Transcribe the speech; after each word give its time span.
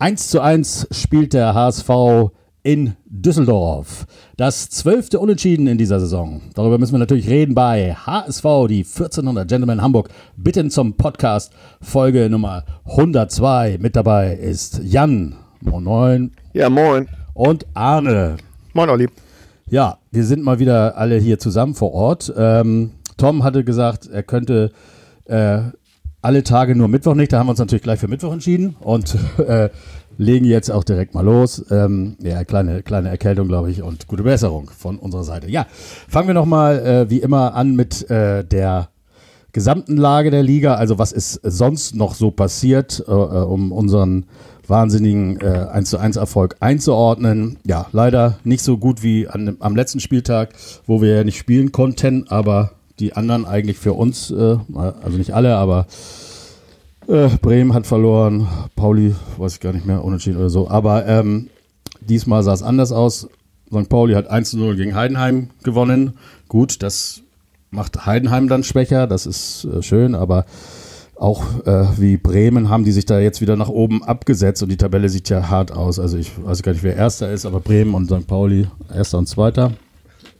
1 0.00 0.28
zu 0.28 0.40
1 0.40 0.88
spielt 0.92 1.34
der 1.34 1.52
HSV 1.52 2.30
in 2.62 2.94
Düsseldorf. 3.04 4.06
Das 4.38 4.70
zwölfte 4.70 5.20
Unentschieden 5.20 5.66
in 5.66 5.76
dieser 5.76 6.00
Saison. 6.00 6.40
Darüber 6.54 6.78
müssen 6.78 6.94
wir 6.94 6.98
natürlich 7.00 7.28
reden 7.28 7.54
bei 7.54 7.92
HSV, 7.92 8.42
die 8.70 8.78
1400 8.78 9.46
Gentlemen 9.46 9.82
Hamburg. 9.82 10.08
Bitten 10.38 10.70
zum 10.70 10.94
Podcast 10.94 11.52
Folge 11.82 12.30
Nummer 12.30 12.64
102. 12.86 13.76
Mit 13.78 13.94
dabei 13.94 14.36
ist 14.36 14.80
Jan. 14.82 15.36
Moin, 15.60 15.84
moin. 15.84 16.32
Ja, 16.54 16.70
moin. 16.70 17.06
Und 17.34 17.66
Arne. 17.74 18.38
Moin, 18.72 18.88
Olli. 18.88 19.06
Ja, 19.68 19.98
wir 20.12 20.24
sind 20.24 20.42
mal 20.42 20.58
wieder 20.58 20.96
alle 20.96 21.18
hier 21.18 21.38
zusammen 21.38 21.74
vor 21.74 21.92
Ort. 21.92 22.32
Ähm, 22.34 22.92
Tom 23.18 23.44
hatte 23.44 23.64
gesagt, 23.64 24.08
er 24.08 24.22
könnte 24.22 24.70
äh, 25.26 25.60
alle 26.22 26.42
Tage 26.44 26.74
nur 26.76 26.88
Mittwoch 26.88 27.14
nicht. 27.14 27.32
Da 27.32 27.38
haben 27.38 27.46
wir 27.46 27.50
uns 27.50 27.58
natürlich 27.58 27.82
gleich 27.82 28.00
für 28.00 28.08
Mittwoch 28.08 28.32
entschieden 28.32 28.76
und 28.80 29.16
äh, 29.38 29.70
legen 30.18 30.44
jetzt 30.44 30.70
auch 30.70 30.84
direkt 30.84 31.14
mal 31.14 31.24
los. 31.24 31.64
Ähm, 31.70 32.16
ja, 32.20 32.44
kleine, 32.44 32.82
kleine 32.82 33.08
Erkältung, 33.08 33.48
glaube 33.48 33.70
ich, 33.70 33.82
und 33.82 34.06
gute 34.06 34.22
Besserung 34.22 34.70
von 34.70 34.98
unserer 34.98 35.24
Seite. 35.24 35.50
Ja, 35.50 35.66
fangen 36.08 36.28
wir 36.28 36.34
nochmal 36.34 36.78
äh, 36.78 37.10
wie 37.10 37.18
immer 37.18 37.54
an 37.54 37.74
mit 37.74 38.10
äh, 38.10 38.44
der 38.44 38.88
gesamten 39.52 39.96
Lage 39.96 40.30
der 40.30 40.42
Liga. 40.42 40.74
Also 40.74 40.98
was 40.98 41.12
ist 41.12 41.40
sonst 41.42 41.94
noch 41.94 42.14
so 42.14 42.30
passiert, 42.30 43.02
äh, 43.06 43.10
um 43.10 43.72
unseren 43.72 44.26
wahnsinnigen 44.70 45.40
äh, 45.40 45.66
1 45.72 45.90
zu 45.90 45.98
1 45.98 46.16
Erfolg 46.16 46.56
einzuordnen. 46.60 47.58
Ja, 47.66 47.86
leider 47.92 48.38
nicht 48.44 48.62
so 48.62 48.78
gut 48.78 49.02
wie 49.02 49.26
an, 49.26 49.56
am 49.60 49.74
letzten 49.74 50.00
Spieltag, 50.00 50.54
wo 50.86 51.02
wir 51.02 51.16
ja 51.16 51.24
nicht 51.24 51.38
spielen 51.38 51.72
konnten, 51.72 52.26
aber 52.28 52.72
die 53.00 53.14
anderen 53.14 53.46
eigentlich 53.46 53.78
für 53.78 53.94
uns, 53.94 54.30
äh, 54.30 54.58
also 54.74 55.16
nicht 55.16 55.32
alle, 55.32 55.56
aber 55.56 55.86
äh, 57.08 57.28
Bremen 57.40 57.74
hat 57.74 57.86
verloren, 57.86 58.46
Pauli, 58.76 59.14
weiß 59.38 59.54
ich 59.54 59.60
gar 59.60 59.72
nicht 59.72 59.86
mehr, 59.86 60.04
unentschieden 60.04 60.38
oder 60.38 60.50
so. 60.50 60.68
Aber 60.68 61.06
ähm, 61.06 61.48
diesmal 62.00 62.42
sah 62.42 62.52
es 62.52 62.62
anders 62.62 62.92
aus. 62.92 63.28
St. 63.72 63.88
Pauli 63.88 64.14
hat 64.14 64.28
1 64.28 64.54
0 64.54 64.76
gegen 64.76 64.94
Heidenheim 64.94 65.50
gewonnen. 65.62 66.14
Gut, 66.48 66.82
das 66.82 67.22
macht 67.70 68.04
Heidenheim 68.06 68.48
dann 68.48 68.64
schwächer, 68.64 69.06
das 69.06 69.26
ist 69.26 69.64
äh, 69.64 69.82
schön, 69.82 70.14
aber 70.14 70.44
auch 71.16 71.66
äh, 71.66 71.86
wie 71.98 72.16
Bremen 72.16 72.70
haben 72.70 72.84
die 72.84 72.92
sich 72.92 73.04
da 73.04 73.20
jetzt 73.20 73.40
wieder 73.40 73.54
nach 73.54 73.68
oben 73.68 74.02
abgesetzt 74.02 74.62
und 74.62 74.70
die 74.70 74.78
Tabelle 74.78 75.08
sieht 75.08 75.28
ja 75.28 75.50
hart 75.50 75.70
aus. 75.70 75.98
Also 75.98 76.16
ich 76.16 76.32
weiß 76.42 76.62
gar 76.62 76.72
nicht, 76.72 76.82
wer 76.82 76.96
Erster 76.96 77.30
ist, 77.30 77.44
aber 77.44 77.60
Bremen 77.60 77.94
und 77.94 78.10
St. 78.10 78.26
Pauli 78.26 78.68
Erster 78.92 79.18
und 79.18 79.26
Zweiter. 79.26 79.72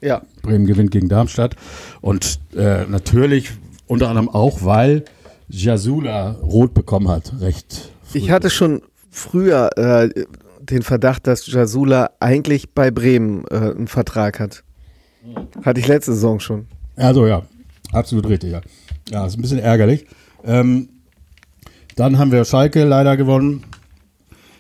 Ja. 0.01 0.23
Bremen 0.43 0.67
gewinnt 0.67 0.91
gegen 0.91 1.09
Darmstadt. 1.09 1.57
Und 2.01 2.41
äh, 2.57 2.85
natürlich 2.87 3.51
unter 3.87 4.09
anderem 4.09 4.29
auch, 4.29 4.63
weil 4.63 5.05
Jasula 5.49 6.33
rot 6.43 6.75
bekommen 6.75 7.09
hat. 7.09 7.35
Recht. 7.41 7.91
Früh. 8.05 8.19
Ich 8.19 8.31
hatte 8.31 8.51
schon 8.51 8.83
früher 9.11 9.71
äh, 9.77 10.09
den 10.61 10.83
Verdacht, 10.83 11.27
dass 11.27 11.47
Jasula 11.47 12.11
eigentlich 12.21 12.73
bei 12.73 12.91
Bremen 12.91 13.45
äh, 13.51 13.57
einen 13.57 13.89
Vertrag 13.89 14.41
hat. 14.41 14.63
Hatte 15.65 15.81
ich 15.81 15.89
letzte 15.89 16.15
Saison 16.15 16.41
schon. 16.41 16.67
Also 16.97 17.27
ja, 17.27 17.43
absolut 17.93 18.29
richtig, 18.29 18.53
ja. 18.53 18.61
Ja, 19.11 19.27
ist 19.27 19.37
ein 19.37 19.43
bisschen 19.43 19.59
ärgerlich. 19.59 20.07
Ähm, 20.45 20.89
dann 21.97 22.19
haben 22.19 22.33
wir 22.33 22.45
Schalke 22.45 22.85
leider 22.85 23.17
gewonnen. 23.17 23.65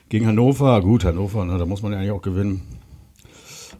Gegen 0.09 0.27
Hannover. 0.27 0.81
Gut, 0.81 1.05
Hannover, 1.05 1.45
ne, 1.45 1.57
da 1.57 1.65
muss 1.65 1.83
man 1.83 1.93
ja 1.93 1.99
eigentlich 1.99 2.11
auch 2.11 2.23
gewinnen. 2.23 2.63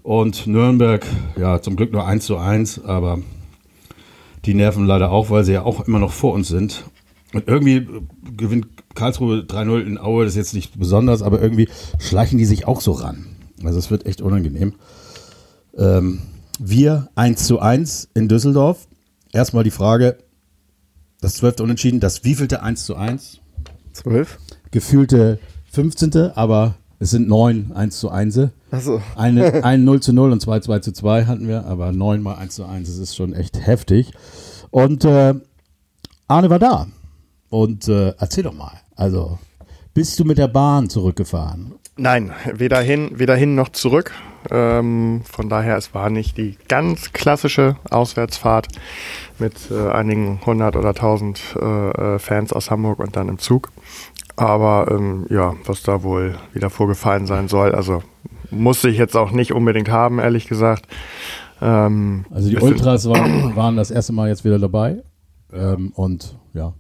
Und 0.03 0.47
Nürnberg, 0.47 1.05
ja, 1.39 1.61
zum 1.61 1.77
Glück 1.77 1.93
nur 1.93 2.07
1 2.07 2.25
zu 2.25 2.39
1, 2.39 2.85
aber 2.85 3.19
die 4.45 4.55
nerven 4.55 4.87
leider 4.87 5.11
auch, 5.11 5.31
weil 5.31 5.45
sie 5.45 5.53
ja 5.53 5.63
auch 5.63 5.87
immer 5.87 5.99
noch 5.99 6.13
vor 6.13 6.33
uns 6.33 6.49
sind. 6.49 6.85
Und 7.33 7.47
irgendwie 7.47 7.87
gewinnt 8.37 8.67
Karlsruhe 8.95 9.41
3-0 9.41 9.83
in 9.83 9.99
Aue, 9.99 10.25
das 10.25 10.33
ist 10.33 10.39
jetzt 10.39 10.55
nicht 10.55 10.79
besonders, 10.79 11.23
aber 11.23 11.41
irgendwie 11.41 11.69
schleichen 11.99 12.39
die 12.39 12.45
sich 12.45 12.67
auch 12.67 12.81
so 12.81 12.93
ran. 12.93 13.27
Also 13.63 13.79
es 13.79 13.91
wird 13.91 14.07
echt 14.07 14.21
unangenehm. 14.21 14.75
Ähm, 15.77 16.23
wir 16.59 17.09
1 17.15 17.47
zu 17.47 17.61
1 17.61 18.09
in 18.15 18.29
Düsseldorf. 18.29 18.89
Erstmal 19.33 19.65
die 19.65 19.71
Frage, 19.71 20.19
das 21.21 21.35
zwölfte 21.35 21.63
Unentschieden, 21.63 22.01
das 22.01 22.25
wievielte 22.25 22.63
1 22.63 22.85
zu 22.85 22.97
1? 22.97 23.41
12. 23.93 24.39
Gefühlte 24.71 25.39
15. 25.71 26.33
Aber 26.35 26.75
es 27.01 27.11
sind 27.11 27.29
neun 27.29 27.73
1 27.75 27.99
zu 27.99 28.11
1. 28.11 28.41
Achso. 28.71 29.01
Eine, 29.17 29.65
ein 29.65 29.85
0 29.85 30.01
zu 30.01 30.13
0 30.13 30.33
und 30.33 30.41
zwei 30.41 30.61
2 30.61 30.81
zu 30.81 30.93
2 30.93 31.25
hatten 31.25 31.49
wir, 31.49 31.65
aber 31.65 31.93
neun 31.93 32.23
mal 32.23 32.35
1 32.37 32.55
zu 32.55 32.67
1, 32.67 32.89
das 32.89 32.99
ist 32.99 33.17
schon 33.17 33.33
echt 33.33 33.67
heftig. 33.67 34.13
Und 34.71 35.07
äh, 35.07 35.35
Arne 36.29 36.51
war 36.51 36.59
da. 36.59 36.87
Und 37.49 37.89
äh, 37.89 38.15
erzähl 38.19 38.45
doch 38.45 38.53
mal. 38.53 38.73
Also, 38.95 39.39
bist 39.95 40.21
du 40.21 40.25
mit 40.25 40.37
der 40.37 40.49
Bahn 40.49 40.91
zurückgefahren? 40.91 41.75
Nein, 41.97 42.33
weder 42.53 42.81
hin, 42.81 43.13
weder 43.15 43.35
hin 43.35 43.55
noch 43.55 43.71
zurück. 43.71 44.13
Ähm, 44.51 45.23
von 45.25 45.49
daher, 45.49 45.77
es 45.77 45.95
war 45.95 46.11
nicht 46.11 46.37
die 46.37 46.57
ganz 46.69 47.13
klassische 47.13 47.77
Auswärtsfahrt 47.91 48.69
mit 49.39 49.55
äh, 49.71 49.89
einigen 49.91 50.41
hundert 50.45 50.77
oder 50.77 50.95
tausend 50.95 51.41
äh, 51.61 52.15
äh 52.15 52.19
Fans 52.19 52.53
aus 52.53 52.71
Hamburg 52.71 53.01
und 53.01 53.17
dann 53.17 53.29
im 53.29 53.39
Zug. 53.39 53.71
Aber 54.41 54.91
ähm, 54.91 55.27
ja, 55.29 55.55
was 55.67 55.83
da 55.83 56.03
wohl 56.03 56.35
wieder 56.55 56.71
vorgefallen 56.71 57.27
sein 57.27 57.47
soll, 57.49 57.75
also 57.75 58.03
musste 58.51 58.89
ich 58.89 58.97
jetzt 58.97 59.15
auch 59.15 59.33
nicht 59.33 59.53
unbedingt 59.53 59.91
haben, 59.91 60.19
ehrlich 60.19 60.49
gesagt. 60.49 60.87
Ähm, 61.61 62.25
also 62.31 62.49
die 62.49 62.57
Ultras 62.57 63.07
waren, 63.07 63.55
waren 63.55 63.77
das 63.77 63.91
erste 63.91 64.15
Mal 64.15 64.29
jetzt 64.29 64.45
wieder 64.45 64.59
dabei. 64.59 65.03
Ähm, 65.53 65.93
und 65.95 66.39
ja, 66.55 66.73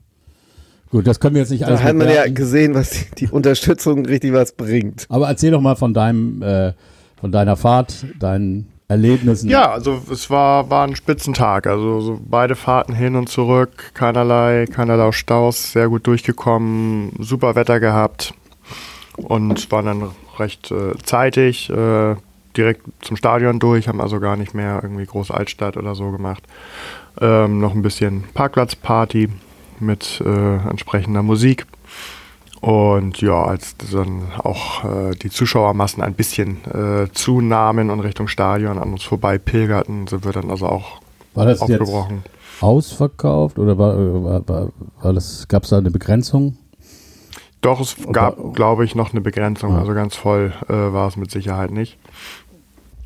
Gut, 0.91 1.07
das 1.07 1.21
können 1.21 1.35
wir 1.35 1.43
jetzt 1.43 1.51
nicht 1.51 1.65
alles. 1.65 1.81
Da 1.81 1.87
hat 1.87 1.97
man 1.97 2.09
ja 2.09 2.29
gesehen, 2.29 2.75
was 2.75 2.91
die, 2.91 3.05
die, 3.19 3.29
Unterstützung 3.29 4.07
richtig 4.07 4.33
was 4.33 4.53
bringt. 4.53 5.07
Aber 5.09 5.29
erzähl 5.29 5.53
doch 5.53 5.61
mal 5.61 5.77
von 5.77 5.95
deinem, 5.95 6.43
äh, 6.43 6.73
von 7.21 7.31
deiner 7.31 7.57
Fahrt, 7.57 8.07
deinen 8.19 8.67
Erlebnissen. 8.91 9.49
Ja, 9.49 9.71
also 9.71 10.03
es 10.11 10.31
war, 10.31 10.69
war 10.69 10.85
ein 10.85 10.97
Spitzentag. 10.97 11.69
Also 11.69 12.01
so 12.01 12.21
beide 12.29 12.57
Fahrten 12.57 12.93
hin 12.93 13.15
und 13.15 13.29
zurück, 13.29 13.93
keinerlei, 13.95 14.65
keinerlei 14.67 15.13
Staus, 15.13 15.71
sehr 15.71 15.89
gut 15.89 16.09
durchgekommen, 16.09 17.13
super 17.21 17.55
Wetter 17.55 17.79
gehabt 17.79 18.35
und 19.17 19.71
waren 19.71 19.87
dann 19.87 20.11
recht 20.39 20.73
äh, 20.73 20.99
zeitig 21.05 21.71
äh, 21.71 22.17
direkt 22.57 22.83
zum 23.01 23.17
Stadion 23.17 23.61
durch, 23.61 23.87
haben 23.87 24.01
also 24.01 24.19
gar 24.19 24.37
nicht 24.37 24.55
mehr 24.55 24.81
irgendwie 24.83 25.07
große 25.07 25.33
Altstadt 25.33 25.77
oder 25.77 25.95
so 25.95 26.11
gemacht. 26.11 26.43
Ähm, 27.21 27.61
noch 27.61 27.77
ein 27.77 27.83
bisschen 27.83 28.25
Parkplatzparty 28.35 29.29
mit 29.79 30.21
äh, 30.27 30.57
entsprechender 30.69 31.23
Musik. 31.23 31.65
Und 32.61 33.23
ja, 33.23 33.43
als 33.43 33.75
dann 33.93 34.25
auch 34.39 34.85
äh, 34.85 35.15
die 35.15 35.31
Zuschauermassen 35.31 36.03
ein 36.03 36.15
bisschen 36.15 36.59
äh, 36.67 37.11
zunahmen 37.13 37.89
und 37.89 38.01
Richtung 38.01 38.29
Stadion 38.29 38.79
an 38.79 38.93
uns 38.93 39.03
vorbei 39.03 39.39
pilgerten, 39.39 40.07
sind 40.07 40.25
wir 40.27 40.33
dann 40.33 40.51
also 40.51 40.67
auch 40.67 41.01
war 41.35 41.47
das 41.47 41.61
aufgebrochen. 41.61 42.23
Jetzt 42.25 42.63
ausverkauft 42.63 43.59
oder 43.59 43.79
war, 43.79 43.97
war, 43.97 44.49
war, 44.49 44.69
war 45.01 45.13
das, 45.13 45.49
gab 45.49 45.65
es 45.65 45.71
da 45.71 45.79
eine 45.79 45.91
Begrenzung? 45.91 46.59
Doch, 47.63 47.81
es 47.81 47.97
gab, 48.11 48.55
glaube 48.55 48.85
ich, 48.87 48.95
noch 48.95 49.13
eine 49.13 49.21
Begrenzung. 49.21 49.73
Ja. 49.73 49.81
Also 49.81 49.93
ganz 49.93 50.17
voll 50.17 50.53
äh, 50.69 50.73
war 50.73 51.09
es 51.09 51.17
mit 51.17 51.31
Sicherheit 51.31 51.71
nicht. 51.71 51.99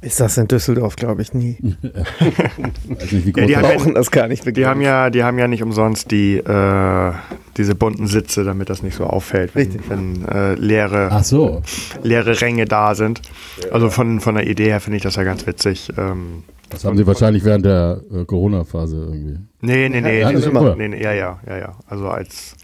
Ist 0.04 0.20
das 0.20 0.36
in 0.36 0.48
Düsseldorf, 0.48 0.96
glaube 0.96 1.22
ich, 1.22 1.32
nie. 1.32 1.56
nicht, 1.80 3.36
ja, 3.36 3.46
die 3.46 3.54
brauchen 3.54 3.88
ja, 3.88 3.94
das 3.94 4.10
gar 4.10 4.28
nicht. 4.28 4.44
Die 4.54 4.66
haben 4.66 4.82
ja, 4.82 5.08
die 5.08 5.24
haben 5.24 5.38
ja 5.38 5.48
nicht 5.48 5.62
umsonst 5.62 6.10
die, 6.10 6.36
äh, 6.36 7.12
diese 7.56 7.74
bunten 7.74 8.06
Sitze, 8.06 8.44
damit 8.44 8.68
das 8.68 8.82
nicht 8.82 8.96
so 8.96 9.04
auffällt, 9.04 9.54
wenn, 9.54 9.80
wenn 9.88 10.28
äh, 10.28 10.54
leere, 10.56 11.22
so. 11.22 11.62
leere 12.02 12.38
Ränge 12.42 12.66
da 12.66 12.94
sind. 12.94 13.22
Also 13.72 13.88
von, 13.88 14.20
von 14.20 14.34
der 14.34 14.46
Idee 14.46 14.66
her 14.66 14.80
finde 14.80 14.98
ich 14.98 15.02
das 15.02 15.16
ja 15.16 15.22
ganz 15.22 15.46
witzig. 15.46 15.88
Ähm, 15.96 16.44
das 16.74 16.84
haben 16.84 16.96
Sie 16.96 17.06
wahrscheinlich 17.06 17.44
während 17.44 17.64
der 17.64 18.00
äh, 18.12 18.24
Corona-Phase 18.24 18.96
irgendwie. 18.96 19.38
Nee, 19.60 19.88
nee, 19.88 20.00
nee. 20.00 20.20
Ja, 20.20 20.30
nee, 20.30 20.74
nee, 20.76 20.88
nee, 20.88 21.02
ja, 21.02 21.12
ja, 21.12 21.40
ja, 21.46 21.56
ja. 21.56 21.72
Also 21.88 22.08
als 22.08 22.56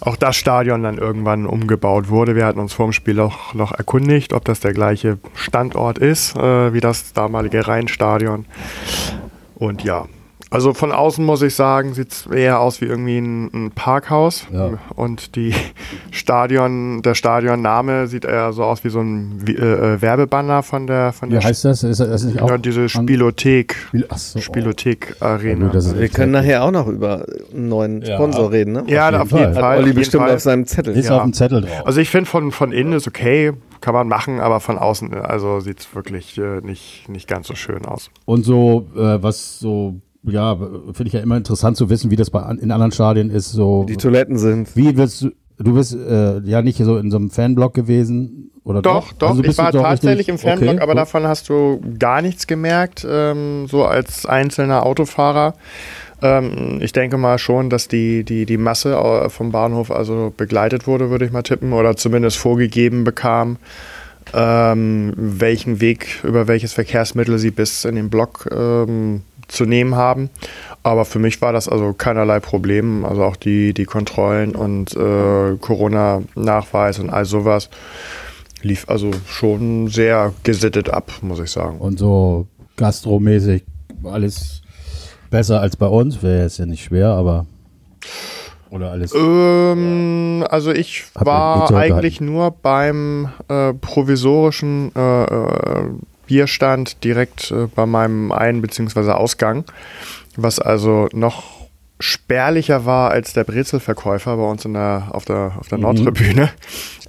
auch 0.00 0.16
das 0.16 0.36
Stadion 0.36 0.82
dann 0.82 0.98
irgendwann 0.98 1.46
umgebaut 1.46 2.08
wurde. 2.08 2.36
Wir 2.36 2.44
hatten 2.44 2.60
uns 2.60 2.72
vor 2.72 2.86
dem 2.86 2.92
Spiel 2.92 3.18
auch 3.20 3.54
noch 3.54 3.72
erkundigt, 3.72 4.32
ob 4.32 4.44
das 4.44 4.60
der 4.60 4.74
gleiche 4.74 5.18
Standort 5.34 5.98
ist 5.98 6.36
äh, 6.36 6.74
wie 6.74 6.80
das 6.80 7.12
damalige 7.12 7.66
Rheinstadion. 7.66 8.44
Und 9.54 9.82
ja, 9.84 10.06
also 10.54 10.72
von 10.72 10.92
außen 10.92 11.24
muss 11.24 11.42
ich 11.42 11.54
sagen, 11.54 11.94
sieht 11.94 12.12
es 12.12 12.26
eher 12.26 12.60
aus 12.60 12.80
wie 12.80 12.84
irgendwie 12.84 13.18
ein, 13.18 13.50
ein 13.52 13.70
Parkhaus. 13.72 14.46
Ja. 14.52 14.78
Und 14.94 15.34
die 15.34 15.52
Stadion, 16.12 17.02
der 17.02 17.14
Stadionname 17.14 18.06
sieht 18.06 18.24
eher 18.24 18.52
so 18.52 18.62
aus 18.62 18.84
wie 18.84 18.88
so 18.88 19.00
ein 19.00 19.44
äh, 19.48 19.52
äh, 19.52 20.02
Werbebanner 20.02 20.62
von 20.62 20.86
der 20.86 21.12
von 21.12 21.30
Wie 21.30 21.38
heißt 21.38 21.64
das? 21.64 21.82
Ist 21.82 21.98
das 21.98 22.22
nicht 22.22 22.40
auch 22.40 22.50
ja, 22.50 22.58
diese 22.58 22.88
Spielothek. 22.88 23.74
so, 24.14 24.38
Spielothek 24.38 25.16
Arena. 25.18 25.72
Ja, 25.74 25.98
Wir 25.98 26.08
können 26.08 26.30
nachher 26.30 26.62
auch 26.62 26.70
noch 26.70 26.86
über 26.86 27.26
einen 27.52 27.68
neuen 27.68 28.04
Sponsor 28.04 28.52
reden, 28.52 28.74
ne? 28.74 28.84
Ja, 28.86 29.08
auf 29.20 29.32
jeden, 29.32 29.54
Fall. 29.54 29.54
Fall. 29.54 29.78
Olli 29.78 29.92
bestimmt 29.92 30.24
Fall. 30.24 30.34
auf 30.34 30.40
seinem 30.40 30.66
Zettel. 30.66 30.96
Ist 30.96 31.10
auf 31.10 31.22
dem 31.22 31.32
Zettel 31.32 31.62
drauf. 31.62 31.84
Also 31.84 32.00
ich 32.00 32.10
finde 32.10 32.30
von, 32.30 32.52
von 32.52 32.70
innen 32.70 32.92
ist 32.92 33.08
okay, 33.08 33.54
kann 33.80 33.92
man 33.92 34.08
machen, 34.08 34.40
aber 34.40 34.60
von 34.60 34.78
außen 34.78 35.12
also 35.14 35.60
sieht 35.60 35.80
es 35.80 35.94
wirklich 35.94 36.38
äh, 36.38 36.60
nicht, 36.62 37.08
nicht 37.08 37.28
ganz 37.28 37.48
so 37.48 37.54
schön 37.54 37.84
aus. 37.84 38.10
Und 38.24 38.44
so, 38.44 38.86
äh, 38.94 39.22
was 39.22 39.58
so 39.58 40.00
ja, 40.26 40.56
finde 40.56 41.06
ich 41.06 41.12
ja 41.12 41.20
immer 41.20 41.36
interessant 41.36 41.76
zu 41.76 41.90
wissen, 41.90 42.10
wie 42.10 42.16
das 42.16 42.30
bei, 42.30 42.40
in 42.60 42.70
anderen 42.70 42.92
Stadien 42.92 43.30
ist. 43.30 43.52
So, 43.52 43.84
die 43.84 43.96
Toiletten 43.96 44.38
sind. 44.38 44.74
Wie 44.76 44.96
wirst 44.96 45.22
du, 45.22 45.30
du 45.58 45.74
bist 45.74 45.94
äh, 45.94 46.40
ja 46.40 46.62
nicht 46.62 46.78
so 46.78 46.96
in 46.98 47.10
so 47.10 47.16
einem 47.16 47.30
Fanblock 47.30 47.74
gewesen, 47.74 48.50
oder 48.64 48.80
doch? 48.80 49.12
Doch, 49.12 49.30
Also 49.30 49.44
ich 49.44 49.58
war 49.58 49.72
tatsächlich 49.72 50.28
richtig- 50.28 50.28
im 50.28 50.38
Fanblock, 50.38 50.74
okay, 50.74 50.82
aber 50.82 50.92
gut. 50.92 51.00
davon 51.00 51.24
hast 51.26 51.48
du 51.48 51.80
gar 51.98 52.22
nichts 52.22 52.46
gemerkt, 52.46 53.06
ähm, 53.08 53.66
so 53.68 53.84
als 53.84 54.24
einzelner 54.26 54.84
Autofahrer. 54.86 55.54
Ähm, 56.22 56.78
ich 56.80 56.92
denke 56.92 57.18
mal 57.18 57.36
schon, 57.38 57.68
dass 57.68 57.88
die, 57.88 58.24
die, 58.24 58.46
die 58.46 58.56
Masse 58.56 58.94
äh, 58.94 59.28
vom 59.28 59.52
Bahnhof 59.52 59.90
also 59.90 60.32
begleitet 60.34 60.86
wurde, 60.86 61.10
würde 61.10 61.26
ich 61.26 61.32
mal 61.32 61.42
tippen, 61.42 61.74
oder 61.74 61.96
zumindest 61.96 62.38
vorgegeben 62.38 63.04
bekam, 63.04 63.58
ähm, 64.32 65.12
welchen 65.16 65.80
Weg, 65.82 66.20
über 66.24 66.48
welches 66.48 66.72
Verkehrsmittel 66.72 67.38
sie 67.38 67.50
bis 67.50 67.84
in 67.84 67.94
den 67.96 68.08
Block 68.08 68.48
ähm, 68.50 69.20
zu 69.48 69.64
nehmen 69.64 69.94
haben. 69.94 70.30
Aber 70.82 71.04
für 71.04 71.18
mich 71.18 71.40
war 71.40 71.52
das 71.52 71.68
also 71.68 71.92
keinerlei 71.92 72.40
Problem. 72.40 73.04
Also 73.04 73.24
auch 73.24 73.36
die, 73.36 73.74
die 73.74 73.84
Kontrollen 73.84 74.54
und 74.54 74.94
äh, 74.96 75.56
Corona-Nachweis 75.60 76.98
und 76.98 77.10
all 77.10 77.24
sowas 77.24 77.70
lief 78.62 78.88
also 78.88 79.10
schon 79.26 79.88
sehr 79.88 80.32
gesittet 80.42 80.90
ab, 80.90 81.12
muss 81.22 81.40
ich 81.40 81.50
sagen. 81.50 81.78
Und 81.78 81.98
so 81.98 82.46
gastromäßig 82.76 83.64
alles 84.04 84.62
besser 85.30 85.60
als 85.60 85.76
bei 85.76 85.86
uns. 85.86 86.22
Wäre 86.22 86.42
jetzt 86.42 86.58
ja 86.58 86.66
nicht 86.66 86.84
schwer, 86.84 87.08
aber. 87.08 87.46
Oder 88.70 88.90
alles. 88.90 89.14
Ähm, 89.14 90.44
also 90.48 90.72
ich 90.72 91.04
Hab 91.14 91.26
war 91.26 91.70
eigentlich 91.72 92.20
nur 92.20 92.50
beim 92.50 93.28
äh, 93.48 93.72
provisorischen 93.74 94.90
äh, 94.96 95.24
äh, 95.24 95.84
Bierstand 96.26 97.02
direkt 97.04 97.50
äh, 97.50 97.66
bei 97.74 97.86
meinem 97.86 98.32
Ein- 98.32 98.62
bzw. 98.62 99.10
Ausgang, 99.12 99.64
was 100.36 100.58
also 100.58 101.08
noch 101.12 101.44
spärlicher 102.00 102.84
war 102.84 103.10
als 103.12 103.32
der 103.34 103.44
Brezelverkäufer 103.44 104.36
bei 104.36 104.42
uns 104.42 104.64
in 104.64 104.74
der, 104.74 105.08
auf 105.12 105.24
der, 105.24 105.52
auf 105.58 105.68
der 105.68 105.78
Mhm. 105.78 105.82
Nordtribüne. 105.84 106.50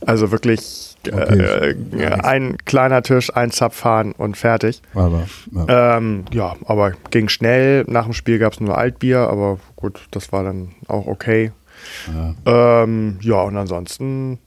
Also 0.06 0.32
wirklich 0.32 0.96
äh, 1.08 1.12
Okay. 1.12 2.04
äh, 2.04 2.12
ein 2.22 2.58
kleiner 2.66 3.02
Tisch, 3.02 3.36
ein 3.36 3.52
Zapfhahn 3.52 4.12
und 4.12 4.38
fertig. 4.38 4.82
Aber. 4.94 5.28
Ja. 5.68 5.98
Ähm, 5.98 6.26
ja, 6.32 6.56
aber 6.66 6.92
ging 7.12 7.30
schnell. 7.30 7.84
Nach 7.88 8.04
dem 8.06 8.14
Spiel 8.14 8.38
gab 8.40 8.54
es 8.54 8.60
nur 8.60 8.78
Altbier, 8.78 9.20
aber 9.22 9.58
gut, 9.76 10.02
das 10.12 10.32
war 10.32 10.44
dann 10.44 10.70
auch 10.88 11.08
okay. 11.08 11.52
Ja. 12.46 12.84
Ähm, 12.84 13.18
ja, 13.22 13.42
und 13.42 13.58
ansonsten 13.58 14.40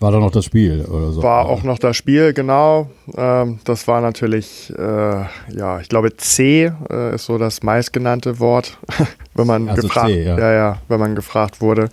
War 0.00 0.12
doch 0.12 0.20
noch 0.20 0.30
das 0.30 0.44
Spiel 0.44 0.84
oder 0.84 1.10
so. 1.10 1.22
war 1.24 1.46
auch 1.46 1.64
noch 1.64 1.78
das 1.78 1.96
Spiel, 1.96 2.32
genau. 2.32 2.88
Ähm, 3.16 3.58
das 3.64 3.88
war 3.88 4.00
natürlich, 4.00 4.72
äh, 4.78 5.24
ja, 5.56 5.80
ich 5.80 5.88
glaube, 5.88 6.16
C 6.16 6.72
äh, 6.88 7.14
ist 7.16 7.24
so 7.24 7.36
das 7.36 7.64
meistgenannte 7.64 8.38
Wort, 8.38 8.78
wenn 9.34 9.46
man 9.46 9.68
Ach 9.68 9.74
so, 9.76 9.82
gefragt, 9.82 10.08
C, 10.08 10.22
ja. 10.22 10.38
ja, 10.38 10.52
ja, 10.52 10.76
wenn 10.86 11.00
man 11.00 11.16
gefragt 11.16 11.60
wurde. 11.60 11.88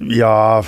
Ja, 0.00 0.62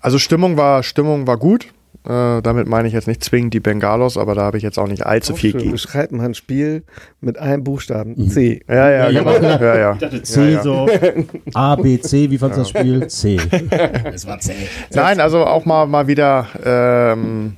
also 0.00 0.18
Stimmung 0.18 0.56
war, 0.56 0.84
Stimmung 0.84 1.26
war 1.26 1.38
gut. 1.38 1.66
Äh, 2.04 2.42
damit 2.42 2.66
meine 2.66 2.88
ich 2.88 2.94
jetzt 2.94 3.06
nicht 3.06 3.22
zwingend 3.22 3.54
die 3.54 3.60
Bengalos, 3.60 4.16
aber 4.16 4.34
da 4.34 4.42
habe 4.42 4.56
ich 4.56 4.64
jetzt 4.64 4.76
auch 4.78 4.88
nicht 4.88 5.06
allzu 5.06 5.36
viel 5.36 5.52
Schön, 5.52 5.60
gegen. 5.60 5.72
beschreibt 5.72 6.10
man 6.10 6.26
ein 6.26 6.34
Spiel 6.34 6.82
mit 7.20 7.38
einem 7.38 7.62
Buchstaben. 7.62 8.14
Mhm. 8.16 8.28
C. 8.28 8.60
Ja, 8.68 8.90
ja, 8.90 9.10
Ja, 9.10 9.20
genau. 9.20 9.32
ja. 9.38 9.60
Ja, 9.60 9.78
ja. 10.00 10.22
C 10.22 10.40
Ja, 10.42 10.48
ja. 10.50 10.62
so. 10.62 10.88
A, 11.54 11.76
B, 11.76 12.00
C, 12.00 12.28
wie 12.30 12.38
fandst 12.38 12.56
du 12.58 12.62
das 12.62 12.70
Spiel? 12.70 13.06
C. 13.06 13.36
Es 14.12 14.26
war 14.26 14.40
C. 14.40 14.52
Nein, 14.92 15.20
also 15.20 15.44
auch 15.46 15.64
mal, 15.64 15.86
mal 15.86 16.08
wieder 16.08 16.48
ähm, 16.64 17.56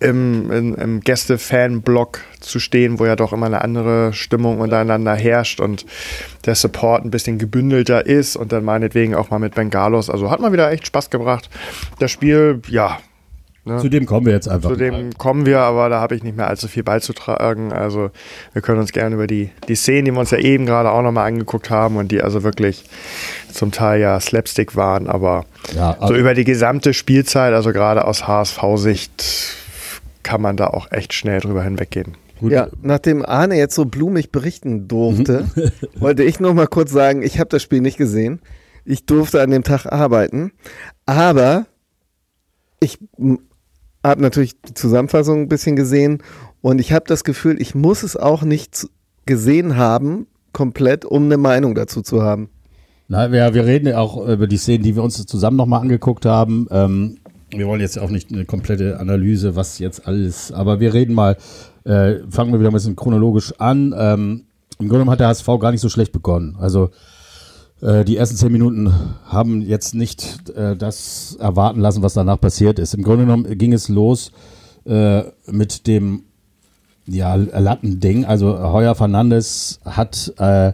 im, 0.00 0.50
im, 0.50 0.74
im 0.74 1.00
Gäste-Fan-Block 1.00 2.20
zu 2.40 2.58
stehen, 2.58 2.98
wo 2.98 3.06
ja 3.06 3.16
doch 3.16 3.32
immer 3.32 3.46
eine 3.46 3.60
andere 3.62 4.12
Stimmung 4.12 4.60
untereinander 4.60 5.14
herrscht 5.14 5.60
und 5.60 5.84
der 6.46 6.54
Support 6.54 7.04
ein 7.04 7.10
bisschen 7.10 7.38
gebündelter 7.38 8.06
ist 8.06 8.36
und 8.36 8.50
dann 8.52 8.64
meinetwegen 8.64 9.14
auch 9.14 9.30
mal 9.30 9.38
mit 9.38 9.54
Bengalos. 9.54 10.10
Also 10.10 10.30
hat 10.30 10.40
mal 10.40 10.52
wieder 10.52 10.70
echt 10.70 10.86
Spaß 10.86 11.10
gebracht. 11.10 11.50
Das 11.98 12.10
Spiel, 12.10 12.60
ja, 12.68 12.98
Zu 13.64 13.88
dem 13.88 14.06
kommen 14.06 14.26
wir 14.26 14.32
jetzt 14.32 14.48
einfach. 14.48 14.70
zu 14.70 14.76
dem 14.76 15.12
kommen 15.18 15.46
wir, 15.46 15.60
aber 15.60 15.88
da 15.88 16.00
habe 16.00 16.16
ich 16.16 16.24
nicht 16.24 16.36
mehr 16.36 16.48
allzu 16.48 16.66
viel 16.66 16.82
beizutragen. 16.82 17.72
Also 17.72 18.10
wir 18.52 18.60
können 18.60 18.80
uns 18.80 18.90
gerne 18.90 19.14
über 19.14 19.28
die, 19.28 19.50
die 19.68 19.76
Szenen, 19.76 20.04
die 20.06 20.10
wir 20.10 20.18
uns 20.18 20.32
ja 20.32 20.38
eben 20.38 20.66
gerade 20.66 20.90
auch 20.90 21.02
nochmal 21.02 21.28
angeguckt 21.28 21.70
haben 21.70 21.96
und 21.96 22.10
die 22.10 22.22
also 22.22 22.42
wirklich 22.42 22.84
zum 23.52 23.70
Teil 23.70 24.00
ja 24.00 24.18
Slapstick 24.18 24.74
waren, 24.74 25.06
aber 25.06 25.44
Ja, 25.76 25.92
so 25.94 26.00
also- 26.02 26.14
über 26.16 26.34
die 26.34 26.42
gesamte 26.44 26.92
Spielzeit, 26.92 27.54
also 27.54 27.72
gerade 27.72 28.04
aus 28.04 28.26
HSV-Sicht, 28.26 29.56
kann 30.24 30.40
man 30.40 30.56
da 30.56 30.66
auch 30.68 30.90
echt 30.90 31.12
schnell 31.14 31.38
drüber 31.40 31.62
hinweggehen. 31.62 32.16
Gut. 32.40 32.50
Ja, 32.50 32.66
nachdem 32.82 33.24
Arne 33.24 33.56
jetzt 33.56 33.76
so 33.76 33.84
blumig 33.84 34.32
berichten 34.32 34.88
durfte, 34.88 35.48
Mhm. 35.54 35.70
wollte 36.00 36.24
ich 36.24 36.40
noch 36.40 36.54
mal 36.54 36.66
kurz 36.66 36.90
sagen, 36.90 37.22
ich 37.22 37.38
habe 37.38 37.48
das 37.50 37.62
Spiel 37.62 37.80
nicht 37.80 37.96
gesehen. 37.96 38.40
Ich 38.84 39.06
durfte 39.06 39.40
an 39.40 39.50
dem 39.52 39.62
Tag 39.62 39.86
arbeiten, 39.86 40.50
aber 41.06 41.66
ich 42.80 42.98
habe 44.04 44.22
natürlich 44.22 44.60
die 44.60 44.74
Zusammenfassung 44.74 45.42
ein 45.42 45.48
bisschen 45.48 45.76
gesehen 45.76 46.22
und 46.60 46.80
ich 46.80 46.92
habe 46.92 47.04
das 47.06 47.24
Gefühl, 47.24 47.60
ich 47.60 47.74
muss 47.74 48.02
es 48.02 48.16
auch 48.16 48.42
nicht 48.42 48.88
gesehen 49.26 49.76
haben, 49.76 50.26
komplett, 50.52 51.04
um 51.04 51.24
eine 51.24 51.36
Meinung 51.36 51.74
dazu 51.74 52.02
zu 52.02 52.22
haben. 52.22 52.48
Na, 53.08 53.30
wir, 53.30 53.54
wir 53.54 53.66
reden 53.66 53.88
ja 53.88 53.98
auch 53.98 54.26
über 54.26 54.46
die 54.46 54.56
Szenen, 54.56 54.84
die 54.84 54.96
wir 54.96 55.02
uns 55.02 55.24
zusammen 55.26 55.56
nochmal 55.56 55.80
angeguckt 55.80 56.24
haben. 56.24 56.66
Ähm, 56.70 57.18
wir 57.50 57.66
wollen 57.66 57.80
jetzt 57.80 57.98
auch 57.98 58.10
nicht 58.10 58.32
eine 58.32 58.44
komplette 58.44 58.98
Analyse, 58.98 59.56
was 59.56 59.78
jetzt 59.78 60.06
alles, 60.06 60.52
aber 60.52 60.80
wir 60.80 60.94
reden 60.94 61.14
mal, 61.14 61.36
äh, 61.84 62.14
fangen 62.30 62.52
wir 62.52 62.60
wieder 62.60 62.70
ein 62.70 62.74
bisschen 62.74 62.96
chronologisch 62.96 63.52
an. 63.58 63.94
Ähm, 63.96 64.44
Im 64.78 64.88
Grunde 64.88 65.04
genommen 65.04 65.10
hat 65.10 65.20
der 65.20 65.28
HSV 65.28 65.46
gar 65.60 65.70
nicht 65.70 65.80
so 65.80 65.88
schlecht 65.88 66.12
begonnen. 66.12 66.56
Also 66.58 66.90
die 67.82 68.16
ersten 68.16 68.36
zehn 68.36 68.52
Minuten 68.52 68.94
haben 69.26 69.60
jetzt 69.60 69.94
nicht 69.94 70.48
äh, 70.50 70.76
das 70.76 71.36
erwarten 71.40 71.80
lassen, 71.80 72.02
was 72.02 72.14
danach 72.14 72.40
passiert 72.40 72.78
ist. 72.78 72.94
Im 72.94 73.02
Grunde 73.02 73.24
genommen 73.24 73.58
ging 73.58 73.72
es 73.72 73.88
los 73.88 74.30
äh, 74.84 75.22
mit 75.50 75.88
dem 75.88 76.22
ja, 77.06 77.34
Lattending. 77.34 78.24
Also 78.24 78.56
Heuer 78.72 78.94
Fernandes 78.94 79.80
hat 79.84 80.32
äh, 80.38 80.72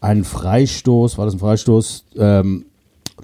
einen 0.00 0.24
Freistoß, 0.24 1.18
war 1.18 1.24
das 1.24 1.34
ein 1.34 1.40
Freistoß, 1.40 2.04
ähm, 2.16 2.66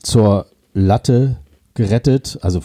zur 0.02 0.46
Latte 0.74 1.36
gerettet. 1.74 2.38
Also 2.42 2.60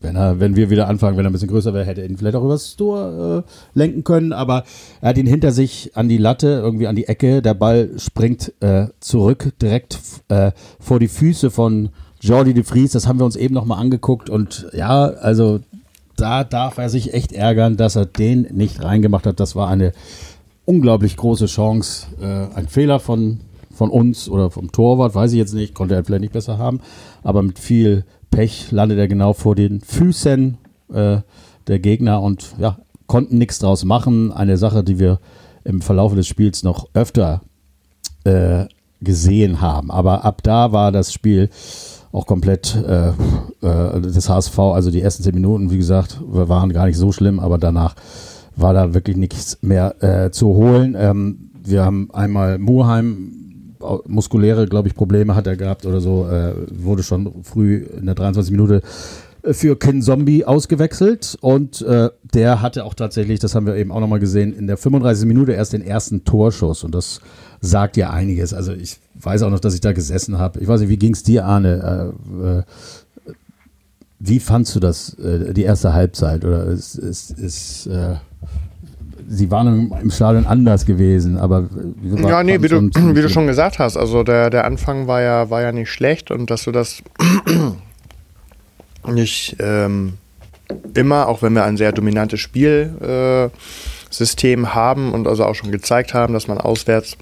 wenn 0.00 0.16
er, 0.16 0.38
wenn 0.38 0.54
wir 0.56 0.70
wieder 0.70 0.88
anfangen, 0.88 1.16
wenn 1.16 1.26
er 1.26 1.30
ein 1.30 1.32
bisschen 1.32 1.48
größer 1.48 1.74
wäre, 1.74 1.84
hätte 1.84 2.02
er 2.02 2.08
ihn 2.08 2.16
vielleicht 2.16 2.36
auch 2.36 2.44
übers 2.44 2.76
Tor 2.76 3.44
äh, 3.44 3.78
lenken 3.78 4.04
können, 4.04 4.32
aber 4.32 4.64
er 5.00 5.10
hat 5.10 5.18
ihn 5.18 5.26
hinter 5.26 5.50
sich 5.50 5.92
an 5.94 6.08
die 6.08 6.18
Latte, 6.18 6.46
irgendwie 6.62 6.86
an 6.86 6.96
die 6.96 7.08
Ecke. 7.08 7.42
Der 7.42 7.54
Ball 7.54 7.90
springt 7.98 8.52
äh, 8.60 8.86
zurück, 9.00 9.52
direkt 9.60 9.98
äh, 10.28 10.52
vor 10.78 11.00
die 11.00 11.08
Füße 11.08 11.50
von 11.50 11.90
Jordi 12.20 12.54
de 12.54 12.62
Vries. 12.62 12.92
Das 12.92 13.06
haben 13.06 13.18
wir 13.18 13.24
uns 13.24 13.36
eben 13.36 13.54
nochmal 13.54 13.80
angeguckt 13.80 14.30
und 14.30 14.68
ja, 14.72 15.04
also 15.04 15.60
da 16.16 16.44
darf 16.44 16.78
er 16.78 16.90
sich 16.90 17.14
echt 17.14 17.32
ärgern, 17.32 17.76
dass 17.76 17.96
er 17.96 18.06
den 18.06 18.42
nicht 18.52 18.82
reingemacht 18.82 19.26
hat. 19.26 19.40
Das 19.40 19.56
war 19.56 19.68
eine 19.68 19.92
unglaublich 20.64 21.16
große 21.16 21.46
Chance. 21.46 22.06
Äh, 22.20 22.54
ein 22.56 22.68
Fehler 22.68 23.00
von, 23.00 23.40
von 23.72 23.90
uns 23.90 24.28
oder 24.28 24.50
vom 24.50 24.70
Torwart, 24.70 25.14
weiß 25.14 25.32
ich 25.32 25.38
jetzt 25.38 25.54
nicht, 25.54 25.74
konnte 25.74 25.94
er 25.94 26.04
vielleicht 26.04 26.22
nicht 26.22 26.32
besser 26.32 26.58
haben. 26.58 26.80
Aber 27.22 27.42
mit 27.42 27.58
viel 27.58 28.04
Pech 28.30 28.70
landet 28.70 28.98
er 28.98 29.08
genau 29.08 29.32
vor 29.32 29.54
den 29.54 29.80
Füßen 29.80 30.58
äh, 30.92 31.18
der 31.66 31.78
Gegner 31.78 32.22
und 32.22 32.54
ja, 32.58 32.78
konnten 33.06 33.38
nichts 33.38 33.58
draus 33.58 33.84
machen. 33.84 34.32
Eine 34.32 34.56
Sache, 34.56 34.84
die 34.84 34.98
wir 34.98 35.20
im 35.64 35.80
Verlauf 35.80 36.14
des 36.14 36.26
Spiels 36.26 36.62
noch 36.62 36.88
öfter 36.94 37.42
äh, 38.24 38.66
gesehen 39.00 39.60
haben. 39.60 39.90
Aber 39.90 40.24
ab 40.24 40.42
da 40.42 40.72
war 40.72 40.92
das 40.92 41.12
Spiel 41.12 41.50
auch 42.10 42.26
komplett 42.26 42.74
äh, 42.74 43.08
äh, 43.60 44.00
des 44.00 44.28
HSV, 44.28 44.58
also 44.58 44.90
die 44.90 45.02
ersten 45.02 45.22
zehn 45.22 45.34
Minuten, 45.34 45.70
wie 45.70 45.76
gesagt, 45.76 46.20
waren 46.22 46.72
gar 46.72 46.86
nicht 46.86 46.96
so 46.96 47.12
schlimm, 47.12 47.38
aber 47.38 47.58
danach 47.58 47.94
war 48.56 48.72
da 48.72 48.94
wirklich 48.94 49.16
nichts 49.16 49.58
mehr 49.60 50.02
äh, 50.02 50.30
zu 50.30 50.48
holen. 50.48 50.96
Ähm, 50.98 51.50
wir 51.62 51.84
haben 51.84 52.08
einmal 52.12 52.58
Murheim, 52.58 53.47
muskuläre, 54.06 54.66
glaube 54.66 54.88
ich, 54.88 54.94
Probleme 54.94 55.34
hat 55.34 55.46
er 55.46 55.56
gehabt 55.56 55.86
oder 55.86 56.00
so, 56.00 56.28
äh, 56.28 56.54
wurde 56.70 57.02
schon 57.02 57.42
früh 57.42 57.86
in 57.98 58.06
der 58.06 58.14
23 58.14 58.52
Minute 58.52 58.82
äh, 59.42 59.52
für 59.52 59.76
Kin 59.76 60.02
Zombie 60.02 60.44
ausgewechselt 60.44 61.36
und 61.40 61.82
äh, 61.82 62.10
der 62.34 62.62
hatte 62.62 62.84
auch 62.84 62.94
tatsächlich, 62.94 63.40
das 63.40 63.54
haben 63.54 63.66
wir 63.66 63.76
eben 63.76 63.92
auch 63.92 64.00
nochmal 64.00 64.20
gesehen, 64.20 64.52
in 64.52 64.66
der 64.66 64.76
35. 64.76 65.26
Minute 65.26 65.52
erst 65.52 65.72
den 65.72 65.82
ersten 65.82 66.24
Torschuss 66.24 66.84
und 66.84 66.94
das 66.94 67.20
sagt 67.60 67.96
ja 67.96 68.10
einiges. 68.10 68.54
Also 68.54 68.72
ich 68.72 68.98
weiß 69.14 69.42
auch 69.42 69.50
noch, 69.50 69.60
dass 69.60 69.74
ich 69.74 69.80
da 69.80 69.92
gesessen 69.92 70.38
habe. 70.38 70.60
Ich 70.60 70.68
weiß 70.68 70.80
nicht, 70.80 70.90
wie 70.90 70.98
ging 70.98 71.12
es 71.12 71.22
dir, 71.22 71.44
Arne? 71.44 72.14
Äh, 72.42 72.58
äh, 72.58 72.62
wie 74.20 74.40
fandst 74.40 74.74
du 74.74 74.80
das, 74.80 75.14
äh, 75.14 75.54
die 75.54 75.62
erste 75.62 75.92
Halbzeit? 75.92 76.44
Oder 76.44 76.66
ist, 76.66 76.96
ist, 76.96 77.30
ist 77.30 77.88
äh, 79.28 79.32
sie 79.32 79.50
waren 79.50 79.92
im, 80.00 80.10
Stadion 80.10 80.46
anders 80.46 80.86
gewesen, 80.86 81.36
aber 81.36 81.68
wir 82.00 82.28
Ja, 82.28 82.42
nee, 82.42 82.58
wie 82.62 82.68
du, 82.68 82.90
wie 82.90 83.22
du 83.22 83.28
schon 83.28 83.46
gesagt 83.46 83.78
hast, 83.78 83.96
also 83.96 84.22
der, 84.22 84.50
der 84.50 84.64
Anfang 84.64 85.06
war 85.06 85.20
ja, 85.20 85.50
war 85.50 85.62
ja 85.62 85.72
nicht 85.72 85.90
schlecht 85.90 86.30
und 86.30 86.50
dass 86.50 86.64
du 86.64 86.72
das 86.72 87.02
nicht 89.06 89.56
ähm, 89.60 90.14
immer, 90.94 91.28
auch 91.28 91.42
wenn 91.42 91.54
wir 91.54 91.64
ein 91.64 91.76
sehr 91.76 91.92
dominantes 91.92 92.40
Spielsystem 92.40 93.04
äh, 94.64 94.68
haben 94.68 95.12
und 95.12 95.26
also 95.26 95.44
auch 95.44 95.54
schon 95.54 95.70
gezeigt 95.70 96.14
haben, 96.14 96.32
dass 96.34 96.48
man 96.48 96.58
auswärts 96.58 97.16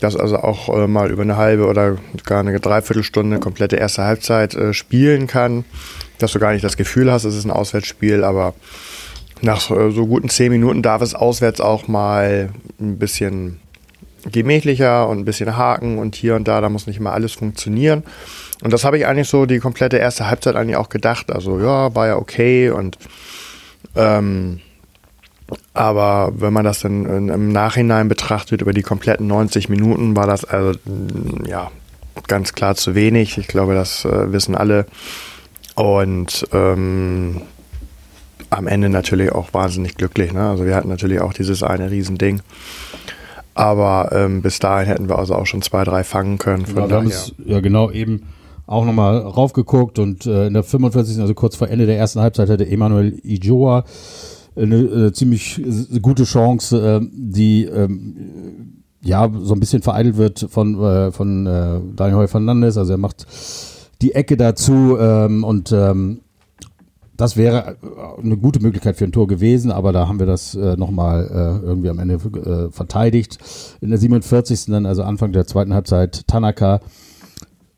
dass 0.00 0.16
also 0.16 0.36
auch 0.36 0.68
äh, 0.76 0.86
mal 0.86 1.10
über 1.10 1.22
eine 1.22 1.36
halbe 1.36 1.66
oder 1.66 1.96
gar 2.24 2.40
eine 2.40 2.58
Dreiviertelstunde 2.60 3.38
komplette 3.38 3.76
erste 3.76 4.04
Halbzeit 4.04 4.54
äh, 4.54 4.74
spielen 4.74 5.26
kann, 5.26 5.64
dass 6.18 6.32
du 6.32 6.38
gar 6.38 6.52
nicht 6.52 6.64
das 6.64 6.76
Gefühl 6.76 7.10
hast, 7.10 7.24
es 7.24 7.34
ist 7.34 7.44
ein 7.44 7.50
Auswärtsspiel, 7.50 8.24
aber 8.24 8.54
nach 9.42 9.70
äh, 9.70 9.90
so 9.90 10.06
guten 10.06 10.28
zehn 10.28 10.52
Minuten 10.52 10.82
darf 10.82 11.02
es 11.02 11.14
auswärts 11.14 11.60
auch 11.60 11.88
mal 11.88 12.50
ein 12.80 12.98
bisschen 12.98 13.60
gemächlicher 14.30 15.08
und 15.08 15.18
ein 15.18 15.24
bisschen 15.24 15.56
haken 15.56 15.98
und 15.98 16.16
hier 16.16 16.34
und 16.34 16.48
da, 16.48 16.60
da 16.60 16.68
muss 16.68 16.86
nicht 16.86 16.98
immer 16.98 17.12
alles 17.12 17.32
funktionieren. 17.32 18.02
Und 18.62 18.72
das 18.72 18.84
habe 18.84 18.98
ich 18.98 19.06
eigentlich 19.06 19.28
so 19.28 19.46
die 19.46 19.58
komplette 19.58 19.98
erste 19.98 20.26
Halbzeit 20.28 20.56
eigentlich 20.56 20.76
auch 20.76 20.88
gedacht. 20.88 21.30
Also 21.30 21.60
ja, 21.60 21.94
war 21.94 22.06
ja 22.06 22.16
okay 22.16 22.70
und 22.70 22.98
ähm, 23.94 24.60
aber 25.74 26.32
wenn 26.34 26.52
man 26.52 26.64
das 26.64 26.80
dann 26.80 27.28
im 27.28 27.52
Nachhinein 27.52 28.08
betrachtet, 28.08 28.62
über 28.62 28.72
die 28.72 28.82
kompletten 28.82 29.28
90 29.28 29.68
Minuten, 29.68 30.16
war 30.16 30.26
das 30.26 30.44
also 30.44 30.78
ja 31.46 31.70
ganz 32.26 32.54
klar 32.54 32.74
zu 32.74 32.94
wenig. 32.94 33.38
Ich 33.38 33.46
glaube, 33.46 33.74
das 33.74 34.04
äh, 34.04 34.32
wissen 34.32 34.56
alle. 34.56 34.86
Und 35.74 36.46
ähm, 36.52 37.42
am 38.56 38.66
Ende 38.66 38.88
natürlich 38.88 39.32
auch 39.32 39.52
wahnsinnig 39.52 39.96
glücklich. 39.96 40.32
Ne? 40.32 40.48
Also 40.48 40.64
wir 40.64 40.74
hatten 40.74 40.88
natürlich 40.88 41.20
auch 41.20 41.32
dieses 41.32 41.62
eine 41.62 41.90
Riesending. 41.90 42.40
Aber 43.54 44.10
ähm, 44.12 44.42
bis 44.42 44.58
dahin 44.58 44.86
hätten 44.86 45.08
wir 45.08 45.18
also 45.18 45.34
auch 45.34 45.46
schon 45.46 45.62
zwei, 45.62 45.84
drei 45.84 46.04
fangen 46.04 46.38
können. 46.38 46.64
Genau, 46.64 46.88
wir 46.88 46.96
haben 46.96 47.06
es 47.06 47.34
ja 47.44 47.60
genau 47.60 47.90
eben 47.90 48.24
auch 48.66 48.84
nochmal 48.84 49.18
raufgeguckt 49.18 49.98
und 49.98 50.26
äh, 50.26 50.48
in 50.48 50.54
der 50.54 50.62
45. 50.62 51.20
also 51.20 51.32
kurz 51.34 51.56
vor 51.56 51.68
Ende 51.68 51.86
der 51.86 51.96
ersten 51.96 52.20
Halbzeit 52.20 52.50
hatte 52.50 52.68
Emanuel 52.68 53.18
Ijoa 53.22 53.84
eine, 54.56 54.76
eine 54.76 55.12
ziemlich 55.12 55.62
gute 56.02 56.24
Chance, 56.24 57.00
äh, 57.02 57.06
die 57.12 57.64
ähm, 57.64 58.82
ja 59.02 59.30
so 59.40 59.54
ein 59.54 59.60
bisschen 59.60 59.82
vereitelt 59.82 60.16
wird 60.16 60.46
von, 60.50 60.82
äh, 60.82 61.12
von 61.12 61.46
äh, 61.46 61.80
Daniel 61.94 62.18
Heu 62.18 62.26
Fernandes. 62.26 62.76
Also 62.76 62.92
er 62.92 62.98
macht 62.98 63.26
die 64.02 64.14
Ecke 64.14 64.36
dazu 64.36 64.96
ähm, 64.98 65.44
und 65.44 65.72
ähm, 65.72 66.20
das 67.16 67.36
wäre 67.36 67.76
eine 68.22 68.36
gute 68.36 68.60
Möglichkeit 68.60 68.96
für 68.96 69.04
ein 69.04 69.12
Tor 69.12 69.26
gewesen, 69.26 69.70
aber 69.70 69.92
da 69.92 70.08
haben 70.08 70.18
wir 70.18 70.26
das 70.26 70.54
äh, 70.54 70.76
nochmal 70.76 71.26
äh, 71.30 71.66
irgendwie 71.66 71.88
am 71.88 71.98
Ende 71.98 72.14
äh, 72.14 72.70
verteidigt. 72.70 73.38
In 73.80 73.90
der 73.90 73.98
47. 73.98 74.66
dann, 74.66 74.86
also 74.86 75.02
Anfang 75.02 75.32
der 75.32 75.46
zweiten 75.46 75.74
Halbzeit, 75.74 76.26
Tanaka 76.26 76.80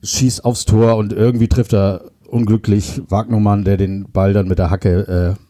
schießt 0.03 0.45
aufs 0.45 0.65
Tor 0.65 0.97
und 0.97 1.13
irgendwie 1.13 1.49
trifft 1.49 1.73
er 1.73 2.03
unglücklich 2.29 3.03
Wagnermann, 3.09 3.65
der 3.65 3.77
den 3.77 4.11
Ball 4.11 4.33
dann 4.33 4.49
mit 4.49 4.59
der 4.59 4.71
Hacke 4.71 5.37
äh, 5.37 5.49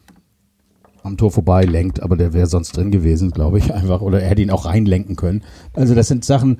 am 1.03 1.17
Tor 1.17 1.31
vorbei 1.31 1.63
lenkt, 1.63 2.01
aber 2.01 2.15
der 2.15 2.33
wäre 2.33 2.47
sonst 2.47 2.75
drin 2.75 2.91
gewesen, 2.91 3.31
glaube 3.31 3.57
ich, 3.57 3.73
einfach. 3.73 4.01
Oder 4.01 4.21
er 4.21 4.29
hätte 4.29 4.41
ihn 4.41 4.51
auch 4.51 4.65
reinlenken 4.65 5.15
können. 5.15 5.43
Also 5.73 5.95
das 5.95 6.07
sind 6.07 6.25
Sachen, 6.25 6.59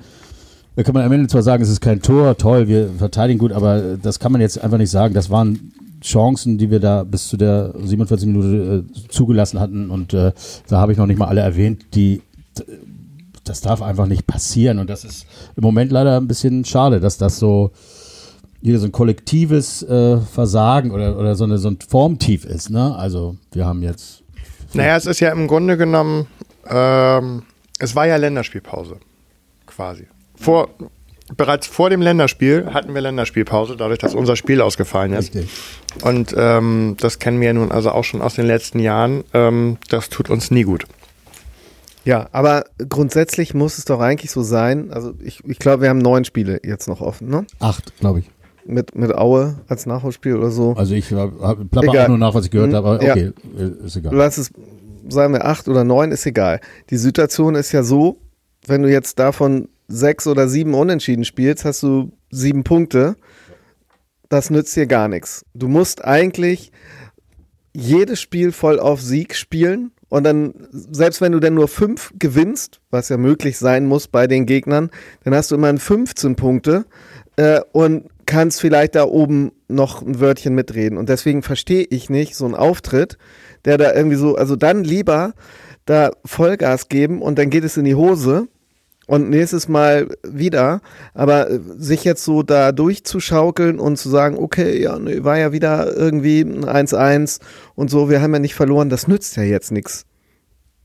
da 0.76 0.82
kann 0.82 0.94
man 0.94 1.04
am 1.04 1.12
Ende 1.12 1.28
zwar 1.28 1.42
sagen, 1.42 1.62
es 1.62 1.68
ist 1.68 1.80
kein 1.80 2.00
Tor, 2.00 2.36
toll, 2.36 2.68
wir 2.68 2.90
verteidigen 2.90 3.38
gut, 3.38 3.52
aber 3.52 3.96
das 4.00 4.18
kann 4.18 4.32
man 4.32 4.40
jetzt 4.40 4.62
einfach 4.62 4.78
nicht 4.78 4.90
sagen. 4.90 5.14
Das 5.14 5.30
waren 5.30 5.72
Chancen, 6.02 6.58
die 6.58 6.70
wir 6.70 6.80
da 6.80 7.04
bis 7.04 7.28
zu 7.28 7.36
der 7.36 7.74
47 7.78 8.26
Minute 8.26 8.84
äh, 8.88 9.08
zugelassen 9.08 9.60
hatten 9.60 9.90
und 9.90 10.14
äh, 10.14 10.32
da 10.68 10.78
habe 10.78 10.92
ich 10.92 10.98
noch 10.98 11.06
nicht 11.06 11.18
mal 11.18 11.28
alle 11.28 11.40
erwähnt, 11.40 11.94
die 11.94 12.22
das 13.44 13.60
darf 13.60 13.82
einfach 13.82 14.06
nicht 14.06 14.26
passieren 14.26 14.78
und 14.78 14.88
das 14.88 15.04
ist 15.04 15.26
im 15.56 15.62
Moment 15.62 15.92
leider 15.92 16.18
ein 16.18 16.28
bisschen 16.28 16.64
schade, 16.64 17.00
dass 17.00 17.18
das 17.18 17.38
so 17.38 17.72
wieder 18.60 18.78
so 18.78 18.86
ein 18.86 18.92
kollektives 18.92 19.82
äh, 19.82 20.18
Versagen 20.18 20.90
oder, 20.90 21.18
oder 21.18 21.34
so, 21.34 21.44
eine, 21.44 21.58
so 21.58 21.68
ein 21.68 21.78
Formtief 21.86 22.44
ist. 22.44 22.70
Ne? 22.70 22.94
Also 22.94 23.36
wir 23.52 23.64
haben 23.64 23.82
jetzt 23.82 24.22
naja, 24.72 24.96
es 24.96 25.06
ist 25.06 25.20
ja 25.20 25.32
im 25.32 25.48
Grunde 25.48 25.76
genommen, 25.76 26.26
ähm, 26.68 27.42
es 27.78 27.96
war 27.96 28.06
ja 28.06 28.16
Länderspielpause, 28.16 28.98
quasi. 29.66 30.06
Vor, 30.36 30.68
bereits 31.36 31.66
vor 31.66 31.90
dem 31.90 32.02
Länderspiel 32.02 32.70
hatten 32.72 32.94
wir 32.94 33.00
Länderspielpause, 33.00 33.76
dadurch, 33.76 33.98
dass 33.98 34.14
unser 34.14 34.36
Spiel 34.36 34.60
ausgefallen 34.60 35.12
ist. 35.12 35.34
Richtig. 35.34 35.50
Und 36.02 36.34
ähm, 36.36 36.96
das 37.00 37.18
kennen 37.18 37.40
wir 37.40 37.48
ja 37.48 37.52
nun 37.52 37.72
also 37.72 37.90
auch 37.90 38.04
schon 38.04 38.22
aus 38.22 38.34
den 38.34 38.46
letzten 38.46 38.78
Jahren. 38.78 39.24
Ähm, 39.32 39.78
das 39.88 40.08
tut 40.08 40.30
uns 40.30 40.50
nie 40.50 40.62
gut. 40.62 40.84
Ja, 42.04 42.28
aber 42.32 42.64
grundsätzlich 42.88 43.52
muss 43.52 43.76
es 43.76 43.84
doch 43.84 44.00
eigentlich 44.00 44.30
so 44.30 44.42
sein. 44.42 44.90
Also 44.90 45.12
ich, 45.22 45.44
ich 45.44 45.58
glaube, 45.58 45.82
wir 45.82 45.90
haben 45.90 45.98
neun 45.98 46.24
Spiele 46.24 46.60
jetzt 46.64 46.88
noch 46.88 47.00
offen, 47.00 47.28
ne? 47.28 47.46
Acht, 47.58 47.96
glaube 47.98 48.20
ich 48.20 48.30
mit, 48.70 48.94
mit 48.94 49.14
Aue 49.14 49.60
als 49.68 49.86
Nachholspiel 49.86 50.36
oder 50.36 50.50
so. 50.50 50.74
Also 50.74 50.94
ich 50.94 51.12
habe 51.12 51.64
plapper 51.66 52.04
auch 52.04 52.08
nur 52.08 52.18
nach, 52.18 52.34
was 52.34 52.46
ich 52.46 52.50
gehört 52.50 52.70
mhm. 52.70 52.76
habe, 52.76 52.88
aber 52.88 52.96
okay, 52.96 53.32
ja. 53.56 53.66
ist 53.84 53.96
egal. 53.96 54.14
Lass 54.14 54.38
es, 54.38 54.50
sagen 55.08 55.32
wir 55.34 55.44
acht 55.44 55.68
oder 55.68 55.84
neun, 55.84 56.12
ist 56.12 56.26
egal. 56.26 56.60
Die 56.90 56.96
Situation 56.96 57.54
ist 57.54 57.72
ja 57.72 57.82
so, 57.82 58.18
wenn 58.66 58.82
du 58.82 58.90
jetzt 58.90 59.18
davon 59.18 59.68
sechs 59.90 60.26
oder 60.26 60.48
sieben 60.48 60.74
Unentschieden 60.74 61.24
spielst, 61.24 61.64
hast 61.64 61.82
du 61.82 62.12
sieben 62.30 62.64
Punkte. 62.64 63.16
Das 64.28 64.50
nützt 64.50 64.76
dir 64.76 64.86
gar 64.86 65.08
nichts. 65.08 65.44
Du 65.54 65.68
musst 65.68 66.04
eigentlich 66.04 66.70
jedes 67.74 68.20
Spiel 68.20 68.52
voll 68.52 68.78
auf 68.78 69.02
Sieg 69.02 69.34
spielen 69.34 69.92
und 70.08 70.24
dann, 70.24 70.54
selbst 70.72 71.20
wenn 71.20 71.32
du 71.32 71.40
dann 71.40 71.54
nur 71.54 71.68
fünf 71.68 72.12
gewinnst, 72.18 72.80
was 72.90 73.08
ja 73.08 73.16
möglich 73.16 73.58
sein 73.58 73.86
muss 73.86 74.08
bei 74.08 74.26
den 74.26 74.44
Gegnern, 74.46 74.90
dann 75.24 75.34
hast 75.34 75.50
du 75.50 75.54
immerhin 75.54 75.78
15 75.78 76.34
Punkte 76.34 76.84
äh, 77.36 77.60
und 77.72 78.08
kannst 78.26 78.60
vielleicht 78.60 78.96
da 78.96 79.04
oben 79.04 79.52
noch 79.68 80.02
ein 80.02 80.20
Wörtchen 80.20 80.54
mitreden. 80.54 80.98
Und 80.98 81.08
deswegen 81.08 81.42
verstehe 81.42 81.86
ich 81.88 82.10
nicht 82.10 82.34
so 82.34 82.44
einen 82.44 82.54
Auftritt, 82.54 83.18
der 83.64 83.78
da 83.78 83.92
irgendwie 83.92 84.16
so, 84.16 84.34
also 84.34 84.56
dann 84.56 84.82
lieber 84.84 85.34
da 85.84 86.10
Vollgas 86.24 86.88
geben 86.88 87.22
und 87.22 87.38
dann 87.38 87.50
geht 87.50 87.64
es 87.64 87.76
in 87.76 87.84
die 87.84 87.94
Hose 87.94 88.48
und 89.10 89.28
nächstes 89.28 89.66
Mal 89.66 90.06
wieder. 90.22 90.82
Aber 91.14 91.50
äh, 91.50 91.58
sich 91.76 92.04
jetzt 92.04 92.24
so 92.24 92.44
da 92.44 92.70
durchzuschaukeln 92.70 93.80
und 93.80 93.96
zu 93.96 94.08
sagen, 94.08 94.38
okay, 94.38 94.80
ja, 94.80 95.00
nee, 95.00 95.24
war 95.24 95.36
ja 95.36 95.50
wieder 95.50 95.96
irgendwie 95.96 96.42
ein 96.42 96.64
1-1 96.64 97.40
und 97.74 97.90
so, 97.90 98.08
wir 98.08 98.22
haben 98.22 98.32
ja 98.32 98.38
nicht 98.38 98.54
verloren, 98.54 98.88
das 98.88 99.08
nützt 99.08 99.36
ja 99.36 99.42
jetzt 99.42 99.72
nichts. 99.72 100.06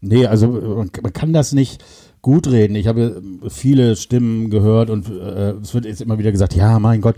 Nee, 0.01 0.25
also 0.25 0.47
man 0.47 1.13
kann 1.13 1.33
das 1.33 1.53
nicht 1.53 1.83
gut 2.23 2.47
reden. 2.47 2.75
Ich 2.75 2.87
habe 2.87 3.21
viele 3.49 3.95
Stimmen 3.95 4.49
gehört 4.49 4.89
und 4.89 5.07
äh, 5.07 5.51
es 5.61 5.75
wird 5.75 5.85
jetzt 5.85 6.01
immer 6.01 6.17
wieder 6.17 6.31
gesagt, 6.31 6.55
ja, 6.55 6.79
mein 6.79 7.01
Gott, 7.01 7.17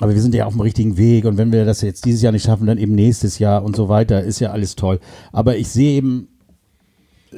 aber 0.00 0.14
wir 0.14 0.22
sind 0.22 0.34
ja 0.34 0.46
auf 0.46 0.54
dem 0.54 0.62
richtigen 0.62 0.96
Weg 0.96 1.26
und 1.26 1.36
wenn 1.36 1.52
wir 1.52 1.66
das 1.66 1.82
jetzt 1.82 2.06
dieses 2.06 2.22
Jahr 2.22 2.32
nicht 2.32 2.46
schaffen, 2.46 2.66
dann 2.66 2.78
eben 2.78 2.94
nächstes 2.94 3.38
Jahr 3.38 3.62
und 3.62 3.76
so 3.76 3.90
weiter, 3.90 4.22
ist 4.22 4.40
ja 4.40 4.52
alles 4.52 4.74
toll. 4.74 5.00
Aber 5.32 5.58
ich 5.58 5.68
sehe 5.68 5.98
eben. 5.98 6.28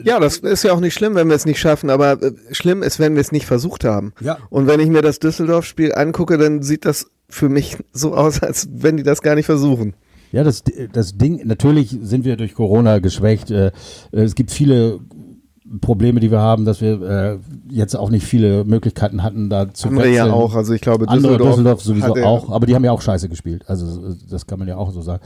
Ja, 0.05 0.21
das 0.21 0.39
ist 0.39 0.63
ja 0.63 0.73
auch 0.73 0.81
nicht 0.81 0.95
schlimm, 0.95 1.15
wenn 1.15 1.29
wir 1.29 1.37
es 1.37 1.47
nicht 1.47 1.59
schaffen, 1.59 1.91
aber 1.91 2.23
äh, 2.23 2.33
schlimm 2.53 2.83
ist, 2.83 2.99
wenn 2.99 3.15
wir 3.15 3.21
es 3.21 3.33
nicht 3.33 3.47
versucht 3.47 3.85
haben. 3.85 4.13
Ja. 4.21 4.39
Und 4.51 4.67
wenn 4.67 4.81
ich 4.81 4.89
mir 4.89 5.03
das 5.03 5.19
Düsseldorf-Spiel 5.19 5.95
angucke, 5.95 6.39
dann 6.39 6.63
sieht 6.63 6.85
das 6.85 7.11
für 7.29 7.49
mich 7.49 7.77
so 7.93 8.15
aus, 8.15 8.43
als 8.43 8.69
wenn 8.73 8.97
die 8.97 9.03
das 9.03 9.23
gar 9.23 9.35
nicht 9.35 9.47
versuchen. 9.47 9.95
Ja, 10.33 10.45
das, 10.45 10.65
das 10.93 11.17
Ding, 11.17 11.41
natürlich 11.47 11.97
sind 12.03 12.25
wir 12.25 12.37
durch 12.37 12.55
Corona 12.55 12.99
geschwächt. 12.99 13.51
Äh, 13.51 13.73
es 14.13 14.35
gibt 14.35 14.51
viele 14.51 15.01
Probleme, 15.81 16.21
die 16.21 16.31
wir 16.31 16.41
haben, 16.41 16.65
dass 16.65 16.81
wir 16.81 17.03
äh, 17.03 17.39
jetzt 17.69 17.97
auch 17.97 18.11
nicht 18.11 18.25
viele 18.25 18.65
Möglichkeiten 18.65 19.23
hatten, 19.23 19.51
da 19.51 19.73
zu 19.73 19.89
Andere 19.89 20.05
wechseln. 20.05 20.27
ja 20.27 20.33
auch, 20.33 20.55
also 20.55 20.73
ich 20.73 20.81
glaube 20.81 21.07
Düsseldorf, 21.07 21.35
Andere 21.35 21.51
Düsseldorf 21.51 21.83
sowieso 21.83 22.15
auch, 22.17 22.51
aber 22.51 22.67
die 22.67 22.75
haben 22.75 22.85
ja 22.85 22.93
auch 22.93 23.03
scheiße 23.03 23.29
gespielt, 23.29 23.65
also 23.67 24.15
das 24.31 24.47
kann 24.47 24.59
man 24.59 24.69
ja 24.69 24.77
auch 24.77 24.93
so 24.93 25.03
sagen. 25.03 25.23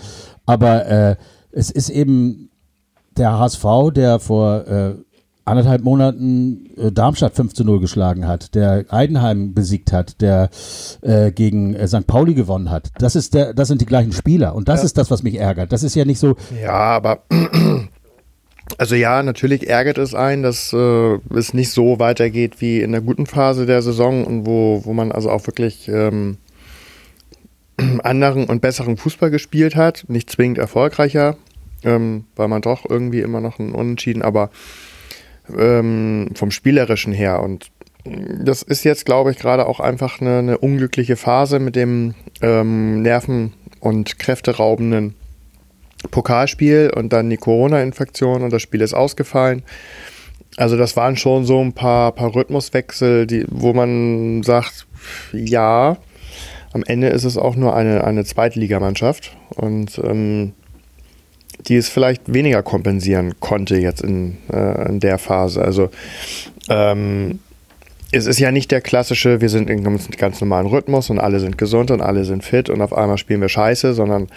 Aber 0.47 0.87
äh, 0.87 1.17
es 1.53 1.71
ist 1.71 1.91
eben 1.91 2.50
der 3.21 3.39
HSV, 3.39 3.65
der 3.95 4.19
vor 4.19 4.67
äh, 4.67 4.95
anderthalb 5.45 5.83
Monaten 5.83 6.71
äh, 6.77 6.91
Darmstadt 6.91 7.35
5 7.35 7.55
zu 7.55 7.65
0 7.65 7.81
geschlagen 7.81 8.27
hat, 8.27 8.55
der 8.55 8.87
Eidenheim 8.89 9.53
besiegt 9.55 9.93
hat, 9.93 10.21
der 10.21 10.49
äh, 11.03 11.31
gegen 11.31 11.75
äh, 11.75 11.87
St. 11.87 12.07
Pauli 12.07 12.35
gewonnen 12.35 12.71
hat. 12.71 12.91
Das 12.99 13.17
ist 13.17 13.35
der, 13.35 13.53
das 13.55 13.69
sind 13.69 13.81
die 13.81 13.87
gleichen 13.87 14.13
Spieler 14.13 14.55
und 14.55 14.69
das 14.69 14.81
ja. 14.81 14.87
ist 14.87 14.99
das, 14.99 15.11
was 15.11 15.23
mich 15.23 15.39
ärgert. 15.39 15.73
Das 15.73 15.83
ist 15.83 15.95
ja 15.95 16.05
nicht 16.05 16.19
so. 16.19 16.37
Ja, 16.63 16.73
aber 16.73 17.23
also 18.79 18.95
ja, 18.95 19.23
natürlich 19.23 19.69
ärgert 19.69 19.99
es 19.99 20.15
einen, 20.15 20.43
dass 20.43 20.73
äh, 20.73 21.19
es 21.35 21.53
nicht 21.53 21.71
so 21.73 21.99
weitergeht 21.99 22.61
wie 22.61 22.81
in 22.81 22.93
der 22.93 23.03
guten 23.03 23.27
Phase 23.27 23.67
der 23.67 23.83
Saison 23.83 24.25
und 24.25 24.47
wo, 24.47 24.83
wo 24.85 24.93
man 24.93 25.13
also 25.13 25.31
auch 25.31 25.47
wirklich 25.47 25.89
ähm, 25.89 26.39
anderen 28.03 28.45
und 28.45 28.63
besseren 28.63 28.97
Fußball 28.97 29.31
gespielt 29.31 29.77
hat. 29.77 30.05
Nicht 30.09 30.31
zwingend 30.31 30.59
erfolgreicher, 30.59 31.37
ähm, 31.85 32.25
weil 32.37 32.49
man 32.49 32.63
doch 32.63 32.89
irgendwie 32.89 33.21
immer 33.21 33.41
noch 33.41 33.59
ein 33.59 33.73
Unentschieden, 33.73 34.23
aber 34.23 34.51
ähm, 35.57 36.31
vom 36.35 36.51
Spielerischen 36.51 37.13
her. 37.13 37.43
Und 37.43 37.71
das 38.05 38.63
ist 38.63 38.85
jetzt, 38.85 39.05
glaube 39.05 39.31
ich, 39.31 39.39
gerade 39.39 39.67
auch 39.67 39.81
einfach 39.81 40.21
eine, 40.21 40.39
eine, 40.39 40.59
unglückliche 40.59 41.17
Phase 41.17 41.59
mit 41.59 41.77
dem 41.77 42.15
ähm, 42.41 43.03
Nerven- 43.03 43.53
und 43.81 44.19
Kräfteraubenden 44.19 45.15
Pokalspiel 46.11 46.93
und 46.95 47.13
dann 47.13 47.29
die 47.29 47.37
Corona-Infektion 47.37 48.43
und 48.43 48.53
das 48.53 48.63
Spiel 48.63 48.81
ist 48.81 48.95
ausgefallen. 48.95 49.63
Also 50.57 50.77
das 50.77 50.97
waren 50.97 51.17
schon 51.17 51.45
so 51.45 51.61
ein 51.61 51.75
paar, 51.75 52.13
paar 52.13 52.35
Rhythmuswechsel, 52.35 53.27
die, 53.27 53.45
wo 53.49 53.73
man 53.73 54.43
sagt, 54.43 54.87
ja, 55.33 55.99
am 56.73 56.83
Ende 56.85 57.09
ist 57.09 57.25
es 57.25 57.37
auch 57.37 57.57
nur 57.57 57.75
eine, 57.75 58.05
eine 58.05 58.25
Zweitligamannschaft 58.25 59.37
und 59.57 60.01
ähm, 60.03 60.55
die 61.67 61.77
es 61.77 61.89
vielleicht 61.89 62.33
weniger 62.33 62.63
kompensieren 62.63 63.35
konnte 63.41 63.77
jetzt 63.77 64.03
in, 64.03 64.39
äh, 64.53 64.89
in 64.89 65.01
der 65.01 65.19
Phase. 65.19 65.63
Also 65.63 65.91
ähm, 66.69 67.41
es 68.13 68.27
ist 68.27 68.41
ja 68.41 68.51
nicht 68.51 68.71
der 68.71 68.81
klassische, 68.81 69.41
wir 69.41 69.49
sind 69.49 69.71
in 69.71 69.87
einem 69.87 69.99
ganz 70.17 70.41
normalen 70.41 70.67
Rhythmus 70.67 71.11
und 71.11 71.21
alle 71.21 71.39
sind 71.39 71.59
gesund 71.59 71.91
und 71.91 72.01
alle 72.01 72.25
sind 72.25 72.45
fit 72.45 72.69
und 72.69 72.81
auf 72.83 72.93
einmal 72.93 73.19
spielen 73.19 73.41
wir 73.41 73.49
scheiße, 73.49 73.95
sondern 73.95 74.29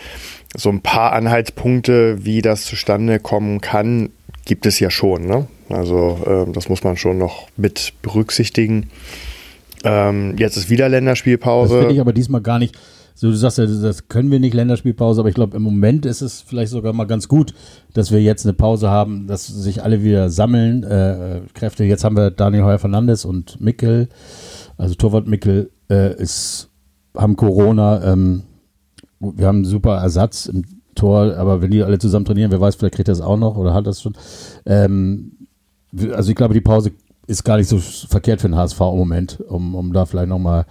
so 0.56 0.70
ein 0.70 0.82
paar 0.82 1.13
Anhaltspunkte, 1.13 2.24
wie 2.24 2.42
das 2.42 2.65
zustande 2.65 3.20
kommen 3.20 3.62
kann, 3.62 4.10
gibt 4.46 4.65
es 4.65 4.80
ja 4.80 4.92
schon. 4.92 5.25
Ne? 5.25 5.48
Also 5.70 6.20
äh, 6.25 6.51
das 6.51 6.70
muss 6.70 6.84
man 6.84 6.98
schon 6.98 7.18
noch 7.18 7.48
mit 7.58 7.94
berücksichtigen. 8.03 8.89
Ähm, 9.84 10.36
jetzt 10.38 10.56
ist 10.56 10.70
wieder 10.70 10.88
Länderspielpause. 10.88 11.74
Das 11.74 11.82
finde 11.82 11.96
ich 11.96 12.01
aber 12.01 12.13
diesmal 12.13 12.42
gar 12.42 12.60
nicht. 12.60 12.77
So, 13.15 13.29
du 13.29 13.36
sagst 13.36 13.58
ja, 13.58 13.65
das 13.65 14.08
können 14.08 14.32
wir 14.32 14.39
nicht, 14.39 14.53
Länderspielpause, 14.53 15.22
aber 15.22 15.29
ich 15.29 15.36
glaube, 15.36 15.55
im 15.55 15.63
Moment 15.63 16.05
ist 16.05 16.22
es 16.22 16.41
vielleicht 16.41 16.72
sogar 16.72 16.93
mal 16.93 17.05
ganz 17.05 17.27
gut, 17.27 17.53
dass 17.93 18.12
wir 18.12 18.22
jetzt 18.22 18.46
eine 18.46 18.53
Pause 18.53 18.89
haben, 18.89 19.27
dass 19.27 19.48
sich 19.48 19.84
alle 19.84 20.03
wieder 20.03 20.29
sammeln, 20.29 20.84
äh, 20.84 21.41
Kräfte. 21.53 21.84
Jetzt 21.84 22.03
haben 22.03 22.17
wir 22.17 22.32
Daniel 22.32 22.63
Heuer 22.63 22.79
Fernandes 22.79 23.25
und 23.25 23.62
Mickel, 23.62 24.10
also 24.77 24.96
Torwart 24.96 25.27
Mickel 25.27 25.72
äh, 25.89 26.15
ist, 26.15 26.70
haben 27.15 27.36
Corona, 27.36 28.03
ähm, 28.03 28.43
wir 29.20 29.48
haben 29.48 29.58
einen 29.58 29.65
super 29.65 29.98
Ersatz 29.98 30.48
im 30.48 30.63
Tor, 30.96 31.36
aber 31.36 31.62
wenn 31.62 31.72
die 31.72 31.84
alle 31.84 32.00
zusammen 32.00 32.25
trainieren, 32.25 32.51
wer 32.51 32.62
weiß, 32.62 32.75
vielleicht 32.75 32.96
kriegt 32.96 33.10
er 33.10 33.13
es 33.13 33.22
auch 33.22 33.38
noch 33.38 33.58
oder 33.58 33.74
hat 33.74 33.88
das 33.88 34.01
schon. 34.01 34.13
Ähm, 34.65 35.48
also 36.12 36.29
ich 36.29 36.36
glaube, 36.36 36.53
die 36.53 36.62
Pause 36.62 36.91
ist 37.27 37.43
gar 37.43 37.58
nicht 37.58 37.70
so 37.70 37.77
verkehrt 37.77 38.41
für 38.41 38.50
den 38.50 38.58
HSV 38.58 38.79
im 38.79 38.98
Moment, 38.98 39.39
um, 39.48 39.75
um 39.75 39.93
da 39.93 40.05
vielleicht 40.05 40.29
nochmal 40.29 40.65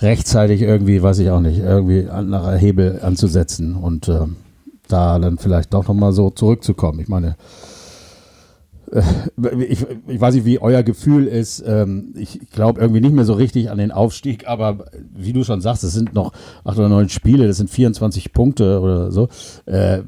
rechtzeitig 0.00 0.62
irgendwie, 0.62 1.02
weiß 1.02 1.18
ich 1.18 1.30
auch 1.30 1.40
nicht, 1.40 1.58
irgendwie 1.58 2.08
anderer 2.08 2.56
Hebel 2.56 3.00
anzusetzen 3.02 3.74
und 3.74 4.08
äh, 4.08 4.26
da 4.88 5.18
dann 5.18 5.38
vielleicht 5.38 5.72
doch 5.74 5.86
nochmal 5.86 6.12
so 6.12 6.30
zurückzukommen. 6.30 7.00
Ich 7.00 7.08
meine, 7.08 7.36
äh, 8.92 9.02
ich, 9.64 9.86
ich, 10.06 10.20
weiß 10.20 10.34
nicht, 10.34 10.44
wie 10.44 10.60
euer 10.60 10.82
Gefühl 10.82 11.26
ist. 11.26 11.62
Ähm, 11.66 12.14
ich 12.16 12.40
glaube 12.50 12.80
irgendwie 12.80 13.00
nicht 13.00 13.14
mehr 13.14 13.24
so 13.24 13.34
richtig 13.34 13.70
an 13.70 13.78
den 13.78 13.92
Aufstieg, 13.92 14.48
aber 14.48 14.86
wie 15.14 15.32
du 15.32 15.44
schon 15.44 15.60
sagst, 15.60 15.84
es 15.84 15.92
sind 15.92 16.14
noch 16.14 16.32
acht 16.64 16.78
oder 16.78 16.88
neun 16.88 17.08
Spiele, 17.08 17.46
das 17.46 17.58
sind 17.58 17.70
24 17.70 18.32
Punkte 18.32 18.80
oder 18.80 19.12
so. 19.12 19.28
Äh, 19.66 20.02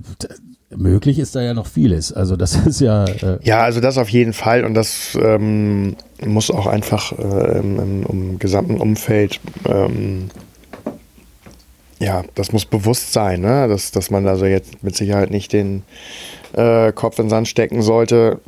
möglich 0.76 1.18
ist 1.18 1.34
da 1.34 1.42
ja 1.42 1.54
noch 1.54 1.66
vieles. 1.66 2.12
Also 2.12 2.36
das 2.36 2.54
ist 2.66 2.80
ja. 2.80 3.04
Äh 3.04 3.38
ja, 3.42 3.62
also 3.62 3.80
das 3.80 3.98
auf 3.98 4.08
jeden 4.08 4.32
Fall 4.32 4.64
und 4.64 4.74
das 4.74 5.18
ähm, 5.20 5.96
muss 6.24 6.50
auch 6.50 6.66
einfach 6.66 7.12
äh, 7.12 7.58
im, 7.58 8.04
im, 8.08 8.38
gesamten 8.38 8.80
Umfeld. 8.80 9.40
Ähm, 9.66 10.28
ja, 11.98 12.24
das 12.34 12.52
muss 12.52 12.64
bewusst 12.64 13.12
sein, 13.12 13.40
ne? 13.40 13.68
dass, 13.68 13.92
dass 13.92 14.10
man 14.10 14.26
also 14.26 14.44
jetzt 14.44 14.82
mit 14.82 14.96
Sicherheit 14.96 15.30
nicht 15.30 15.52
den 15.52 15.84
äh, 16.52 16.92
Kopf 16.92 17.18
in 17.18 17.26
den 17.26 17.30
Sand 17.30 17.48
stecken 17.48 17.80
sollte. 17.82 18.40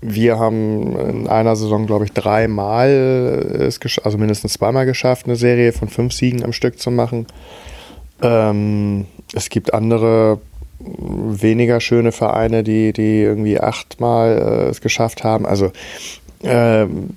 Wir 0.00 0.38
haben 0.38 0.96
in 0.98 1.26
einer 1.26 1.56
Saison, 1.56 1.86
glaube 1.86 2.04
ich, 2.06 2.12
dreimal 2.12 3.68
also 4.04 4.16
mindestens 4.16 4.54
zweimal 4.54 4.86
geschafft, 4.86 5.26
eine 5.26 5.36
Serie 5.36 5.72
von 5.72 5.88
fünf 5.88 6.14
Siegen 6.14 6.44
am 6.44 6.52
Stück 6.52 6.78
zu 6.78 6.90
machen. 6.90 7.26
Ähm, 8.22 9.06
es 9.34 9.48
gibt 9.48 9.74
andere 9.74 10.40
weniger 10.80 11.80
schöne 11.80 12.12
Vereine, 12.12 12.62
die, 12.62 12.92
die 12.92 13.20
irgendwie 13.20 13.60
achtmal 13.60 14.38
äh, 14.38 14.70
es 14.70 14.80
geschafft 14.80 15.24
haben. 15.24 15.46
Also 15.46 15.72
ähm, 16.42 17.10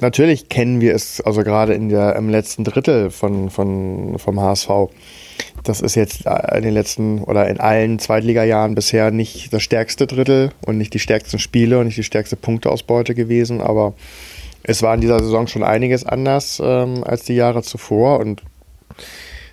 natürlich 0.00 0.48
kennen 0.48 0.80
wir 0.80 0.94
es, 0.94 1.20
also 1.20 1.42
gerade 1.42 1.74
in 1.74 1.88
der, 1.88 2.16
im 2.16 2.28
letzten 2.28 2.64
Drittel 2.64 3.10
von, 3.10 3.50
von, 3.50 4.18
vom 4.18 4.40
HSV. 4.40 4.68
Das 5.62 5.80
ist 5.80 5.94
jetzt 5.94 6.24
in 6.26 6.62
den 6.62 6.74
letzten 6.74 7.22
oder 7.22 7.48
in 7.48 7.58
allen 7.58 7.98
Zweitliga-Jahren 7.98 8.74
bisher 8.74 9.10
nicht 9.10 9.52
das 9.52 9.62
stärkste 9.62 10.06
Drittel 10.06 10.50
und 10.66 10.78
nicht 10.78 10.92
die 10.92 10.98
stärksten 10.98 11.38
Spiele 11.38 11.78
und 11.78 11.86
nicht 11.86 11.96
die 11.96 12.04
stärkste 12.04 12.36
Punkteausbeute 12.36 13.14
gewesen, 13.14 13.60
aber 13.60 13.94
es 14.62 14.82
war 14.82 14.94
in 14.94 15.00
dieser 15.00 15.20
Saison 15.20 15.46
schon 15.46 15.62
einiges 15.62 16.04
anders 16.04 16.60
ähm, 16.62 17.04
als 17.04 17.24
die 17.24 17.34
Jahre 17.34 17.62
zuvor 17.62 18.20
und 18.20 18.42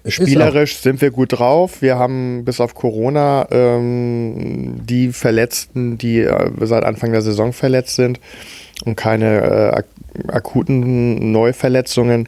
Spielerisch 0.05 0.77
sind 0.77 1.01
wir 1.01 1.12
gut 1.12 1.34
drauf. 1.34 1.81
Wir 1.81 1.98
haben 1.98 2.43
bis 2.43 2.60
auf 2.60 2.74
Corona 2.74 3.48
ähm, 3.51 4.82
die 4.86 5.12
Verletzten, 5.12 5.97
die 5.97 6.19
äh, 6.19 6.52
seit 6.62 6.84
Anfang 6.84 7.12
der 7.12 7.21
Saison 7.21 7.54
verletzt 7.54 7.95
sind 7.95 8.19
und 8.86 8.95
keine 8.95 9.41
äh, 9.41 9.78
ak 9.78 9.86
akuten 10.28 11.32
Neuverletzungen. 11.32 12.28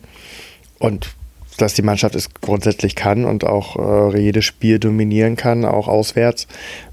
Und 0.80 1.15
dass 1.58 1.74
die 1.74 1.82
Mannschaft 1.82 2.15
es 2.15 2.34
grundsätzlich 2.34 2.95
kann 2.95 3.26
und 3.26 3.43
auch 3.43 4.13
äh, 4.13 4.19
jedes 4.19 4.45
Spiel 4.45 4.80
dominieren 4.80 5.36
kann, 5.36 5.65
auch 5.65 5.88
auswärts, 5.88 6.47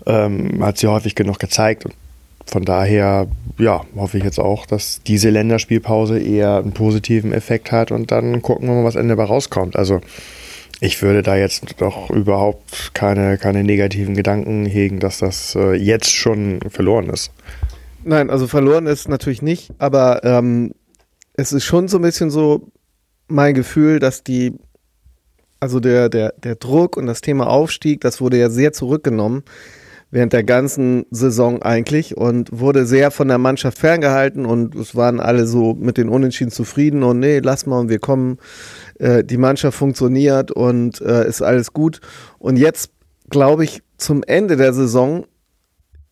ähm, 0.06 0.64
hat 0.64 0.78
sie 0.78 0.86
häufig 0.86 1.14
genug 1.14 1.38
gezeigt. 1.38 1.84
Und 1.84 1.94
von 2.46 2.64
daher, 2.64 3.28
ja, 3.58 3.84
hoffe 3.96 4.18
ich 4.18 4.24
jetzt 4.24 4.40
auch, 4.40 4.66
dass 4.66 5.00
diese 5.06 5.30
Länderspielpause 5.30 6.18
eher 6.18 6.56
einen 6.56 6.72
positiven 6.72 7.32
Effekt 7.32 7.70
hat 7.72 7.92
und 7.92 8.10
dann 8.10 8.42
gucken 8.42 8.68
wir 8.68 8.74
mal, 8.74 8.84
was 8.84 8.96
Ende 8.96 9.16
dabei 9.16 9.28
rauskommt. 9.28 9.76
Also 9.76 10.00
ich 10.80 11.02
würde 11.02 11.22
da 11.22 11.36
jetzt 11.36 11.64
doch 11.78 12.10
überhaupt 12.10 12.92
keine, 12.94 13.38
keine 13.38 13.62
negativen 13.64 14.14
Gedanken 14.14 14.64
hegen, 14.64 14.98
dass 14.98 15.18
das 15.18 15.54
äh, 15.54 15.74
jetzt 15.74 16.10
schon 16.10 16.60
verloren 16.68 17.10
ist. 17.10 17.30
Nein, 18.02 18.30
also 18.30 18.46
verloren 18.46 18.86
ist 18.86 19.08
natürlich 19.08 19.42
nicht, 19.42 19.72
aber 19.78 20.24
ähm, 20.24 20.72
es 21.34 21.52
ist 21.52 21.64
schon 21.64 21.88
so 21.88 21.98
ein 21.98 22.02
bisschen 22.02 22.30
so 22.30 22.68
mein 23.28 23.54
Gefühl, 23.54 23.98
dass 23.98 24.24
die, 24.24 24.54
also 25.60 25.80
der, 25.80 26.08
der, 26.08 26.32
der 26.42 26.56
Druck 26.56 26.96
und 26.96 27.06
das 27.06 27.20
Thema 27.20 27.48
Aufstieg, 27.48 28.00
das 28.00 28.20
wurde 28.20 28.38
ja 28.38 28.48
sehr 28.48 28.72
zurückgenommen 28.72 29.44
während 30.10 30.32
der 30.32 30.42
ganzen 30.44 31.06
Saison 31.10 31.62
eigentlich 31.62 32.16
und 32.16 32.48
wurde 32.52 32.84
sehr 32.84 33.10
von 33.10 33.28
der 33.28 33.38
Mannschaft 33.38 33.78
ferngehalten 33.78 34.44
und 34.44 34.74
es 34.74 34.96
waren 34.96 35.20
alle 35.20 35.46
so 35.46 35.74
mit 35.74 35.96
den 35.96 36.08
Unentschieden 36.08 36.50
zufrieden 36.50 37.02
und 37.02 37.20
nee, 37.20 37.38
lass 37.38 37.66
mal 37.66 37.78
und 37.78 37.88
wir 37.88 38.00
kommen, 38.00 38.38
äh, 38.98 39.22
die 39.22 39.36
Mannschaft 39.36 39.78
funktioniert 39.78 40.50
und 40.50 41.00
äh, 41.00 41.28
ist 41.28 41.42
alles 41.42 41.72
gut. 41.72 42.00
Und 42.38 42.56
jetzt, 42.56 42.90
glaube 43.28 43.64
ich, 43.64 43.82
zum 43.98 44.22
Ende 44.24 44.56
der 44.56 44.72
Saison 44.72 45.26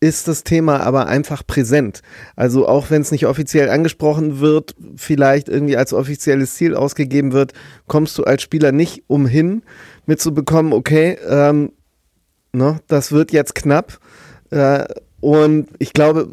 ist 0.01 0.29
das 0.29 0.45
Thema 0.45 0.79
aber 0.79 1.07
einfach 1.07 1.45
präsent. 1.45 2.01
Also 2.37 2.67
auch 2.67 2.89
wenn 2.89 3.01
es 3.01 3.11
nicht 3.11 3.25
offiziell 3.25 3.69
angesprochen 3.69 4.39
wird, 4.39 4.75
vielleicht 4.95 5.49
irgendwie 5.49 5.75
als 5.75 5.91
offizielles 5.91 6.55
Ziel 6.55 6.73
ausgegeben 6.73 7.33
wird, 7.33 7.51
kommst 7.87 8.17
du 8.17 8.23
als 8.23 8.41
Spieler 8.41 8.71
nicht 8.71 9.03
umhin 9.07 9.61
mitzubekommen, 10.05 10.71
okay, 10.71 11.17
ähm, 11.27 11.73
Ne? 12.51 12.79
Das 12.87 13.11
wird 13.11 13.31
jetzt 13.31 13.55
knapp. 13.55 13.99
Äh, 14.49 14.85
und 15.21 15.67
ich 15.79 15.93
glaube, 15.93 16.29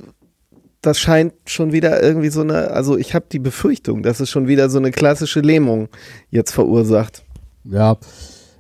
das 0.81 0.99
scheint 0.99 1.33
schon 1.47 1.73
wieder 1.73 2.03
irgendwie 2.03 2.29
so 2.29 2.43
eine, 2.43 2.71
also 2.71 2.97
ich 2.97 3.15
habe 3.15 3.27
die 3.31 3.39
Befürchtung, 3.39 4.03
dass 4.03 4.21
es 4.21 4.31
schon 4.31 4.47
wieder 4.47 4.71
so 4.71 4.79
eine 4.79 4.93
klassische 4.93 5.41
Lähmung 5.41 5.89
jetzt 6.31 6.53
verursacht. 6.53 7.25
Ja, 7.65 7.99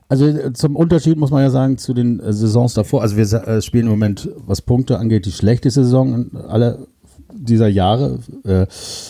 also 0.08 0.26
äh, 0.26 0.52
zum 0.52 0.76
Unterschied 0.76 1.18
muss 1.18 1.30
man 1.30 1.42
ja 1.42 1.50
sagen 1.50 1.78
zu 1.78 1.94
den 1.94 2.20
äh, 2.20 2.32
Saisons 2.32 2.74
davor. 2.74 3.02
Also 3.02 3.16
wir 3.16 3.24
äh, 3.24 3.62
spielen 3.62 3.86
im 3.86 3.92
Moment, 3.92 4.28
was 4.46 4.62
Punkte 4.62 4.98
angeht, 4.98 5.26
die 5.26 5.32
schlechteste 5.32 5.84
Saison 5.84 6.30
aller 6.48 6.78
dieser 7.38 7.68
Jahre. 7.68 8.20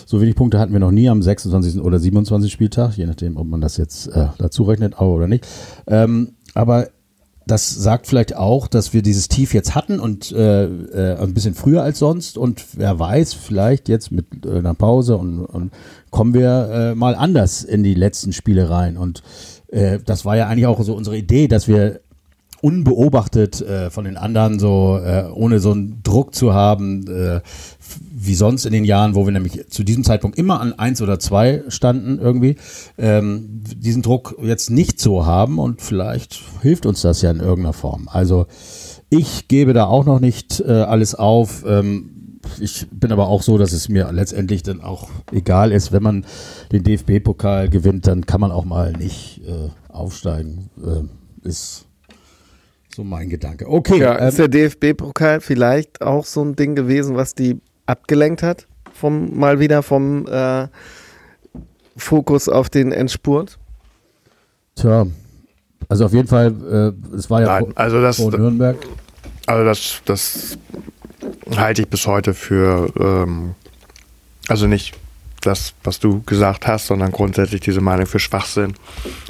So 0.04 0.20
wenig 0.20 0.34
Punkte 0.34 0.58
hatten 0.58 0.72
wir 0.72 0.80
noch 0.80 0.90
nie 0.90 1.08
am 1.08 1.22
26. 1.22 1.80
oder 1.80 2.00
27. 2.00 2.50
Spieltag, 2.50 2.96
je 2.96 3.06
nachdem, 3.06 3.36
ob 3.36 3.46
man 3.46 3.60
das 3.60 3.76
jetzt 3.76 4.10
dazu 4.38 4.64
rechnet 4.64 5.00
oder 5.00 5.28
nicht. 5.28 5.46
Ähm, 5.86 6.32
aber 6.52 6.88
das 7.46 7.70
sagt 7.70 8.08
vielleicht 8.08 8.34
auch, 8.34 8.66
dass 8.66 8.92
wir 8.92 9.02
dieses 9.02 9.28
Tief 9.28 9.54
jetzt 9.54 9.76
hatten 9.76 10.00
und 10.00 10.32
äh, 10.32 10.64
äh, 10.64 11.16
ein 11.16 11.32
bisschen 11.32 11.54
früher 11.54 11.82
als 11.82 12.00
sonst. 12.00 12.38
Und 12.38 12.64
wer 12.72 12.98
weiß, 12.98 13.34
vielleicht 13.34 13.88
jetzt 13.88 14.10
mit 14.10 14.26
äh, 14.44 14.58
einer 14.58 14.74
Pause 14.74 15.16
und, 15.16 15.44
und 15.44 15.72
kommen 16.10 16.34
wir 16.34 16.68
äh, 16.72 16.94
mal 16.96 17.14
anders 17.14 17.62
in 17.62 17.84
die 17.84 17.94
letzten 17.94 18.32
Spiele 18.32 18.68
rein. 18.68 18.96
Und 18.96 19.22
äh, 19.68 20.00
das 20.04 20.24
war 20.24 20.36
ja 20.36 20.48
eigentlich 20.48 20.66
auch 20.66 20.82
so 20.82 20.94
unsere 20.94 21.16
Idee, 21.16 21.46
dass 21.46 21.68
wir 21.68 22.00
unbeobachtet 22.60 23.60
äh, 23.60 23.90
von 23.90 24.04
den 24.04 24.16
anderen, 24.16 24.58
so 24.58 24.98
äh, 25.02 25.24
ohne 25.32 25.60
so 25.60 25.72
einen 25.72 26.02
Druck 26.02 26.34
zu 26.34 26.54
haben, 26.54 27.06
äh, 27.06 27.40
wie 28.12 28.34
sonst 28.34 28.66
in 28.66 28.72
den 28.72 28.84
Jahren, 28.84 29.14
wo 29.14 29.26
wir 29.26 29.32
nämlich 29.32 29.68
zu 29.68 29.84
diesem 29.84 30.04
Zeitpunkt 30.04 30.38
immer 30.38 30.60
an 30.60 30.72
eins 30.72 31.02
oder 31.02 31.18
zwei 31.18 31.62
standen 31.68 32.18
irgendwie, 32.18 32.56
ähm, 32.98 33.62
diesen 33.76 34.02
Druck 34.02 34.36
jetzt 34.42 34.70
nicht 34.70 35.00
so 35.00 35.26
haben 35.26 35.58
und 35.58 35.82
vielleicht 35.82 36.40
hilft 36.62 36.86
uns 36.86 37.02
das 37.02 37.22
ja 37.22 37.30
in 37.30 37.40
irgendeiner 37.40 37.72
Form. 37.72 38.08
Also 38.10 38.46
ich 39.10 39.48
gebe 39.48 39.72
da 39.72 39.86
auch 39.86 40.04
noch 40.04 40.20
nicht 40.20 40.60
äh, 40.60 40.72
alles 40.72 41.14
auf. 41.14 41.64
Ähm, 41.66 42.40
ich 42.60 42.86
bin 42.90 43.12
aber 43.12 43.28
auch 43.28 43.42
so, 43.42 43.58
dass 43.58 43.72
es 43.72 43.88
mir 43.88 44.10
letztendlich 44.12 44.62
dann 44.62 44.80
auch 44.80 45.08
egal 45.32 45.72
ist, 45.72 45.92
wenn 45.92 46.02
man 46.02 46.26
den 46.72 46.84
DFB-Pokal 46.84 47.68
gewinnt, 47.68 48.06
dann 48.06 48.26
kann 48.26 48.40
man 48.40 48.52
auch 48.52 48.64
mal 48.64 48.92
nicht 48.92 49.42
äh, 49.46 49.70
aufsteigen. 49.88 50.70
Äh, 50.82 51.48
ist 51.48 51.85
so 52.96 53.04
mein 53.04 53.28
Gedanke. 53.28 53.68
Okay. 53.68 53.98
Ja, 53.98 54.14
ist 54.14 54.38
ähm, 54.38 54.50
der 54.50 54.70
DFB-Pokal 54.70 55.42
vielleicht 55.42 56.00
auch 56.00 56.24
so 56.24 56.42
ein 56.42 56.56
Ding 56.56 56.74
gewesen, 56.74 57.14
was 57.14 57.34
die 57.34 57.60
abgelenkt 57.84 58.42
hat? 58.42 58.66
Vom, 58.94 59.38
mal 59.38 59.60
wieder 59.60 59.82
vom 59.82 60.26
äh, 60.26 60.68
Fokus 61.94 62.48
auf 62.48 62.70
den 62.70 62.92
Endspurt? 62.92 63.58
Tja, 64.76 65.06
also 65.90 66.06
auf 66.06 66.14
jeden 66.14 66.26
Fall, 66.26 66.94
äh, 67.12 67.16
es 67.16 67.28
war 67.28 67.42
ja 67.42 67.60
Nein, 67.60 67.72
also 67.74 68.00
das, 68.00 68.16
vor 68.16 68.30
Nürnberg. 68.30 68.78
Also 69.46 69.64
das, 69.64 70.00
das 70.06 70.58
halte 71.54 71.82
ich 71.82 71.88
bis 71.88 72.06
heute 72.06 72.32
für 72.32 72.90
ähm, 72.98 73.54
Also 74.48 74.66
nicht 74.66 74.94
das, 75.42 75.74
was 75.84 76.00
du 76.00 76.22
gesagt 76.22 76.66
hast, 76.66 76.86
sondern 76.86 77.12
grundsätzlich 77.12 77.60
diese 77.60 77.82
Meinung 77.82 78.06
für 78.06 78.18
Schwachsinn. 78.18 78.72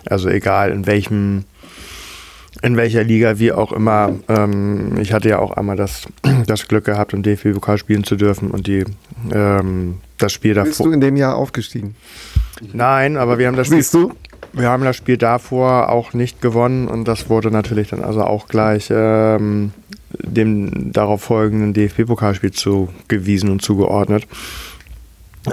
Also 0.09 0.29
egal 0.29 0.71
in 0.71 0.87
welchem, 0.87 1.45
in 2.63 2.77
welcher 2.77 3.05
Liga, 3.05 3.39
wie 3.39 3.53
auch 3.53 3.73
immer. 3.73 4.15
Ähm, 4.29 4.99
ich 5.01 5.13
hatte 5.13 5.29
ja 5.29 5.39
auch 5.39 5.53
einmal 5.53 5.77
das, 5.77 6.07
das 6.47 6.69
Glück 6.69 6.85
gehabt, 6.85 7.13
im 7.13 7.23
DFB-Pokal 7.23 7.79
spielen 7.79 8.05
zu 8.05 8.17
dürfen 8.17 8.51
und 8.51 8.67
die, 8.67 8.85
ähm, 9.33 9.99
das 10.19 10.33
Spiel 10.33 10.55
davor. 10.55 10.69
Bist 10.69 10.81
du 10.81 10.91
in 10.93 11.01
dem 11.01 11.17
Jahr 11.17 11.37
aufgestiegen? 11.37 11.95
Nein, 12.73 13.17
aber 13.17 13.39
wir 13.39 13.49
haben 13.49 13.57
das 13.57 13.69
Siehst 13.69 13.95
du? 13.95 14.13
Wir 14.53 14.71
haben 14.71 14.85
das 14.85 14.97
Spiel 14.97 15.19
davor 15.19 15.91
auch 15.91 16.15
nicht 16.15 16.41
gewonnen 16.41 16.89
und 16.89 17.07
das 17.07 17.29
wurde 17.29 17.51
natürlich 17.51 17.89
dann 17.89 18.03
also 18.03 18.23
auch 18.23 18.49
gleich 18.49 18.89
ähm, 18.91 19.73
dem 20.11 20.93
darauf 20.93 21.23
folgenden 21.23 21.75
DFB-Pokalspiel 21.75 22.53
zugewiesen 22.53 23.51
und 23.51 23.61
zugeordnet. 23.61 24.27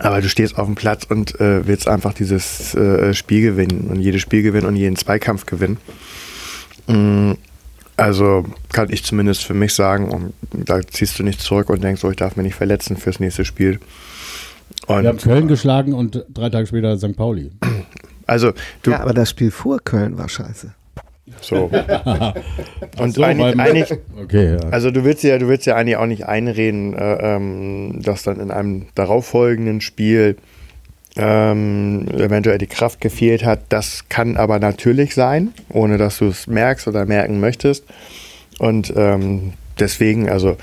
Aber 0.01 0.21
du 0.21 0.29
stehst 0.29 0.57
auf 0.57 0.65
dem 0.65 0.75
Platz 0.75 1.03
und 1.03 1.39
äh, 1.39 1.67
willst 1.67 1.87
einfach 1.87 2.13
dieses 2.13 2.73
äh, 2.75 3.13
Spiel 3.13 3.41
gewinnen 3.41 3.89
und 3.89 3.99
jedes 3.99 4.21
Spiel 4.21 4.41
gewinnen 4.41 4.67
und 4.67 4.75
jeden 4.75 4.95
Zweikampf 4.95 5.45
gewinnen. 5.45 5.77
Mm, 6.87 7.33
also 7.97 8.45
kann 8.71 8.89
ich 8.91 9.03
zumindest 9.03 9.43
für 9.43 9.53
mich 9.53 9.73
sagen, 9.73 10.09
und 10.09 10.33
da 10.51 10.81
ziehst 10.81 11.19
du 11.19 11.23
nicht 11.23 11.41
zurück 11.41 11.69
und 11.69 11.83
denkst, 11.83 12.03
oh, 12.03 12.09
ich 12.09 12.17
darf 12.17 12.35
mich 12.35 12.45
nicht 12.45 12.55
verletzen 12.55 12.97
fürs 12.97 13.19
nächste 13.19 13.45
Spiel. 13.45 13.79
Und 14.87 15.03
Wir 15.03 15.09
haben 15.09 15.17
Köln 15.17 15.47
geschlagen 15.47 15.93
und 15.93 16.25
drei 16.33 16.49
Tage 16.49 16.67
später 16.67 16.97
St. 16.97 17.15
Pauli. 17.15 17.51
Also 18.25 18.53
du, 18.83 18.91
ja, 18.91 19.01
aber 19.01 19.13
das 19.13 19.31
Spiel 19.31 19.51
vor 19.51 19.79
Köln 19.83 20.17
war 20.17 20.29
scheiße. 20.29 20.73
So. 21.41 21.69
Und 22.99 23.13
so, 23.13 23.23
eigentlich, 23.23 23.59
eigentlich 23.59 23.99
Okay, 24.21 24.53
ja. 24.53 24.69
also 24.69 24.91
du 24.91 25.03
willst 25.03 25.23
ja, 25.23 25.37
du 25.39 25.49
willst 25.49 25.65
ja 25.65 25.75
eigentlich 25.75 25.97
auch 25.97 26.05
nicht 26.05 26.25
einreden, 26.25 26.93
äh, 26.93 27.35
ähm, 27.35 28.01
dass 28.01 28.23
dann 28.23 28.39
in 28.39 28.49
einem 28.49 28.87
darauffolgenden 28.95 29.81
Spiel 29.81 30.37
ähm, 31.15 32.08
eventuell 32.12 32.58
die 32.58 32.67
Kraft 32.67 33.02
gefehlt 33.02 33.45
hat. 33.45 33.62
Das 33.69 34.06
kann 34.10 34.38
aber 34.38 34.60
natürlich 34.60 35.13
sein, 35.13 35.54
ohne 35.69 35.97
dass 35.97 36.17
du 36.17 36.26
es 36.26 36.47
merkst 36.47 36.88
oder 36.88 37.06
merken 37.06 37.39
möchtest. 37.39 37.86
Und 38.60 38.93
ähm, 38.95 39.54
deswegen, 39.80 40.30
also 40.30 40.58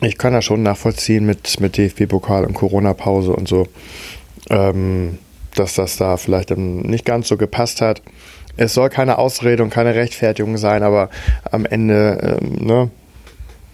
ich 0.00 0.18
kann 0.18 0.32
das 0.32 0.44
schon 0.44 0.62
nachvollziehen 0.62 1.24
mit, 1.24 1.60
mit 1.60 1.76
DFB-Pokal 1.76 2.44
und 2.44 2.54
Corona-Pause 2.54 3.32
und 3.32 3.48
so, 3.48 3.66
ähm, 4.50 5.18
dass 5.54 5.74
das 5.74 5.96
da 5.96 6.16
vielleicht 6.16 6.50
nicht 6.56 7.04
ganz 7.04 7.28
so 7.28 7.36
gepasst 7.36 7.80
hat. 7.80 8.02
Es 8.56 8.74
soll 8.74 8.90
keine 8.90 9.18
Ausrede 9.18 9.62
und 9.62 9.70
keine 9.70 9.94
Rechtfertigung 9.94 10.58
sein, 10.58 10.82
aber 10.82 11.08
am 11.50 11.64
Ende, 11.64 12.38
ähm, 12.42 12.66
ne, 12.66 12.90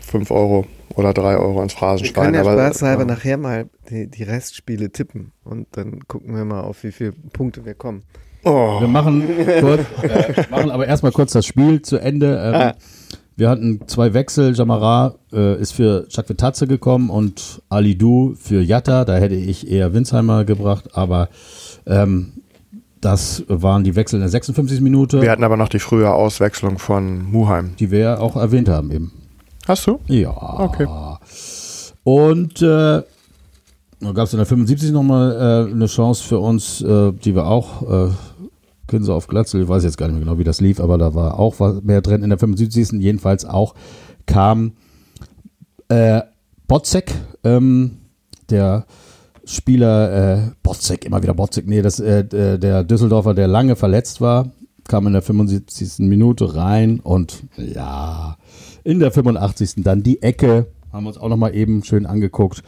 5 0.01 0.31
Euro 0.31 0.67
oder 0.95 1.13
3 1.13 1.37
Euro 1.37 1.63
ins 1.63 1.75
Wir 1.75 1.79
Phrasenschwein. 1.79 2.25
können 2.25 2.35
ja 2.35 2.41
aber, 2.43 2.53
spaßhalber 2.53 3.03
ja. 3.03 3.09
nachher 3.09 3.37
mal 3.37 3.67
die, 3.91 4.09
die 4.09 4.23
Restspiele 4.23 4.91
tippen 4.91 5.33
und 5.45 5.67
dann 5.73 6.01
gucken 6.09 6.35
wir 6.37 6.45
mal, 6.45 6.61
auf 6.63 6.83
wie 6.85 6.93
viele 6.93 7.13
Punkte 7.33 7.65
wir 7.65 7.75
kommen. 7.75 8.03
Oh, 8.45 8.81
Wir 8.81 8.89
machen, 8.89 9.25
kurz, 9.61 9.81
äh, 10.03 10.45
machen 10.51 10.71
aber 10.71 10.87
erstmal 10.87 11.13
kurz 11.13 11.33
das 11.33 11.45
Spiel 11.47 11.83
zu 11.83 11.99
Ende. 11.99 12.41
Ähm, 12.43 12.55
Ah. 12.55 12.75
Wir 13.37 13.51
hatten 13.51 13.83
zwei 13.87 14.15
Wechsel. 14.15 14.53
Jamara 14.53 15.15
äh, 15.33 15.61
ist 15.61 15.71
für 15.71 16.09
Chakvetadze 16.09 16.67
gekommen 16.67 17.09
und 17.09 17.63
Ali 17.69 17.97
Du 17.97 18.35
für 18.37 18.61
Jatta. 18.63 19.05
Da 19.05 19.15
hätte 19.17 19.37
ich 19.37 19.71
eher 19.71 19.95
Winsheimer 19.95 20.45
gebracht, 20.45 20.97
aber 20.97 21.29
ähm, 21.87 22.33
das 23.01 23.45
waren 23.47 23.85
die 23.85 23.95
Wechsel 23.95 24.17
in 24.17 24.23
der 24.23 24.29
56. 24.29 24.81
Minute, 24.81 25.23
wir 25.23 25.31
hatten 25.31 25.45
aber 25.45 25.57
noch 25.57 25.69
die 25.69 25.79
frühe 25.79 26.13
Auswechslung 26.13 26.79
von 26.79 27.31
Muheim. 27.31 27.77
die 27.79 27.93
wir 27.93 27.99
ja 28.01 28.19
auch 28.19 28.35
erwähnt 28.35 28.69
haben 28.69 28.91
eben. 28.91 29.13
Hast 29.69 29.87
du? 29.87 30.01
Ja. 30.07 30.31
Okay. 30.61 30.87
Und 32.03 32.63
äh, 32.63 33.03
da 34.01 34.13
gab 34.13 34.25
es 34.25 34.33
in 34.33 34.39
der 34.39 34.47
75 34.47 34.93
nochmal 34.93 35.67
äh, 35.69 35.71
eine 35.71 35.87
Chance 35.87 36.25
für 36.25 36.39
uns, 36.39 36.81
äh, 36.81 37.13
die 37.13 37.35
wir 37.35 37.47
auch, 37.47 37.83
äh, 37.83 38.11
Kinse 38.87 39.13
auf 39.13 39.27
Glatzel, 39.27 39.63
ich 39.63 39.69
weiß 39.69 39.85
jetzt 39.85 39.99
gar 39.99 40.07
nicht 40.07 40.15
mehr 40.15 40.25
genau, 40.25 40.39
wie 40.39 40.45
das 40.45 40.63
lief, 40.63 40.81
aber 40.81 40.97
da 40.97 41.15
war 41.15 41.39
auch 41.39 41.61
was 41.61 41.83
mehr 41.83 42.01
drin. 42.01 42.23
In 42.23 42.31
der 42.31 42.39
75. 42.39 42.93
jedenfalls 42.93 43.45
auch 43.45 43.75
kam 44.25 44.73
äh, 45.89 46.23
Botzek, 46.67 47.13
ähm, 47.45 47.99
der 48.49 48.87
Spieler, 49.45 50.13
äh, 50.13 50.51
Botzek, 50.63 51.05
immer 51.05 51.23
wieder 51.23 51.35
Botzek, 51.35 51.67
nee, 51.67 51.83
das, 51.83 52.01
äh, 52.01 52.25
der 52.25 52.57
der 52.57 52.85
Düsseldorfer, 52.85 53.35
der 53.35 53.49
lange 53.49 53.77
verletzt 53.77 54.23
war, 54.23 54.51
kam 54.89 55.07
in 55.07 55.13
der 55.13 55.23
75. 55.23 55.99
Minute 56.09 56.57
rein 56.57 57.01
und 57.01 57.45
ja, 57.59 58.39
in 58.89 59.01
der 59.01 59.13
85. 59.13 59.75
dann 59.85 60.03
die 60.03 60.23
Ecke, 60.23 60.67
haben 60.91 61.05
wir 61.05 61.09
uns 61.09 61.19
auch 61.19 61.29
nochmal 61.29 61.55
eben 61.55 61.85
schön 61.85 62.07
angeguckt. 62.07 62.63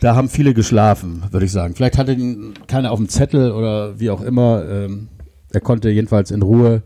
Da 0.00 0.16
haben 0.16 0.30
viele 0.30 0.54
geschlafen, 0.54 1.24
würde 1.30 1.44
ich 1.44 1.52
sagen. 1.52 1.74
Vielleicht 1.74 1.98
hatte 1.98 2.12
ihn 2.12 2.54
keiner 2.68 2.90
auf 2.90 2.98
dem 2.98 3.10
Zettel 3.10 3.52
oder 3.52 4.00
wie 4.00 4.08
auch 4.08 4.22
immer. 4.22 4.64
Ähm, 4.66 5.08
er 5.52 5.60
konnte 5.60 5.90
jedenfalls 5.90 6.30
in 6.30 6.40
Ruhe 6.40 6.80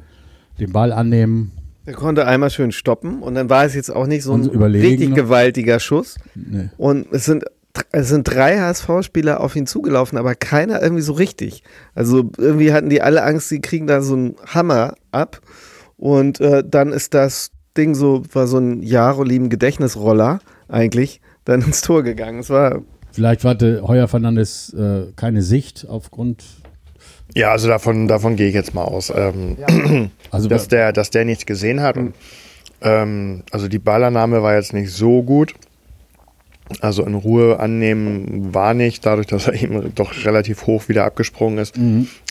den 0.59 0.73
Ball 0.73 0.93
annehmen. 0.93 1.53
Der 1.87 1.95
konnte 1.95 2.27
einmal 2.27 2.51
schön 2.51 2.73
stoppen 2.73 3.23
und 3.23 3.37
dann 3.37 3.49
war 3.49 3.65
es 3.65 3.77
jetzt 3.77 3.95
auch 3.95 4.09
nicht 4.09 4.25
so 4.25 4.33
ein 4.33 4.45
richtig 4.45 5.15
gewaltiger 5.15 5.79
Schuss. 5.79 6.17
Nee. 6.35 6.71
Und 6.77 7.07
es 7.13 7.25
sind, 7.25 7.45
es 7.93 8.09
sind 8.09 8.25
drei 8.25 8.59
HSV-Spieler 8.59 9.41
auf 9.41 9.55
ihn 9.55 9.69
zugelaufen, 9.69 10.19
aber 10.19 10.35
keiner 10.35 10.83
irgendwie 10.83 11.03
so 11.03 11.13
richtig. 11.13 11.63
Also 11.95 12.33
irgendwie 12.37 12.73
hatten 12.73 12.89
die 12.89 13.01
alle 13.01 13.23
Angst, 13.23 13.49
sie 13.49 13.61
kriegen 13.61 13.87
da 13.87 14.03
so 14.03 14.15
einen 14.15 14.35
Hammer 14.45 14.95
ab. 15.13 15.41
Und 15.97 16.41
äh, 16.41 16.65
dann 16.69 16.93
ist 16.93 17.15
das 17.15 17.53
Ding 17.77 17.95
so, 17.95 18.23
war 18.33 18.47
so 18.47 18.59
ein 18.59 18.83
Jarolim-Gedächtnisroller 18.83 20.41
eigentlich, 20.69 21.21
dann 21.45 21.63
ins 21.63 21.81
Tor 21.83 22.03
gegangen. 22.03 22.41
Es 22.41 22.51
war 22.51 22.83
Vielleicht 23.17 23.45
hatte 23.45 23.83
Heuer 23.87 24.09
Fernandes 24.09 24.75
äh, 24.75 25.07
keine 25.17 25.41
Sicht 25.41 25.87
aufgrund. 25.89 26.45
Ja, 27.35 27.51
also 27.51 27.67
davon, 27.67 28.09
davon 28.09 28.37
gehe 28.37 28.49
ich 28.49 28.55
jetzt 28.55 28.75
mal 28.75 28.85
aus. 28.85 29.11
Ähm, 29.15 29.57
Also 30.31 30.49
dass 30.49 30.69
der, 30.69 30.93
dass 30.93 31.09
der 31.09 31.25
nichts 31.25 31.47
gesehen 31.47 31.81
hat. 31.81 31.97
Und, 31.97 32.15
ähm, 32.83 33.43
also 33.53 33.69
die 33.69 33.79
Ballannahme 33.79 34.43
war 34.43 34.55
jetzt 34.55 34.75
nicht 34.75 34.93
so 34.93 35.23
gut. 35.23 35.55
Also 36.81 37.05
in 37.05 37.15
Ruhe 37.15 37.61
annehmen 37.61 38.53
war 38.55 38.75
nicht, 38.75 39.07
dadurch, 39.07 39.27
dass 39.29 39.47
er 39.47 39.55
eben 39.55 39.95
doch 39.95 40.25
relativ 40.25 40.67
hoch 40.67 40.89
wieder 40.89 41.05
abgesprungen 41.05 41.59
ist. 41.59 41.77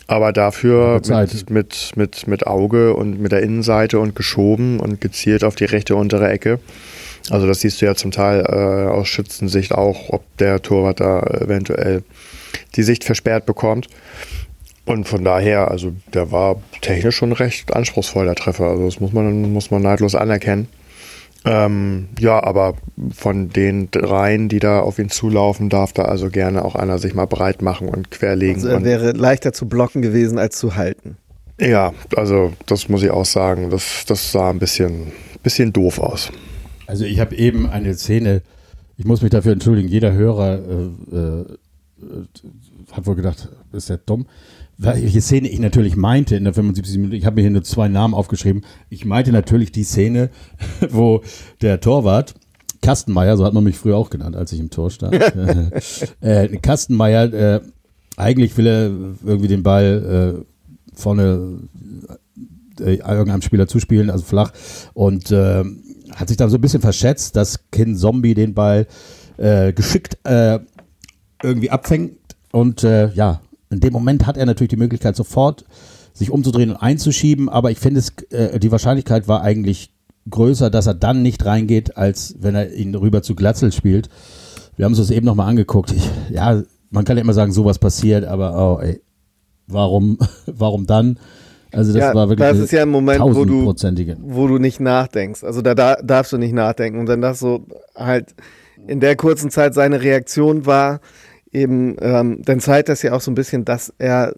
Aber 0.08 0.34
dafür 0.34 1.02
mit, 1.10 1.50
mit, 1.50 1.92
mit, 1.96 2.28
mit 2.28 2.48
Auge 2.48 2.94
und 2.94 3.20
mit 3.20 3.32
der 3.32 3.42
Innenseite 3.42 4.00
und 4.00 4.16
geschoben 4.16 4.80
und 4.80 5.02
gezielt 5.02 5.44
auf 5.44 5.56
die 5.56 5.66
rechte 5.66 5.96
untere 5.96 6.30
Ecke. 6.30 6.60
Also 7.32 7.48
das 7.48 7.62
siehst 7.62 7.82
du 7.82 7.86
ja 7.86 7.96
zum 7.96 8.12
Teil 8.12 8.42
äh, 8.42 8.90
aus 8.90 9.08
Schützensicht 9.08 9.74
auch, 9.74 10.10
ob 10.10 10.24
der 10.38 10.62
Torwart 10.62 11.00
da 11.00 11.22
eventuell 11.22 12.04
die 12.76 12.84
Sicht 12.84 13.04
versperrt 13.04 13.46
bekommt. 13.46 13.88
Und 14.86 15.08
von 15.08 15.24
daher, 15.24 15.72
also 15.72 15.94
der 16.14 16.32
war 16.32 16.62
technisch 16.82 17.16
schon 17.16 17.32
recht 17.32 17.76
anspruchsvoll, 17.76 18.26
der 18.26 18.36
Treffer. 18.36 18.66
Also 18.66 18.86
das 18.86 19.00
muss 19.00 19.14
man, 19.14 19.52
muss 19.52 19.72
man 19.72 19.82
neidlos 19.82 20.14
anerkennen. 20.14 20.68
Ähm, 21.46 22.10
ja, 22.20 22.44
aber 22.44 22.76
von 23.14 23.50
den 23.50 23.92
dreien, 23.92 24.50
die 24.50 24.60
da 24.60 24.80
auf 24.80 24.98
ihn 24.98 25.10
zulaufen, 25.10 25.70
darf 25.70 25.94
da 25.94 26.04
also 26.04 26.30
gerne 26.30 26.66
auch 26.66 26.76
einer 26.76 26.98
sich 26.98 27.14
mal 27.14 27.28
breit 27.28 27.62
machen 27.62 27.88
und 27.88 28.10
querlegen. 28.10 28.56
also 28.56 28.70
er 28.70 28.78
und, 28.78 28.84
wäre 28.84 29.12
leichter 29.12 29.54
zu 29.54 29.68
blocken 29.68 30.02
gewesen 30.02 30.40
als 30.40 30.58
zu 30.58 30.76
halten. 30.76 31.18
ja, 31.60 31.94
also 32.16 32.54
das 32.66 32.90
muss 32.90 33.04
ich 33.04 33.12
auch 33.12 33.26
sagen. 33.26 33.70
Das, 33.70 34.06
das 34.08 34.32
sah 34.32 34.50
ein 34.50 34.60
bisschen, 34.60 35.12
bisschen 35.44 35.72
doof 35.72 36.00
aus. 36.00 36.32
Also 36.88 37.06
ich 37.06 37.20
habe 37.20 37.36
eben 37.36 37.70
eine 37.70 37.94
Szene, 37.94 38.42
ich 38.98 39.06
muss 39.06 39.22
mich 39.22 39.32
dafür 39.32 39.54
entschuldigen, 39.54 39.88
jeder 39.88 40.14
Hörer 40.14 40.60
äh, 40.60 41.16
äh, 41.16 41.46
hat 42.92 43.06
wohl 43.06 43.16
gedacht, 43.16 43.50
ist 43.72 43.90
der 43.90 43.98
dumm. 43.98 44.26
Welche 44.78 45.22
Szene 45.22 45.48
ich 45.48 45.60
natürlich 45.60 45.96
meinte 45.96 46.36
in 46.36 46.44
der 46.44 46.54
75 46.54 46.98
Minute, 46.98 47.16
ich 47.16 47.26
habe 47.26 47.36
mir 47.36 47.42
hier 47.42 47.52
nur 47.52 47.64
zwei 47.64 47.88
Namen 47.88 48.14
aufgeschrieben. 48.14 48.64
Ich 48.90 49.06
meinte 49.06 49.32
natürlich 49.32 49.72
die 49.72 49.84
Szene, 49.84 50.30
wo 50.90 51.22
der 51.62 51.80
Torwart, 51.80 52.36
Kastenmeier, 52.82 53.38
so 53.38 53.46
hat 53.46 53.54
man 53.54 53.64
mich 53.64 53.78
früher 53.78 53.98
auch 53.98 54.10
genannt, 54.10 54.36
als 54.36 54.52
ich 54.52 54.60
im 54.60 54.70
Tor 54.70 54.92
stand. 54.92 55.16
äh, 56.22 56.58
Kastenmeier, 56.58 57.34
äh, 57.34 57.62
eigentlich 58.18 58.56
will 58.58 58.68
er 58.68 58.86
irgendwie 59.26 59.48
den 59.48 59.64
Ball 59.64 60.44
äh, 60.44 60.46
vorne 60.94 61.60
äh, 62.80 62.96
irgendeinem 62.96 63.42
Spieler 63.42 63.68
zuspielen, 63.68 64.10
also 64.10 64.24
flach. 64.24 64.52
Und 64.94 65.32
äh, 65.32 65.64
hat 66.16 66.28
sich 66.28 66.38
dann 66.38 66.50
so 66.50 66.58
ein 66.58 66.62
bisschen 66.62 66.82
verschätzt, 66.82 67.36
dass 67.36 67.70
Kin 67.72 67.96
Zombie 67.96 68.34
den 68.34 68.54
Ball 68.54 68.88
äh, 69.38 69.74
geschickt 69.74 70.18
äh, 70.24 70.60
irgendwie 71.42 71.72
abfängt. 71.72 72.18
Und 72.52 72.84
äh, 72.84 73.12
ja, 73.14 73.42
in 73.76 73.82
dem 73.82 73.94
Moment 73.94 74.26
hat 74.26 74.38
er 74.38 74.46
natürlich 74.46 74.70
die 74.70 74.78
Möglichkeit, 74.78 75.16
sofort 75.16 75.66
sich 76.14 76.32
umzudrehen 76.32 76.72
und 76.72 76.78
einzuschieben. 76.78 77.50
Aber 77.50 77.72
ich 77.72 77.80
finde, 77.80 78.00
es 78.00 78.14
äh, 78.32 78.60
die 78.60 78.72
Wahrscheinlichkeit 78.72 79.28
war 79.28 79.42
eigentlich 79.42 79.92
größer, 80.30 80.70
dass 80.70 80.88
er 80.88 80.94
dann 80.94 81.22
nicht 81.22 81.46
reingeht, 81.46 81.98
als 81.98 82.36
wenn 82.40 82.56
er 82.56 82.74
ihn 82.74 82.96
rüber 82.96 83.22
zu 83.22 83.36
Glatzel 83.36 83.72
spielt. 83.72 84.10
Wir 84.76 84.86
haben 84.86 84.94
uns 84.94 85.00
das 85.00 85.12
eben 85.12 85.26
nochmal 85.26 85.50
angeguckt. 85.50 85.92
Ich, 85.92 86.10
ja, 86.32 86.64
man 86.90 87.06
kann 87.06 87.18
ja 87.18 87.22
immer 87.22 87.34
sagen, 87.34 87.52
sowas 87.52 87.80
passiert, 87.80 88.26
aber 88.26 88.80
oh, 88.80 88.82
ey, 88.82 89.02
warum, 89.68 90.18
warum 90.46 90.86
dann? 90.88 91.20
Also 91.72 91.92
das 91.92 92.02
ja, 92.02 92.14
war 92.14 92.30
wirklich 92.30 92.48
das 92.48 92.58
ist 92.58 92.72
ja 92.72 92.84
ein 92.84 92.90
Moment, 92.90 93.22
wo 93.22 93.44
du, 93.44 93.66
wo 93.66 94.48
du 94.48 94.58
nicht 94.58 94.80
nachdenkst. 94.80 95.44
Also 95.44 95.62
da, 95.62 95.76
da 95.76 95.96
darfst 95.96 96.32
du 96.32 96.38
nicht 96.38 96.54
nachdenken. 96.54 97.00
Und 97.00 97.08
dann 97.08 97.22
das 97.22 97.40
so 97.40 97.66
halt 97.96 98.34
in 98.88 99.02
der 99.02 99.18
kurzen 99.18 99.50
Zeit 99.50 99.74
seine 99.74 100.02
Reaktion 100.02 100.66
war, 100.66 101.02
eben, 101.56 101.96
ähm, 102.02 102.42
dann 102.44 102.60
zeigt 102.60 102.90
das 102.90 103.02
ja 103.02 103.14
auch 103.14 103.22
so 103.22 103.32
ein 103.32 103.36
bisschen, 103.36 103.66
dass 103.66 103.94
er 103.98 104.36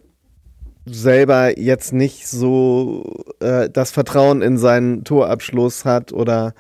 selber 0.86 1.60
jetzt 1.60 1.91
nicht 1.91 2.27
so 2.27 3.25
äh, 3.41 3.69
das 3.69 3.91
Vertrauen 3.91 4.41
in 4.41 4.58
seinen 4.58 5.03
Torabschluss 5.03 5.84
hat 5.84 6.13
oder 6.13 6.53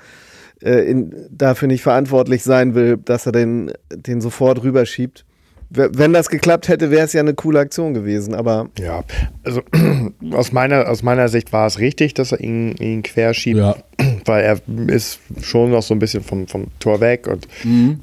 äh, 0.61 0.89
in, 0.89 1.27
dafür 1.29 1.67
nicht 1.67 1.83
verantwortlich 1.83 2.43
sein 2.43 2.75
will, 2.75 2.97
dass 2.97 3.25
er 3.25 3.31
den, 3.31 3.71
den 3.93 4.19
sofort 4.19 4.63
rüberschiebt. 4.63 5.25
Wenn 5.69 6.13
das 6.13 6.29
geklappt 6.29 6.69
hätte, 6.69 6.91
wäre 6.91 7.05
es 7.05 7.13
ja 7.13 7.19
eine 7.21 7.33
coole 7.33 7.59
Aktion 7.59 7.93
gewesen, 7.93 8.33
aber. 8.33 8.69
Ja, 8.79 9.03
also 9.43 9.61
aus 10.31 10.51
meiner, 10.53 10.89
aus 10.89 11.03
meiner 11.03 11.27
Sicht 11.27 11.51
war 11.51 11.67
es 11.67 11.79
richtig, 11.79 12.13
dass 12.13 12.31
er 12.31 12.39
ihn, 12.39 12.75
ihn 12.77 13.03
querschiebt, 13.03 13.57
Ja. 13.59 13.75
weil 14.25 14.43
er 14.43 14.59
ist 14.87 15.19
schon 15.41 15.71
noch 15.71 15.81
so 15.81 15.93
ein 15.93 15.99
bisschen 15.99 16.23
vom, 16.23 16.47
vom 16.47 16.67
Tor 16.79 17.01
weg 17.01 17.27
und 17.27 17.47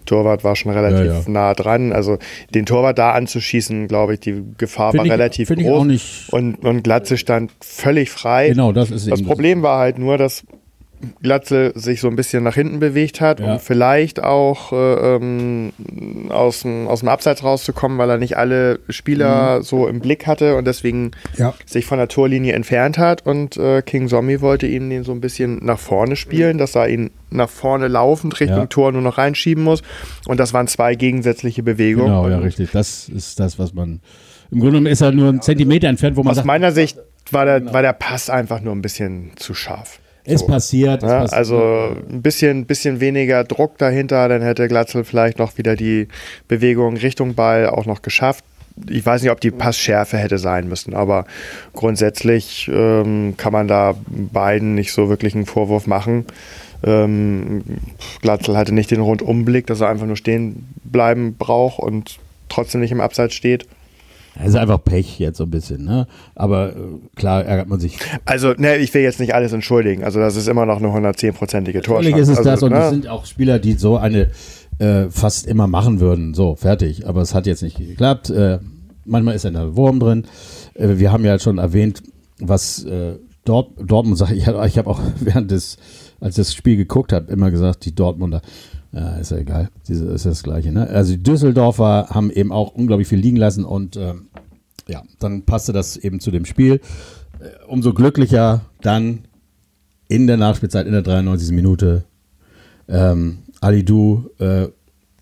Torwart 0.07 0.45
war 0.45 0.57
schon 0.57 0.73
relativ 0.73 1.07
Ja, 1.07 1.13
ja. 1.21 1.23
nah 1.27 1.55
dran. 1.55 1.93
Also 1.93 2.19
den 2.55 2.67
Torwart 2.67 2.99
da 2.99 3.13
anzuschießen, 3.13 3.89
glaube 3.89 4.15
ich, 4.15 4.21
die 4.21 4.43
Gefahr 4.59 4.91
Find 4.91 4.99
war 5.01 5.07
ich- 5.07 5.13
relativ 5.13 5.49
groß. 5.49 5.67
auch 5.67 5.85
nicht- 5.85 6.33
Und, 6.33 6.63
und 6.65 6.83
Glatze 6.85 7.17
stand 7.17 7.51
völlig 7.61 8.11
frei. 8.11 8.49
Genau, 8.51 8.73
das 8.73 8.91
ist 8.91 9.11
Das 9.11 9.21
eben 9.21 9.29
Problem 9.29 9.63
war 9.63 9.79
halt 9.79 9.99
nur, 9.99 10.19
dass 10.19 10.45
Glatze 11.23 11.73
sich 11.75 12.01
so 12.01 12.09
ein 12.09 12.17
bisschen 12.17 12.43
nach 12.45 12.55
hinten 12.55 12.81
bewegt 12.81 13.21
hat, 13.21 13.41
Ja. 13.41 13.55
um 13.55 13.59
vielleicht 13.61 14.23
auch 14.23 14.73
äh, 14.73 15.17
ähm, 15.17 15.73
aus, 16.31 16.63
dem, 16.63 16.87
aus 16.89 17.01
dem 17.01 17.09
Abseits 17.09 17.43
rauszukommen, 17.45 17.99
weil 17.99 18.11
er 18.11 18.19
nicht 18.19 18.37
alle 18.37 18.81
Spieler 18.89 19.63
so 19.63 19.87
im 19.89 20.01
Blick 20.01 20.27
hatte 20.27 20.57
und 20.57 20.67
deswegen 20.67 21.11
Ja. 21.37 21.55
sich 21.67 21.87
von 21.87 21.99
der 21.99 22.09
Torlinie 22.09 22.53
entfernt 22.55 22.99
hat. 22.99 23.27
Und 23.27 23.57
äh, 23.57 23.83
King 23.83 24.09
Zombie 24.09 24.41
wollte 24.41 24.67
ihn 24.67 24.91
den 24.91 25.05
so 25.05 25.13
ein 25.13 25.21
bisschen 25.21 25.65
nach 25.65 25.79
vorne 25.79 26.17
spielen, 26.17 26.59
dass 26.59 26.75
er 26.75 26.89
ihn 26.89 27.11
nach 27.31 27.49
vorne 27.49 27.89
laufend 27.89 28.39
Richtung 28.41 28.59
Ja. 28.59 28.67
Tor 28.67 28.93
nur 28.93 29.03
noch 29.03 29.19
reinschieben 29.19 29.63
muss. 29.65 29.83
Und 30.27 30.39
das 30.41 30.53
waren 30.53 30.67
zwei 30.69 30.95
gegensätzliche 30.95 31.63
Bewegungen. 31.63 32.07
Genau, 32.09 32.29
ja, 32.29 32.39
richtig. 32.39 32.71
Das 32.73 33.09
ist 33.09 33.41
das, 33.41 33.59
was 33.59 33.75
man. 33.75 34.01
Im 34.51 34.61
Grunde 34.61 34.73
genommen 34.73 34.87
ist 34.87 35.01
er 35.01 35.11
nur 35.11 35.29
ein 35.31 35.43
Zentimeter 35.43 35.89
entfernt, 35.89 36.17
wo 36.17 36.23
man 36.23 36.31
Aus 36.31 36.37
sagt, 36.37 36.47
meiner 36.47 36.71
Sicht 36.71 36.99
war 37.31 37.45
der, 37.45 37.73
war 37.73 37.83
der 37.83 37.93
Pass 37.95 38.31
einfach 38.31 38.61
nur 38.61 38.75
ein 38.75 38.83
bisschen 38.83 39.33
zu 39.37 39.55
scharf. 39.55 39.99
Es 40.25 40.41
So. 40.41 40.47
passiert. 40.47 41.03
Ja, 41.03 41.21
passiert. 41.21 41.33
also 41.39 41.97
ein 42.11 42.23
bisschen, 42.23 42.67
bisschen 42.67 43.01
weniger 43.01 43.45
Druck 43.45 43.79
dahinter, 43.79 44.29
dann 44.29 44.43
hätte 44.43 44.69
Glatzel 44.69 45.05
vielleicht 45.05 45.39
noch 45.39 45.59
wieder 45.59 45.77
die 45.77 46.09
Bewegung 46.49 46.97
Richtung 46.97 47.35
Ball 47.35 47.69
auch 47.69 47.87
noch 47.87 48.03
geschafft. 48.03 48.45
Ich 48.89 49.07
weiß 49.07 49.23
nicht, 49.23 49.31
ob 49.31 49.41
die 49.41 49.53
Passschärfe 49.53 50.17
hätte 50.17 50.39
sein 50.39 50.69
müssen, 50.69 50.95
aber 50.95 51.27
grundsätzlich 51.75 52.69
ähm, 52.73 53.35
kann 53.37 53.53
man 53.53 53.69
da 53.69 53.95
beiden 54.09 54.75
nicht 54.75 54.93
so 54.93 55.09
wirklich 55.09 55.35
einen 55.35 55.47
Vorwurf 55.47 55.87
machen. 55.87 56.25
Ähm, 56.83 57.63
Glatzel 58.21 58.57
hatte 58.57 58.75
nicht 58.75 58.91
den 58.91 59.01
Rundumblick, 59.01 59.67
dass 59.67 59.81
er 59.81 59.89
einfach 59.89 60.07
nur 60.07 60.17
stehen 60.17 60.67
bleiben 60.83 61.37
braucht 61.37 61.79
und 61.79 62.19
trotzdem 62.49 62.81
nicht 62.81 62.93
im 62.93 63.01
Abseits 63.01 63.35
steht. 63.35 63.67
Es 64.41 64.49
ist 64.49 64.57
einfach 64.57 64.83
Pech 64.83 65.19
jetzt 65.19 65.39
so 65.39 65.45
ein 65.45 65.51
bisschen, 65.51 65.85
ne? 65.85 66.07
Aber 66.35 66.71
äh, 66.71 66.75
klar 67.15 67.45
ärgert 67.45 67.69
man 67.69 67.79
sich. 67.79 67.99
Also, 68.25 68.53
ne, 68.57 68.77
ich 68.77 68.93
will 68.93 69.03
jetzt 69.03 69.21
nicht 69.21 69.35
alles 69.35 69.53
entschuldigen. 69.53 70.03
Also, 70.03 70.19
das 70.19 70.37
ist 70.37 70.49
immer 70.49 70.67
noch 70.67 70.79
eine 70.79 70.89
110-prozentige 70.89 71.83
Torschance. 71.83 72.11
Natürlich 72.11 72.17
ist 72.17 72.29
es 72.29 72.39
also, 72.39 72.51
das 72.51 72.63
und 72.63 72.73
ne? 72.73 72.79
es 72.79 72.91
sind 72.91 73.09
auch 73.09 73.27
Spieler, 73.27 73.59
die 73.59 73.75
so 73.75 73.97
eine 73.97 74.31
äh, 74.79 75.05
fast 75.09 75.47
immer 75.47 75.67
machen 75.67 76.01
würden. 76.01 76.35
So, 76.35 76.57
fertig. 76.57 77.07
Aber 77.07 77.23
es 77.23 77.35
hat 77.35 77.47
jetzt 77.47 77.63
nicht 77.63 77.79
geklappt. 77.79 78.31
Äh, 78.31 78.59
manchmal 79.05 79.35
ist 79.35 79.47
ein 79.47 79.77
Wurm 79.77 80.01
drin. 80.01 80.25
Äh, 80.75 80.99
wir 80.99 81.13
haben 81.13 81.25
ja 81.25 81.39
schon 81.39 81.59
erwähnt, 81.59 82.03
was 82.41 82.85
äh, 82.85 83.15
Dort, 83.45 83.73
Dortmund 83.79 84.19
sagt. 84.19 84.33
Ich 84.33 84.47
habe 84.47 84.67
ich 84.67 84.79
hab 84.79 84.87
auch 84.87 85.01
während 85.21 85.51
des, 85.51 85.77
als 86.21 86.37
ich 86.37 86.47
das 86.47 86.55
Spiel 86.55 86.77
geguckt 86.77 87.13
habe, 87.13 87.31
immer 87.31 87.51
gesagt, 87.51 87.85
die 87.85 87.95
Dortmunder, 87.95 88.43
ja, 88.95 89.17
ist 89.17 89.33
ja 89.33 89.39
egal, 89.39 89.71
diese 89.89 90.07
ist 90.07 90.25
das 90.25 90.43
Gleiche. 90.43 90.71
Ne? 90.71 90.87
Also 90.89 91.13
die 91.13 91.23
Düsseldorfer 91.23 92.09
haben 92.11 92.31
eben 92.31 92.53
auch 92.53 92.75
unglaublich 92.75 93.09
viel 93.09 93.19
liegen 93.19 93.37
lassen 93.37 93.65
und 93.65 93.97
ähm, 93.97 94.29
ja, 94.87 95.03
dann 95.19 95.43
passte 95.43 95.73
das 95.73 95.97
eben 95.97 96.21
zu 96.21 96.31
dem 96.31 96.45
Spiel. 96.45 96.81
Äh, 97.41 97.67
umso 97.67 97.93
glücklicher 97.93 98.63
dann 98.83 99.25
in 100.09 100.27
der 100.27 100.37
Nachspielzeit, 100.37 100.87
in 100.87 100.93
der 100.93 101.03
93. 101.03 101.51
Minute, 101.51 102.05
ähm, 102.89 103.39
Alidu 103.61 104.31
äh, 104.39 104.69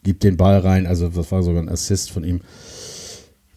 gibt 0.02 0.24
den 0.24 0.36
Ball 0.36 0.58
rein, 0.58 0.86
also 0.86 1.08
das 1.08 1.30
war 1.32 1.42
sogar 1.42 1.62
ein 1.62 1.68
Assist 1.68 2.10
von 2.10 2.24
ihm. 2.24 2.40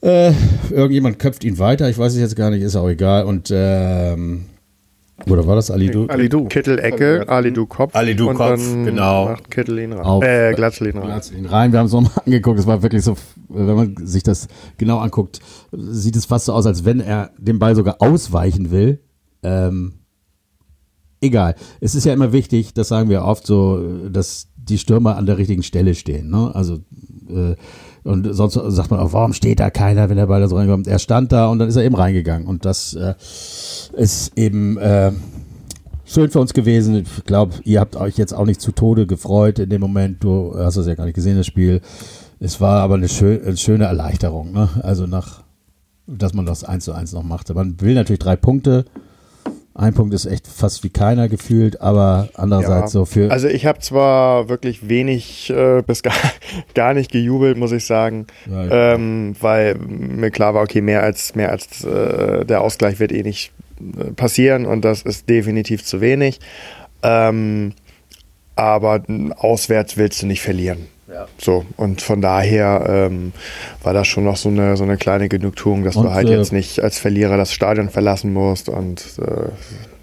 Äh, 0.02 0.34
irgendjemand 0.70 1.20
köpft 1.20 1.44
ihn 1.44 1.58
weiter, 1.58 1.90
ich 1.90 1.98
weiß 1.98 2.14
es 2.14 2.20
jetzt 2.20 2.36
gar 2.36 2.52
nicht, 2.52 2.62
ist 2.62 2.76
auch 2.76 2.88
egal. 2.88 3.26
Und 3.26 3.50
ähm, 3.52 4.46
oder 5.30 5.48
war 5.48 5.56
das 5.56 5.72
Alidu? 5.72 6.08
Alidu. 6.08 6.46
Kittel 6.46 6.78
Ecke, 6.80 7.28
Alidu 7.30 7.66
Kopf. 7.66 7.96
Alidu 7.96 8.34
Kopf, 8.34 8.62
genau. 8.84 9.30
Macht 9.30 9.50
Kittel 9.50 9.80
ihn 9.80 9.94
rein. 9.94 10.06
Auf- 10.06 10.24
äh, 10.24 10.54
Glatzel 10.54 10.88
ihn 10.88 10.98
rein. 10.98 11.06
Platz 11.08 11.32
ihn 11.32 11.46
rein. 11.46 11.72
Wir 11.72 11.80
haben 11.80 11.86
es 11.88 11.94
nochmal 11.94 12.12
angeguckt. 12.26 12.60
Es 12.60 12.68
war 12.68 12.82
wirklich 12.84 13.04
so, 13.04 13.16
wenn 13.50 13.76
man 13.76 13.96
sich 14.06 14.24
das 14.24 14.48
genau 14.78 14.98
anguckt, 15.00 15.40
sieht 15.72 16.16
es 16.16 16.26
fast 16.26 16.46
so 16.46 16.54
aus, 16.54 16.66
als 16.66 16.84
wenn 16.86 17.00
er 17.00 17.32
den 17.38 17.60
Ball 17.60 17.76
sogar 17.76 17.98
ausweichen 18.02 18.72
will. 18.72 19.00
Ähm, 19.42 19.94
egal. 21.22 21.56
Es 21.80 21.96
ist 21.96 22.06
ja 22.06 22.14
immer 22.14 22.34
wichtig, 22.34 22.74
das 22.74 22.90
sagen 22.90 23.10
wir 23.10 23.24
oft 23.24 23.48
so, 23.48 24.10
dass 24.10 24.48
die 24.58 24.78
Stürmer 24.78 25.16
an 25.16 25.26
der 25.26 25.38
richtigen 25.38 25.64
Stelle 25.64 25.96
stehen. 25.96 26.30
Ne? 26.30 26.52
Also 26.54 26.80
äh, 27.30 27.56
und 28.06 28.32
sonst 28.36 28.54
sagt 28.54 28.92
man 28.92 29.00
auch, 29.00 29.14
warum 29.14 29.34
steht 29.34 29.60
da 29.60 29.72
keiner, 29.72 30.10
wenn 30.10 30.18
der 30.18 30.28
Ball 30.28 30.40
da 30.40 30.48
so 30.48 30.56
reinkommt? 30.56 30.88
Er 30.88 31.00
stand 31.00 31.32
da 31.32 31.48
und 31.48 31.58
dann 31.58 31.68
ist 31.68 31.76
er 31.76 31.84
eben 31.84 31.96
reingegangen. 31.96 32.48
Und 32.48 32.64
das 32.64 32.94
äh, 32.94 33.16
ist 33.98 34.32
eben 34.36 34.78
äh, 34.78 35.12
schön 36.06 36.30
für 36.30 36.40
uns 36.40 36.54
gewesen. 36.54 36.96
Ich 36.98 37.26
glaube, 37.26 37.56
ihr 37.64 37.80
habt 37.80 37.96
euch 37.96 38.16
jetzt 38.16 38.34
auch 38.34 38.46
nicht 38.46 38.62
zu 38.62 38.72
Tode 38.72 39.08
gefreut 39.08 39.58
in 39.58 39.70
dem 39.72 39.82
Moment. 39.82 40.24
Du 40.24 40.54
hast 40.56 40.76
es 40.78 40.86
ja 40.86 40.94
gar 40.94 41.06
nicht 41.06 41.16
gesehen, 41.16 41.36
das 41.36 41.48
Spiel. 41.48 41.82
Es 42.40 42.62
war 42.62 42.84
aber 42.84 42.94
eine, 42.94 43.10
schön, 43.10 43.44
eine 43.44 43.58
schöne 43.58 43.86
Erleichterung. 43.86 44.52
Ne? 44.52 44.70
Also 44.84 45.08
nach, 45.08 45.42
dass 46.06 46.36
man 46.36 46.46
das 46.46 46.64
1 46.64 46.86
zu 46.86 46.94
1 46.94 47.12
noch 47.14 47.24
machte. 47.24 47.56
Man 47.56 47.82
will 47.82 47.96
natürlich 47.96 48.20
drei 48.20 48.36
Punkte. 48.36 48.86
Ein 49.78 49.94
Punkt 49.94 50.14
ist 50.14 50.26
echt 50.26 50.48
fast 50.48 50.86
wie 50.86 50.90
keiner 50.90 51.28
gefühlt, 51.28 51.82
aber 51.82 52.30
andererseits 52.36 52.94
so 52.94 53.04
für. 53.04 53.30
Also 53.30 53.50
ich 53.50 53.66
habe 53.66 53.80
zwar 53.80 54.48
wirklich 54.48 54.88
wenig 54.88 55.50
äh, 55.50 55.82
bis 55.86 56.02
gar, 56.02 56.14
gar 56.74 56.94
nicht 56.94 57.12
gejubelt, 57.12 57.58
muss 57.58 57.74
ich 57.74 57.86
sagen, 57.86 58.26
Ja, 58.50 58.94
ähm, 58.94 59.36
weil 59.42 59.76
mir 59.76 60.32
klar 60.32 60.54
war, 60.54 60.64
okay, 60.64 60.80
mehr 60.80 61.04
als 61.04 61.36
mehr 61.36 61.52
als 61.52 61.84
äh, 61.84 62.46
der 62.46 62.62
Ausgleich 62.62 63.02
wird 63.02 63.12
eh 63.12 63.22
nicht 63.22 63.52
äh, 63.80 64.14
passieren 64.14 64.66
und 64.66 64.86
das 64.86 65.02
ist 65.02 65.28
definitiv 65.28 65.84
zu 65.84 66.00
wenig. 66.00 66.40
Ähm, 67.04 67.74
aber 68.56 69.04
auswärts 69.36 69.98
willst 69.98 70.22
du 70.22 70.28
nicht 70.28 70.42
verlieren. 70.42 70.88
So, 71.38 71.66
und 71.78 72.02
von 72.02 72.22
daher 72.22 72.86
ähm, 73.12 73.32
war 73.84 73.94
das 73.94 74.08
schon 74.08 74.24
noch 74.26 74.38
so 74.38 74.50
eine, 74.50 74.76
so 74.78 74.84
eine 74.84 74.98
kleine 74.98 75.30
Genugtuung, 75.30 75.84
dass 75.84 75.96
Und, 75.96 76.06
du 76.06 76.12
halt 76.14 76.30
äh, 76.30 76.38
jetzt 76.38 76.52
nicht 76.52 76.80
als 76.82 76.98
Verlierer 77.00 77.38
das 77.38 77.52
Stadion 77.54 77.90
verlassen 77.90 78.34
musst 78.34 78.70
und 78.70 79.04
äh, 79.20 79.50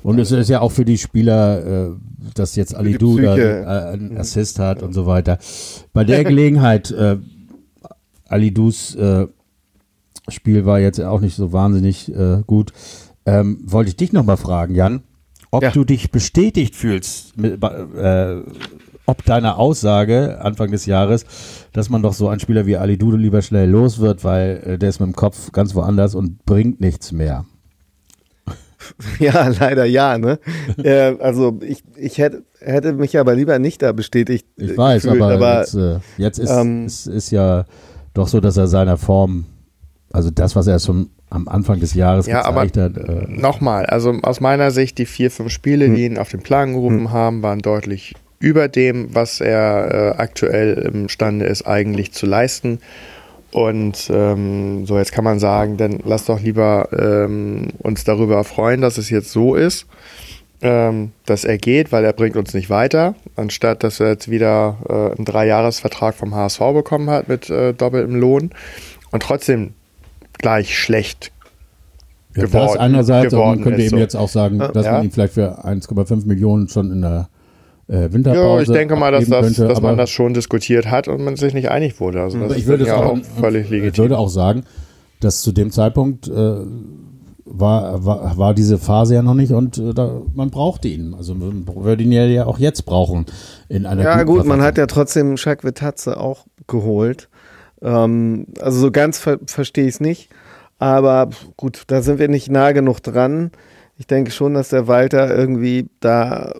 Und 0.02 0.18
es 0.18 0.30
ist 0.32 0.48
ja 0.50 0.60
auch 0.60 0.72
für 0.72 0.84
die 0.84 0.98
Spieler, 0.98 1.88
äh, 1.88 1.90
dass 2.34 2.56
jetzt 2.56 2.74
Alidu 2.74 3.18
da 3.18 3.32
Psyche. 3.34 3.62
äh, 3.62 3.92
einen 3.92 4.16
Assist 4.18 4.58
hat 4.58 4.82
und 4.82 4.92
so 4.92 5.06
weiter. 5.06 5.38
Bei 5.92 6.04
der 6.04 6.24
Gelegenheit, 6.24 6.90
äh, 6.90 7.16
Alidus 8.28 8.94
äh, 8.94 9.26
Spiel 10.28 10.64
war 10.64 10.78
jetzt 10.80 11.00
auch 11.00 11.20
nicht 11.20 11.34
so 11.36 11.52
wahnsinnig 11.52 12.14
äh, 12.14 12.42
gut. 12.46 12.72
Ähm, 13.26 13.58
wollte 13.64 13.88
ich 13.90 13.96
dich 13.96 14.12
nochmal 14.12 14.36
fragen, 14.36 14.74
Jan, 14.74 15.02
ob 15.50 15.62
Ja. 15.62 15.70
du 15.70 15.84
dich 15.84 16.10
bestätigt 16.10 16.74
fühlst, 16.76 17.36
mit, 17.36 17.62
äh, 17.62 18.36
ob 19.12 19.24
deine 19.26 19.56
Aussage 19.56 20.38
Anfang 20.40 20.70
des 20.70 20.86
Jahres, 20.86 21.26
dass 21.72 21.90
man 21.90 22.02
doch 22.02 22.14
so 22.14 22.28
einen 22.28 22.40
Spieler 22.40 22.64
wie 22.64 22.78
Alidu 22.78 23.14
lieber 23.14 23.42
schnell 23.42 23.68
los 23.68 23.98
wird, 24.00 24.24
weil 24.24 24.62
äh, 24.64 24.78
der 24.78 24.88
ist 24.88 25.00
mit 25.00 25.08
dem 25.08 25.14
Kopf 25.14 25.52
ganz 25.52 25.74
woanders 25.74 26.14
und 26.14 26.44
bringt 26.46 26.80
nichts 26.80 27.12
mehr. 27.12 27.44
Ja, 29.20 29.46
leider 29.46 29.84
ja, 29.84 30.18
ne? 30.18 30.40
äh, 30.82 31.14
also 31.20 31.60
ich, 31.62 31.84
ich 31.96 32.18
hätte, 32.18 32.42
hätte 32.58 32.94
mich 32.94 33.16
aber 33.16 33.36
lieber 33.36 33.60
nicht 33.60 33.80
da 33.80 33.92
bestätigt. 33.92 34.44
Ich 34.56 34.72
äh, 34.72 34.76
weiß, 34.76 35.04
gefühlt, 35.04 35.22
aber, 35.22 35.60
jetzt, 35.60 35.74
äh, 35.74 35.98
jetzt 36.16 36.38
ist, 36.40 36.50
ähm, 36.50 36.86
ist, 36.86 37.06
ist 37.06 37.30
ja 37.30 37.64
doch 38.12 38.26
so, 38.26 38.40
dass 38.40 38.56
er 38.56 38.66
seiner 38.66 38.96
Form, 38.96 39.44
also 40.12 40.30
das, 40.30 40.56
was 40.56 40.66
er 40.66 40.80
schon 40.80 41.10
am 41.30 41.46
Anfang 41.46 41.78
des 41.78 41.94
Jahres 41.94 42.26
Ja, 42.26 42.44
aber 42.44 42.66
gezeigt 42.66 42.98
hat, 42.98 43.08
äh, 43.08 43.26
Nochmal, 43.28 43.86
also 43.86 44.14
aus 44.22 44.40
meiner 44.40 44.72
Sicht, 44.72 44.98
die 44.98 45.06
vier, 45.06 45.30
fünf 45.30 45.50
Spiele, 45.52 45.86
Hm. 45.86 45.94
die 45.94 46.04
ihn 46.06 46.18
auf 46.18 46.30
den 46.30 46.40
Plan 46.40 46.72
gerufen 46.72 47.12
haben, 47.12 47.44
waren 47.44 47.60
deutlich 47.60 48.14
über 48.42 48.66
dem, 48.68 49.14
was 49.14 49.40
er 49.40 50.14
äh, 50.16 50.20
aktuell 50.20 50.74
imstande 50.92 51.46
ist, 51.46 51.62
eigentlich 51.66 52.12
zu 52.12 52.26
leisten. 52.26 52.80
Und 53.52 54.10
ähm, 54.12 54.84
so, 54.86 54.98
jetzt 54.98 55.12
kann 55.12 55.24
man 55.24 55.38
sagen, 55.38 55.76
dann 55.76 56.00
lass 56.04 56.24
doch 56.24 56.40
lieber 56.40 56.88
ähm, 56.98 57.68
uns 57.78 58.02
darüber 58.04 58.42
freuen, 58.44 58.80
dass 58.80 58.98
es 58.98 59.10
jetzt 59.10 59.30
so 59.30 59.54
ist, 59.54 59.86
ähm, 60.62 61.12
dass 61.26 61.44
er 61.44 61.58
geht, 61.58 61.92
weil 61.92 62.04
er 62.04 62.12
bringt 62.14 62.36
uns 62.36 62.52
nicht 62.54 62.68
weiter, 62.70 63.14
anstatt 63.36 63.84
dass 63.84 64.00
er 64.00 64.08
jetzt 64.10 64.30
wieder 64.30 64.78
äh, 64.88 65.16
einen 65.16 65.24
Dreijahresvertrag 65.24 66.14
vom 66.14 66.34
HSV 66.34 66.58
bekommen 66.74 67.10
hat 67.10 67.28
mit 67.28 67.48
äh, 67.50 67.74
doppeltem 67.74 68.16
Lohn 68.16 68.50
und 69.10 69.22
trotzdem 69.22 69.74
gleich 70.38 70.76
schlecht 70.78 71.30
ja, 72.34 72.42
das 72.42 72.50
geworden- 72.52 72.78
einerseits, 72.80 73.34
aber 73.34 73.44
man 73.44 73.58
geworden 73.58 73.64
könnte 73.64 73.82
eben 73.82 73.90
so. 73.90 73.96
jetzt 73.98 74.16
auch 74.16 74.28
sagen, 74.28 74.58
dass 74.58 74.86
Ja. 74.86 74.92
man 74.92 75.04
ihn 75.04 75.10
vielleicht 75.10 75.34
für 75.34 75.64
1,5 75.64 76.26
Millionen 76.26 76.68
schon 76.68 76.90
in 76.90 77.02
der 77.02 77.28
äh, 77.88 78.12
Winterpause. 78.12 78.56
Ja, 78.56 78.60
ich 78.62 78.68
denke 78.70 78.96
mal, 78.96 79.12
dass, 79.12 79.28
das, 79.28 79.46
könnte, 79.46 79.68
dass 79.68 79.80
man 79.80 79.96
das 79.96 80.10
schon 80.10 80.34
diskutiert 80.34 80.90
hat 80.90 81.08
und 81.08 81.22
man 81.24 81.36
sich 81.36 81.54
nicht 81.54 81.70
einig 81.70 82.00
wurde. 82.00 82.22
Also 82.22 82.38
das 82.38 82.52
ich 82.52 82.58
ist 82.62 82.66
würde, 82.66 82.86
ja 82.86 82.96
es 82.96 83.02
auch, 83.02 83.12
auch 83.12 83.40
völlig 83.40 83.64
ich 83.64 83.70
legitim. 83.70 84.04
würde 84.04 84.18
auch 84.18 84.28
sagen, 84.28 84.64
dass 85.20 85.42
zu 85.42 85.52
dem 85.52 85.70
Zeitpunkt 85.70 86.28
äh, 86.28 86.56
war, 87.44 88.04
war, 88.04 88.38
war 88.38 88.54
diese 88.54 88.78
Phase 88.78 89.14
ja 89.14 89.22
noch 89.22 89.34
nicht 89.34 89.52
und 89.52 89.78
äh, 89.78 89.92
da, 89.92 90.22
man 90.34 90.50
brauchte 90.50 90.88
ihn. 90.88 91.14
Also 91.14 91.34
man 91.34 91.66
würde 91.66 92.02
ihn 92.02 92.12
ja, 92.12 92.46
auch 92.46 92.58
jetzt 92.58 92.86
brauchen 92.86 93.26
in 93.68 93.86
einer 93.86 94.02
Ja, 94.02 94.22
gut, 94.22 94.44
man 94.46 94.62
hat 94.62 94.78
ja 94.78 94.86
trotzdem 94.86 95.36
Jacques 95.36 95.64
Vitatze 95.64 96.18
auch 96.18 96.46
geholt. 96.66 97.28
Ähm, 97.82 98.46
also 98.60 98.78
so 98.78 98.90
ganz 98.90 99.18
ver 99.18 99.38
verstehe 99.46 99.86
ich 99.86 99.94
es 99.94 100.00
nicht. 100.00 100.30
Aber 100.78 101.30
gut, 101.56 101.84
da 101.88 102.02
sind 102.02 102.18
wir 102.18 102.28
nicht 102.28 102.50
nah 102.50 102.72
genug 102.72 103.00
dran. 103.00 103.50
Ich 103.98 104.06
denke 104.06 104.30
schon, 104.30 104.54
dass 104.54 104.70
der 104.70 104.88
Walter 104.88 105.32
irgendwie 105.36 105.88
da 106.00 106.54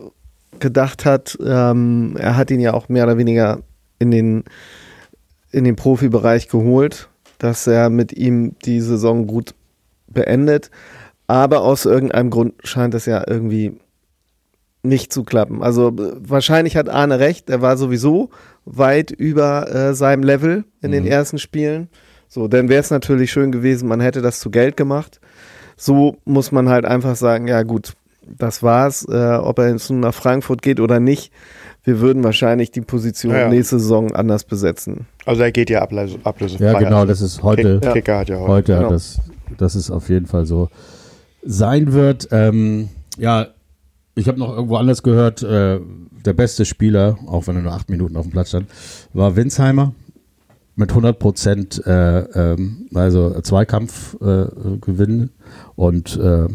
gedacht 0.63 1.05
hat, 1.05 1.37
ähm, 1.45 2.15
er 2.17 2.35
hat 2.35 2.49
ihn 2.49 2.59
ja 2.59 2.73
auch 2.73 2.89
mehr 2.89 3.03
oder 3.03 3.17
weniger 3.17 3.59
in 3.99 4.09
den, 4.09 4.43
in 5.51 5.65
den 5.65 5.75
Profibereich 5.75 6.47
geholt, 6.47 7.09
dass 7.37 7.67
er 7.67 7.89
mit 7.89 8.13
ihm 8.13 8.55
die 8.65 8.81
Saison 8.81 9.27
gut 9.27 9.53
beendet. 10.07 10.71
Aber 11.27 11.61
aus 11.61 11.85
irgendeinem 11.85 12.29
Grund 12.29 12.53
scheint 12.63 12.93
es 12.95 13.05
ja 13.05 13.23
irgendwie 13.27 13.77
nicht 14.83 15.13
zu 15.13 15.23
klappen. 15.23 15.61
Also 15.61 15.89
äh, 15.89 16.13
wahrscheinlich 16.19 16.75
hat 16.75 16.89
Arne 16.89 17.19
recht, 17.19 17.49
er 17.49 17.61
war 17.61 17.77
sowieso 17.77 18.29
weit 18.65 19.11
über 19.11 19.73
äh, 19.73 19.93
seinem 19.93 20.23
Level 20.23 20.65
in 20.81 20.91
den 20.91 21.05
ersten 21.05 21.37
Spielen. 21.37 21.89
So, 22.27 22.47
dann 22.47 22.69
wäre 22.69 22.81
es 22.81 22.89
natürlich 22.89 23.31
schön 23.31 23.51
gewesen, 23.51 23.87
man 23.87 24.01
hätte 24.01 24.21
das 24.21 24.39
zu 24.39 24.49
Geld 24.49 24.75
gemacht. 24.77 25.19
So 25.77 26.17
muss 26.25 26.51
man 26.51 26.69
halt 26.69 26.85
einfach 26.85 27.15
sagen, 27.15 27.47
ja 27.47 27.63
gut, 27.63 27.93
das 28.27 28.63
war's. 28.63 29.05
Äh, 29.09 29.35
ob 29.35 29.59
er 29.59 29.69
jetzt 29.69 29.89
nun 29.89 29.99
nach 29.99 30.13
Frankfurt 30.13 30.61
geht 30.61 30.79
oder 30.79 30.99
nicht, 30.99 31.31
wir 31.83 31.99
würden 31.99 32.23
wahrscheinlich 32.23 32.71
die 32.71 32.81
Position 32.81 33.33
Ja, 33.33 33.49
nächste 33.49 33.79
Saison 33.79 34.13
anders 34.13 34.45
besetzen. 34.45 35.05
Also 35.25 35.43
er 35.43 35.51
geht 35.51 35.69
ja 35.69 35.81
ablöse, 35.81 36.17
ablösefrei. 36.23 36.65
Ja, 36.65 36.79
genau, 36.79 37.05
das 37.05 37.21
ist 37.21 37.43
heute. 37.43 37.79
Kick, 37.79 37.93
Kicker 37.93 38.19
hat 38.19 38.29
ja 38.29 38.37
heute. 38.37 38.47
Heute 38.47 38.73
genau. 38.73 38.85
hat 38.85 38.91
das, 38.91 39.19
dass 39.57 39.75
es 39.75 39.91
auf 39.91 40.09
jeden 40.09 40.25
Fall 40.25 40.45
so 40.45 40.69
sein 41.43 41.91
wird. 41.93 42.29
Ähm, 42.31 42.89
ja, 43.17 43.47
ich 44.15 44.27
habe 44.27 44.39
noch 44.39 44.55
irgendwo 44.55 44.77
anders 44.77 45.03
gehört, 45.03 45.43
äh, 45.43 45.79
der 46.25 46.33
beste 46.33 46.65
Spieler, 46.65 47.17
auch 47.27 47.47
wenn 47.47 47.57
er 47.57 47.63
nur 47.63 47.73
acht 47.73 47.89
Minuten 47.89 48.15
auf 48.15 48.23
dem 48.23 48.31
Platz 48.31 48.49
stand, 48.49 48.67
war 49.13 49.35
Winsheimer 49.35 49.93
mit 50.75 50.89
100 50.89 51.19
Prozent, 51.19 51.85
äh, 51.85 52.19
ähm, 52.19 52.87
also 52.93 53.39
Zweikampf 53.41 54.15
äh, 54.21 54.45
gewinnen 54.81 55.31
und 55.75 56.17
äh, 56.17 56.47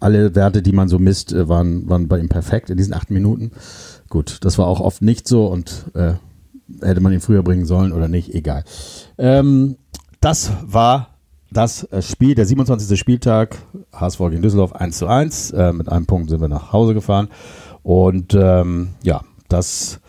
alle 0.00 0.34
Werte, 0.34 0.62
die 0.62 0.72
man 0.72 0.88
so 0.88 0.98
misst, 0.98 1.32
äh, 1.32 1.48
waren, 1.48 1.88
waren 1.88 2.08
bei 2.08 2.18
ihm 2.18 2.28
perfekt 2.28 2.70
in 2.70 2.76
diesen 2.76 2.94
acht 2.94 3.10
Minuten. 3.10 3.52
Gut, 4.08 4.38
das 4.42 4.58
war 4.58 4.66
auch 4.66 4.80
oft 4.80 5.02
nicht 5.02 5.28
so 5.28 5.46
und 5.46 5.86
äh, 5.94 6.14
hätte 6.82 7.00
man 7.00 7.12
ihn 7.12 7.20
früher 7.20 7.42
bringen 7.42 7.66
sollen 7.66 7.92
oder 7.92 8.08
nicht, 8.08 8.34
egal. 8.34 8.64
Ähm, 9.18 9.76
das 10.20 10.52
war 10.62 11.10
das 11.52 11.84
äh, 11.84 12.02
Spiel, 12.02 12.34
der 12.34 12.46
27. 12.46 12.98
Spieltag, 12.98 13.56
HSV 13.92 14.18
gegen 14.30 14.42
Düsseldorf 14.42 14.72
1 14.74 14.98
zu 14.98 15.06
1. 15.06 15.50
Äh, 15.52 15.72
mit 15.72 15.88
einem 15.88 16.06
Punkt 16.06 16.30
sind 16.30 16.40
wir 16.40 16.48
nach 16.48 16.72
Hause 16.72 16.94
gefahren. 16.94 17.28
Und 17.82 18.34
ähm, 18.34 18.90
ja, 19.02 19.22
das 19.48 20.00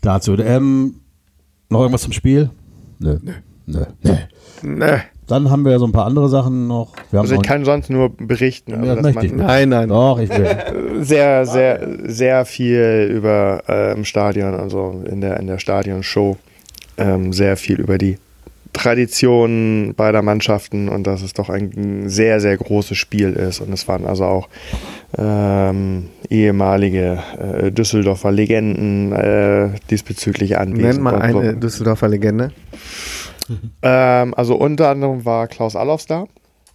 dazu. 0.00 0.34
Ähm, 0.36 0.96
noch 1.68 1.80
irgendwas 1.80 2.02
zum 2.02 2.12
Spiel? 2.12 2.50
Nö. 2.98 3.18
Nö. 3.22 3.32
Nö. 3.66 3.84
Ne. 4.62 5.02
Dann 5.30 5.50
haben 5.50 5.64
wir 5.64 5.78
so 5.78 5.86
ein 5.86 5.92
paar 5.92 6.06
andere 6.06 6.28
Sachen 6.28 6.66
noch. 6.66 6.92
Wir 7.10 7.18
haben 7.18 7.24
Also 7.26 7.36
ich 7.36 7.42
kann 7.42 7.64
sonst 7.64 7.88
nur 7.88 8.10
berichten. 8.10 8.72
Also 8.74 8.84
Ja, 8.84 8.94
das 8.94 9.04
dass 9.04 9.14
möchte 9.14 9.26
ich 9.26 9.32
nicht. 9.32 9.46
Nein, 9.46 9.68
nein. 9.68 9.88
Doch, 9.88 10.18
ich 10.18 10.28
will. 10.28 10.56
sehr, 11.04 11.46
sehr, 11.46 11.88
sehr 12.04 12.44
viel 12.44 13.12
über 13.14 13.62
äh, 13.68 13.92
im 13.92 14.04
Stadion, 14.04 14.54
also 14.54 15.02
in 15.08 15.20
der, 15.20 15.38
in 15.38 15.46
der 15.46 15.58
Stadionshow, 15.58 16.36
ähm, 16.98 17.32
sehr 17.32 17.56
viel 17.56 17.80
über 17.80 17.96
die 17.96 18.18
Traditionen 18.72 19.94
beider 19.94 20.22
Mannschaften 20.22 20.88
und 20.88 21.06
dass 21.06 21.22
es 21.22 21.32
doch 21.32 21.48
ein 21.48 22.08
sehr, 22.08 22.40
sehr 22.40 22.56
großes 22.56 22.96
Spiel 22.96 23.32
ist. 23.32 23.60
Und 23.60 23.72
es 23.72 23.88
waren 23.88 24.06
also 24.06 24.24
auch 24.24 24.48
ähm, 25.18 26.06
ehemalige 26.28 27.18
äh, 27.38 27.72
Düsseldorfer 27.72 28.30
Legenden 28.30 29.12
äh, 29.12 29.70
diesbezüglich 29.90 30.58
anwesend. 30.58 30.94
Nenn 30.94 31.02
mal 31.02 31.32
so. 31.32 31.38
eine 31.38 31.56
Düsseldorfer 31.56 32.08
Legende. 32.08 32.52
Ähm, 33.82 34.34
also 34.34 34.54
unter 34.56 34.88
anderem 34.88 35.24
war 35.24 35.46
Klaus 35.48 35.76
Allofs 35.76 36.06
da. 36.06 36.26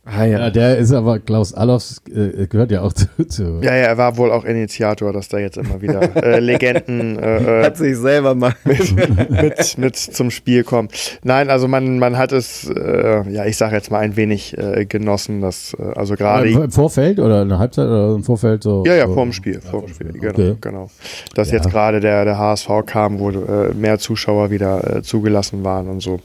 Ah 0.08 0.24
Ja, 0.24 0.52
der 0.52 0.78
ist 0.78 0.92
aber, 0.94 1.18
Klaus 1.18 1.52
Allofs 1.56 2.00
äh, 2.14 2.46
gehört 2.46 2.70
ja 2.70 2.84
auch 2.84 2.94
zu. 2.94 3.08
zu 3.28 3.44
Ja, 3.64 3.76
ja, 3.76 3.88
er 3.88 3.98
war 3.98 4.18
wohl 4.18 4.32
auch 4.32 4.46
Initiator, 4.46 5.12
dass 5.12 5.30
da 5.30 5.40
jetzt 5.40 5.58
immer 5.58 5.82
wieder 5.82 6.16
äh, 6.24 6.40
Legenden 6.42 7.18
äh, 7.18 7.62
äh, 7.62 7.64
Hat 7.66 7.78
sich 7.78 7.98
selber 7.98 8.36
mal. 8.36 8.54
mit, 8.66 9.78
mit 9.80 9.96
zum 9.96 10.30
Spiel 10.30 10.64
kommen. 10.64 10.90
Nein, 11.24 11.50
also 11.50 11.68
man, 11.68 11.98
man 11.98 12.20
hat 12.20 12.34
es, 12.34 12.70
äh, 12.70 13.28
ja, 13.32 13.46
ich 13.46 13.58
sage 13.58 13.76
jetzt 13.76 13.90
mal 13.90 13.98
ein 13.98 14.16
wenig 14.16 14.56
äh, 14.60 14.86
genossen, 14.86 15.42
dass, 15.42 15.74
äh, 15.80 15.82
also 15.96 16.14
gerade. 16.14 16.50
Im 16.52 16.70
Vorfeld 16.72 17.20
oder 17.20 17.42
in 17.42 17.50
der 17.50 17.58
Halbzeit 17.58 17.88
oder 17.88 18.14
im 18.14 18.24
Vorfeld 18.24 18.62
so? 18.62 18.84
Ja, 18.86 18.94
ja, 18.94 19.08
so, 19.08 19.14
vorm 19.16 19.34
Spiel, 19.34 19.60
vorm 19.60 19.88
Spiel, 19.88 20.12
genau, 20.12 20.30
Okay. 20.34 20.56
genau. 20.62 20.90
Dass 21.34 21.50
Ja. 21.50 21.56
jetzt 21.58 21.72
gerade 21.72 22.00
der, 22.00 22.26
der 22.26 22.38
HSV 22.38 22.70
kam, 22.86 23.18
wo 23.18 23.32
äh, 23.32 23.74
mehr 23.74 23.98
Zuschauer 23.98 24.52
wieder 24.52 24.98
äh, 24.98 25.02
zugelassen 25.02 25.64
waren 25.64 25.88
und 25.88 26.02
so. 26.04 26.20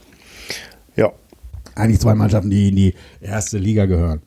Ja, 1.75 1.83
Eigentlich 1.83 1.99
zwei 1.99 2.15
Mannschaften, 2.15 2.49
die 2.49 2.69
in 2.69 2.75
die 2.75 2.93
erste 3.19 3.57
Liga 3.57 3.85
gehören. 3.85 4.21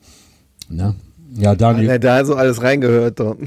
Ne? 0.69 0.95
Ja, 1.37 1.53
Daniel, 1.53 1.89
er 1.89 1.99
da 1.99 2.23
so 2.23 2.35
alles 2.35 2.61
reingehört 2.61 3.19
dort. 3.19 3.39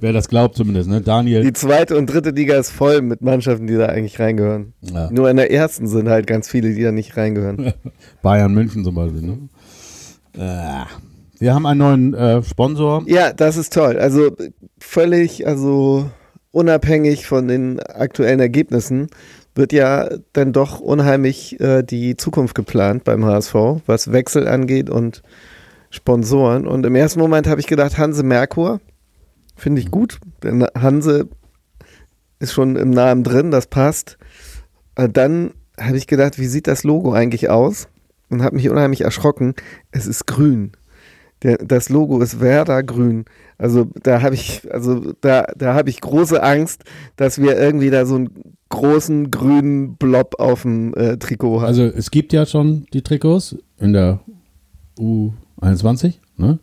wer 0.00 0.12
das 0.12 0.28
glaubt 0.28 0.54
zumindest, 0.54 0.88
ne? 0.90 1.00
Daniel. 1.00 1.42
Die 1.42 1.52
zweite 1.54 1.96
und 1.96 2.06
dritte 2.12 2.30
Liga 2.30 2.56
ist 2.56 2.70
voll 2.70 3.00
mit 3.00 3.22
Mannschaften, 3.22 3.66
die 3.66 3.74
da 3.74 3.86
eigentlich 3.86 4.18
reingehören. 4.18 4.74
Ja. 4.82 5.10
Nur 5.10 5.30
in 5.30 5.38
der 5.38 5.50
ersten 5.50 5.86
sind 5.86 6.10
halt 6.10 6.26
ganz 6.26 6.48
viele, 6.48 6.74
die 6.74 6.82
da 6.82 6.92
nicht 6.92 7.16
reingehören. 7.16 7.72
Bayern 8.22 8.52
München 8.52 8.84
zum 8.84 8.94
Beispiel. 8.94 9.22
Ne? 9.22 9.48
Äh, 10.34 10.84
wir 11.38 11.54
haben 11.54 11.64
einen 11.64 11.78
neuen 11.78 12.14
äh, 12.14 12.42
Sponsor. 12.42 13.02
Ja, 13.06 13.32
das 13.32 13.56
ist 13.56 13.72
toll. 13.72 13.98
Also 13.98 14.36
völlig, 14.78 15.46
also 15.46 16.10
unabhängig 16.50 17.26
von 17.26 17.48
den 17.48 17.80
aktuellen 17.80 18.40
Ergebnissen 18.40 19.08
wird 19.56 19.72
ja 19.72 20.08
dann 20.32 20.52
doch 20.52 20.80
unheimlich 20.80 21.58
äh, 21.60 21.82
die 21.82 22.16
Zukunft 22.16 22.54
geplant 22.54 23.04
beim 23.04 23.24
HSV, 23.24 23.54
was 23.86 24.12
Wechsel 24.12 24.46
angeht 24.46 24.90
und 24.90 25.22
Sponsoren. 25.90 26.66
Und 26.66 26.84
im 26.84 26.94
ersten 26.94 27.20
Moment 27.20 27.46
habe 27.46 27.60
ich 27.60 27.66
gedacht, 27.66 27.98
Hanse 27.98 28.22
Merkur, 28.22 28.80
finde 29.56 29.80
ich 29.80 29.90
gut, 29.90 30.18
denn 30.42 30.66
Hanse 30.78 31.28
ist 32.38 32.52
schon 32.52 32.76
im 32.76 32.90
Namen 32.90 33.24
drin, 33.24 33.50
das 33.50 33.66
passt. 33.66 34.18
Dann 34.94 35.54
habe 35.80 35.96
ich 35.96 36.06
gedacht, 36.06 36.38
wie 36.38 36.46
sieht 36.46 36.66
das 36.66 36.84
Logo 36.84 37.12
eigentlich 37.12 37.48
aus? 37.48 37.88
Und 38.28 38.42
habe 38.42 38.56
mich 38.56 38.68
unheimlich 38.68 39.02
erschrocken. 39.02 39.54
Es 39.90 40.06
ist 40.06 40.26
grün. 40.26 40.72
Der, 41.42 41.58
das 41.58 41.88
Logo 41.90 42.20
ist 42.20 42.40
Werder 42.40 42.82
grün. 42.82 43.24
Also 43.56 43.88
da 44.02 44.22
habe 44.22 44.34
ich, 44.34 44.62
also 44.72 45.12
da, 45.20 45.46
da 45.56 45.74
habe 45.74 45.90
ich 45.90 46.00
große 46.00 46.42
Angst, 46.42 46.84
dass 47.16 47.40
wir 47.40 47.56
irgendwie 47.58 47.90
da 47.90 48.04
so 48.04 48.16
einen 48.16 48.55
großen 48.68 49.30
grünen 49.30 49.96
Blob 49.96 50.36
auf 50.38 50.62
dem 50.62 50.94
äh, 50.94 51.16
Trikot 51.16 51.60
haben. 51.60 51.66
Also 51.66 51.84
es 51.84 52.10
gibt 52.10 52.32
ja 52.32 52.46
schon 52.46 52.86
die 52.92 53.02
Trikots 53.02 53.56
in 53.78 53.92
der 53.92 54.20
U21, 54.98 56.14
ne? 56.36 56.58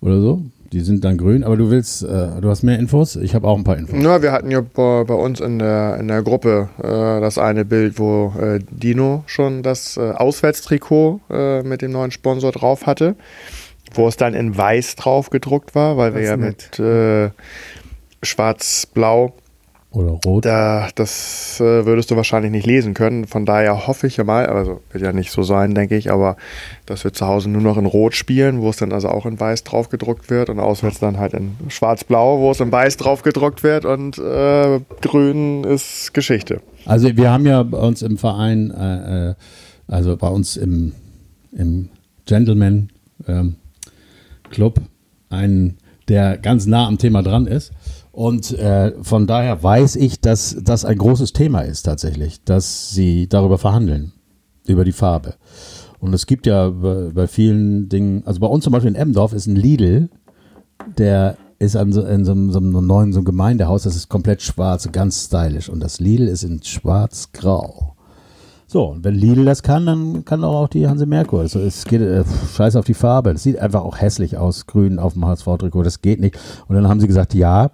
Oder 0.00 0.20
so. 0.20 0.42
Die 0.72 0.80
sind 0.80 1.02
dann 1.04 1.18
grün, 1.18 1.42
aber 1.42 1.56
du 1.56 1.68
willst, 1.68 2.04
äh, 2.04 2.40
du 2.40 2.48
hast 2.48 2.62
mehr 2.62 2.78
Infos? 2.78 3.16
Ich 3.16 3.34
habe 3.34 3.48
auch 3.48 3.58
ein 3.58 3.64
paar 3.64 3.76
Infos. 3.76 3.96
Na, 4.00 4.22
wir 4.22 4.30
hatten 4.30 4.52
ja 4.52 4.60
bei, 4.60 5.02
bei 5.02 5.14
uns 5.14 5.40
in 5.40 5.58
der, 5.58 5.96
in 5.98 6.06
der 6.06 6.22
Gruppe 6.22 6.68
äh, 6.78 7.20
das 7.20 7.38
eine 7.38 7.64
Bild, 7.64 7.98
wo 7.98 8.32
äh, 8.40 8.60
Dino 8.70 9.24
schon 9.26 9.64
das 9.64 9.96
äh, 9.96 10.12
Auswärtstrikot 10.12 11.20
äh, 11.28 11.62
mit 11.64 11.82
dem 11.82 11.90
neuen 11.90 12.12
Sponsor 12.12 12.52
drauf 12.52 12.86
hatte, 12.86 13.16
wo 13.94 14.06
es 14.06 14.16
dann 14.16 14.32
in 14.32 14.56
weiß 14.56 14.94
drauf 14.94 15.30
gedruckt 15.30 15.74
war, 15.74 15.96
weil 15.96 16.14
wir 16.14 16.20
Das 16.20 16.28
ja 16.28 16.34
ist 16.36 16.78
mit 16.78 16.78
äh, 16.78 17.30
schwarz-blau, 18.22 19.32
Oder 19.92 20.20
rot. 20.24 20.44
da, 20.44 20.88
das 20.94 21.58
äh, 21.58 21.84
würdest 21.84 22.12
du 22.12 22.16
wahrscheinlich 22.16 22.52
nicht 22.52 22.66
lesen 22.66 22.94
können. 22.94 23.26
Von 23.26 23.44
daher 23.44 23.88
hoffe 23.88 24.06
ich 24.06 24.18
ja 24.18 24.24
mal, 24.24 24.46
also 24.46 24.80
wird 24.92 25.02
ja 25.02 25.12
nicht 25.12 25.32
so 25.32 25.42
sein, 25.42 25.74
denke 25.74 25.96
ich, 25.96 26.12
aber 26.12 26.36
dass 26.86 27.02
wir 27.02 27.12
zu 27.12 27.26
Hause 27.26 27.50
nur 27.50 27.60
noch 27.60 27.76
in 27.76 27.86
Rot 27.86 28.14
spielen, 28.14 28.60
wo 28.60 28.70
es 28.70 28.76
dann 28.76 28.92
also 28.92 29.08
auch 29.08 29.26
in 29.26 29.40
Weiß 29.40 29.64
drauf 29.64 29.88
gedruckt 29.88 30.30
wird 30.30 30.48
und 30.48 30.60
auswärts 30.60 31.00
dann 31.00 31.18
halt 31.18 31.34
in 31.34 31.56
Schwarz-Blau, 31.68 32.38
wo 32.38 32.52
es 32.52 32.60
in 32.60 32.70
Weiß 32.70 32.98
drauf 32.98 33.22
gedruckt 33.22 33.64
wird 33.64 33.84
und 33.84 34.16
äh, 34.18 34.78
Grün 35.00 35.64
ist 35.64 36.14
Geschichte. 36.14 36.60
Also 36.84 37.16
wir 37.16 37.32
haben 37.32 37.46
ja 37.46 37.64
bei 37.64 37.78
uns 37.78 38.02
im 38.02 38.16
Verein, 38.16 38.70
äh, 38.70 39.30
äh, 39.30 39.34
also 39.88 40.16
bei 40.16 40.28
uns 40.28 40.56
im, 40.56 40.92
im 41.50 41.88
Gentleman 42.26 42.90
ähm, 43.26 43.56
Club, 44.50 44.80
einen, 45.30 45.78
der 46.06 46.38
ganz 46.38 46.66
nah 46.66 46.86
am 46.86 46.98
Thema 46.98 47.22
dran 47.22 47.48
ist. 47.48 47.72
Und 48.12 48.52
äh, 48.58 48.92
von 49.02 49.26
daher 49.26 49.62
weiß 49.62 49.96
ich, 49.96 50.20
dass 50.20 50.56
das 50.62 50.84
ein 50.84 50.98
großes 50.98 51.32
Thema 51.32 51.60
ist 51.60 51.82
tatsächlich, 51.82 52.42
dass 52.44 52.90
sie 52.90 53.28
darüber 53.28 53.56
verhandeln, 53.58 54.12
über 54.66 54.84
die 54.84 54.92
Farbe. 54.92 55.34
Und 56.00 56.12
es 56.14 56.26
gibt 56.26 56.46
ja 56.46 56.70
bei, 56.70 57.26
vielen 57.26 57.88
Dingen, 57.88 58.22
also 58.26 58.40
bei 58.40 58.46
uns 58.46 58.64
zum 58.64 58.72
Beispiel 58.72 58.88
in 58.90 58.96
Emmendorf 58.96 59.32
ist 59.32 59.46
ein 59.46 59.54
Lidl, 59.56 60.08
der 60.98 61.36
ist 61.58 61.76
an 61.76 61.92
so, 61.92 62.02
in 62.02 62.24
so, 62.24 62.32
einem- 62.32 62.50
so 62.50 62.58
einem 62.58 62.86
neuen 62.86 63.12
so 63.12 63.18
einem 63.18 63.26
Gemeindehaus, 63.26 63.82
das 63.82 63.94
ist 63.94 64.08
komplett 64.08 64.40
schwarz, 64.40 64.90
ganz 64.92 65.26
stylisch. 65.26 65.68
Und 65.68 65.80
das 65.80 66.00
Lidl 66.00 66.26
ist 66.26 66.42
in 66.42 66.62
schwarz-grau. 66.62 67.94
So, 68.66 68.84
und 68.86 69.04
wenn 69.04 69.14
Lidl 69.14 69.44
das 69.44 69.62
kann, 69.62 69.84
dann 69.84 70.24
kann 70.24 70.42
auch, 70.42 70.62
auch 70.62 70.68
die 70.68 70.88
Hanse 70.88 71.04
Merkur. 71.04 71.40
Also 71.40 71.58
es 71.60 71.84
geht 71.84 72.00
äh, 72.00 72.24
scheiß 72.56 72.76
auf 72.76 72.86
die 72.86 72.94
Farbe. 72.94 73.32
Das 73.34 73.42
sieht 73.42 73.58
einfach 73.58 73.82
auch 73.82 74.00
hässlich 74.00 74.36
aus, 74.38 74.66
grün 74.66 74.98
auf 74.98 75.12
dem 75.14 75.26
HSV-Trikot. 75.26 75.82
Das 75.82 76.00
geht 76.00 76.20
nicht. 76.20 76.38
Und 76.66 76.76
dann 76.76 76.88
haben 76.88 77.00
sie 77.00 77.08
gesagt, 77.08 77.34
ja, 77.34 77.70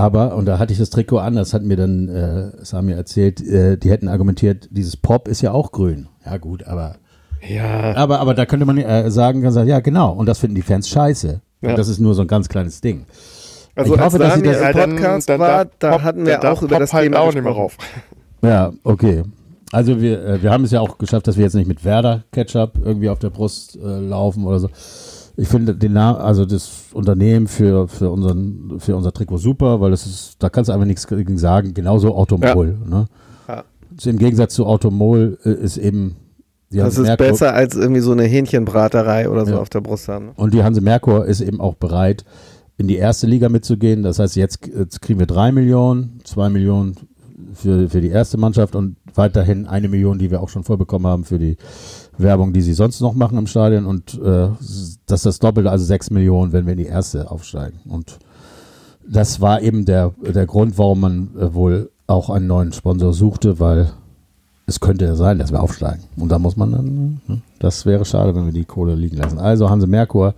aber, 0.00 0.34
und 0.36 0.46
da 0.46 0.58
hatte 0.58 0.72
ich 0.72 0.78
das 0.78 0.90
Trikot 0.90 1.18
an, 1.18 1.36
das 1.36 1.54
hat 1.54 1.62
mir 1.62 1.76
dann 1.76 2.08
äh, 2.08 2.64
Samir 2.64 2.96
erzählt, 2.96 3.40
äh, 3.46 3.76
die 3.76 3.90
hätten 3.90 4.08
argumentiert, 4.08 4.68
dieses 4.70 4.96
Pop 4.96 5.28
ist 5.28 5.40
ja 5.42 5.52
auch 5.52 5.72
grün. 5.72 6.08
Ja, 6.24 6.36
gut, 6.38 6.64
aber 6.66 6.96
Ja. 7.48 7.94
aber, 7.96 8.20
aber 8.20 8.34
da 8.34 8.46
könnte 8.46 8.66
man 8.66 8.78
äh, 8.78 9.10
sagen, 9.10 9.42
kann 9.42 9.52
sagen, 9.52 9.68
ja 9.68 9.80
genau, 9.80 10.12
und 10.12 10.26
das 10.26 10.38
finden 10.38 10.54
die 10.56 10.62
Fans 10.62 10.88
scheiße. 10.88 11.40
Ja. 11.62 11.70
Und 11.70 11.78
das 11.78 11.88
ist 11.88 11.98
nur 12.00 12.14
so 12.14 12.22
ein 12.22 12.28
ganz 12.28 12.48
kleines 12.48 12.80
Ding. 12.80 13.04
Also 13.76 13.94
Ich 13.94 14.00
als 14.00 14.06
hoffe, 14.14 14.18
dass 14.22 14.34
Daniel 14.34 14.52
das- 14.52 14.72
Podcast 14.72 15.28
war, 15.38 15.66
da 15.78 16.02
hatten 16.02 16.26
wir 16.26 16.42
auch 16.50 16.62
über 16.62 16.78
das 16.78 16.92
halt 16.92 17.04
Thema 17.04 17.20
auch 17.20 17.32
nicht 17.32 17.42
mehr 17.44 17.52
rauf. 17.52 17.76
Ja, 18.42 18.72
okay. 18.84 19.22
Also 19.72 20.00
wir, 20.00 20.24
äh, 20.24 20.42
wir 20.42 20.50
haben 20.50 20.64
es 20.64 20.72
ja 20.72 20.80
auch 20.80 20.98
geschafft, 20.98 21.28
dass 21.28 21.36
wir 21.36 21.44
jetzt 21.44 21.54
nicht 21.54 21.68
mit 21.68 21.84
Werder 21.84 22.24
Ketchup 22.32 22.72
irgendwie 22.84 23.08
auf 23.08 23.20
der 23.20 23.30
Brust 23.30 23.76
äh, 23.76 24.00
laufen 24.00 24.44
oder 24.44 24.58
so. 24.58 24.68
Ich 25.36 25.48
finde 25.48 25.74
den 25.74 25.92
Namen, 25.94 26.18
also 26.18 26.44
das 26.44 26.70
Unternehmen 26.92 27.46
für, 27.46 27.88
für, 27.88 28.10
unseren, 28.10 28.74
für 28.78 28.94
unser 28.96 29.12
Trikot 29.12 29.38
super, 29.38 29.80
weil 29.80 29.90
das 29.90 30.06
ist, 30.06 30.36
da 30.38 30.48
kannst 30.50 30.68
du 30.68 30.72
einfach 30.72 30.86
nichts 30.86 31.06
gegen 31.06 31.38
sagen. 31.38 31.72
Genauso 31.74 32.14
Automol. 32.14 32.76
Ne? 32.88 33.06
Ja. 33.48 33.64
Im 34.04 34.18
Gegensatz 34.18 34.54
zu 34.54 34.66
Automol 34.66 35.38
äh, 35.44 35.50
ist 35.50 35.76
eben 35.78 36.16
die 36.72 36.76
Das 36.78 36.98
ist 36.98 37.06
Merkur- 37.06 37.16
besser 37.28 37.54
als 37.54 37.74
irgendwie 37.74 38.00
so 38.00 38.12
eine 38.12 38.24
Hähnchenbraterei 38.24 39.28
oder 39.28 39.44
so 39.46 39.52
Ja. 39.52 39.58
auf 39.60 39.70
der 39.70 39.80
Brust 39.80 40.08
haben. 40.08 40.26
ne? 40.26 40.32
Und 40.36 40.52
die 40.54 40.62
Hanse 40.62 40.80
Merkur 40.80 41.24
ist 41.26 41.40
eben 41.40 41.60
auch 41.60 41.74
bereit, 41.74 42.24
in 42.76 42.86
die 42.88 42.96
erste 42.96 43.26
Liga 43.26 43.48
mitzugehen. 43.48 44.02
Das 44.02 44.18
heißt, 44.18 44.36
jetzt, 44.36 44.66
jetzt 44.66 45.00
kriegen 45.02 45.18
wir 45.18 45.26
drei 45.26 45.52
Millionen, 45.52 46.20
zwei 46.24 46.48
Millionen 46.48 46.94
für, 47.54 47.88
für 47.88 48.00
die 48.00 48.08
erste 48.08 48.38
Mannschaft 48.38 48.74
und 48.76 48.96
weiterhin 49.14 49.66
eine 49.66 49.88
Million, 49.88 50.18
die 50.18 50.30
wir 50.30 50.40
auch 50.42 50.48
schon 50.48 50.62
vorbekommen 50.64 51.06
haben 51.06 51.24
für 51.24 51.38
die 51.38 51.56
Werbung, 52.22 52.52
die 52.52 52.62
sie 52.62 52.74
sonst 52.74 53.00
noch 53.00 53.14
machen 53.14 53.38
im 53.38 53.46
Stadion. 53.46 53.86
Und 53.86 54.14
äh, 54.14 54.48
das 55.06 55.20
ist 55.20 55.26
das 55.26 55.38
Doppelte, 55.38 55.70
also 55.70 55.84
sechs 55.84 56.10
Millionen, 56.10 56.52
wenn 56.52 56.66
wir 56.66 56.72
in 56.72 56.78
die 56.78 56.86
erste 56.86 57.30
aufsteigen. 57.30 57.80
Und 57.88 58.18
das 59.08 59.40
war 59.40 59.60
eben 59.62 59.84
der, 59.84 60.12
der 60.22 60.46
Grund, 60.46 60.78
warum 60.78 61.00
man 61.00 61.30
äh, 61.38 61.54
wohl 61.54 61.90
auch 62.06 62.30
einen 62.30 62.46
neuen 62.46 62.72
Sponsor 62.72 63.12
suchte, 63.12 63.60
weil 63.60 63.90
es 64.66 64.80
könnte 64.80 65.04
ja 65.04 65.16
sein, 65.16 65.38
dass 65.38 65.52
wir 65.52 65.62
aufsteigen. 65.62 66.04
Und 66.16 66.30
da 66.30 66.38
muss 66.38 66.56
man 66.56 66.72
dann, 66.72 67.20
äh, 67.28 67.40
das 67.58 67.86
wäre 67.86 68.04
schade, 68.04 68.34
wenn 68.34 68.46
wir 68.46 68.52
die 68.52 68.64
Kohle 68.64 68.94
liegen 68.94 69.16
lassen. 69.16 69.38
Also 69.38 69.68
Hanse 69.68 69.86
Merkur 69.86 70.34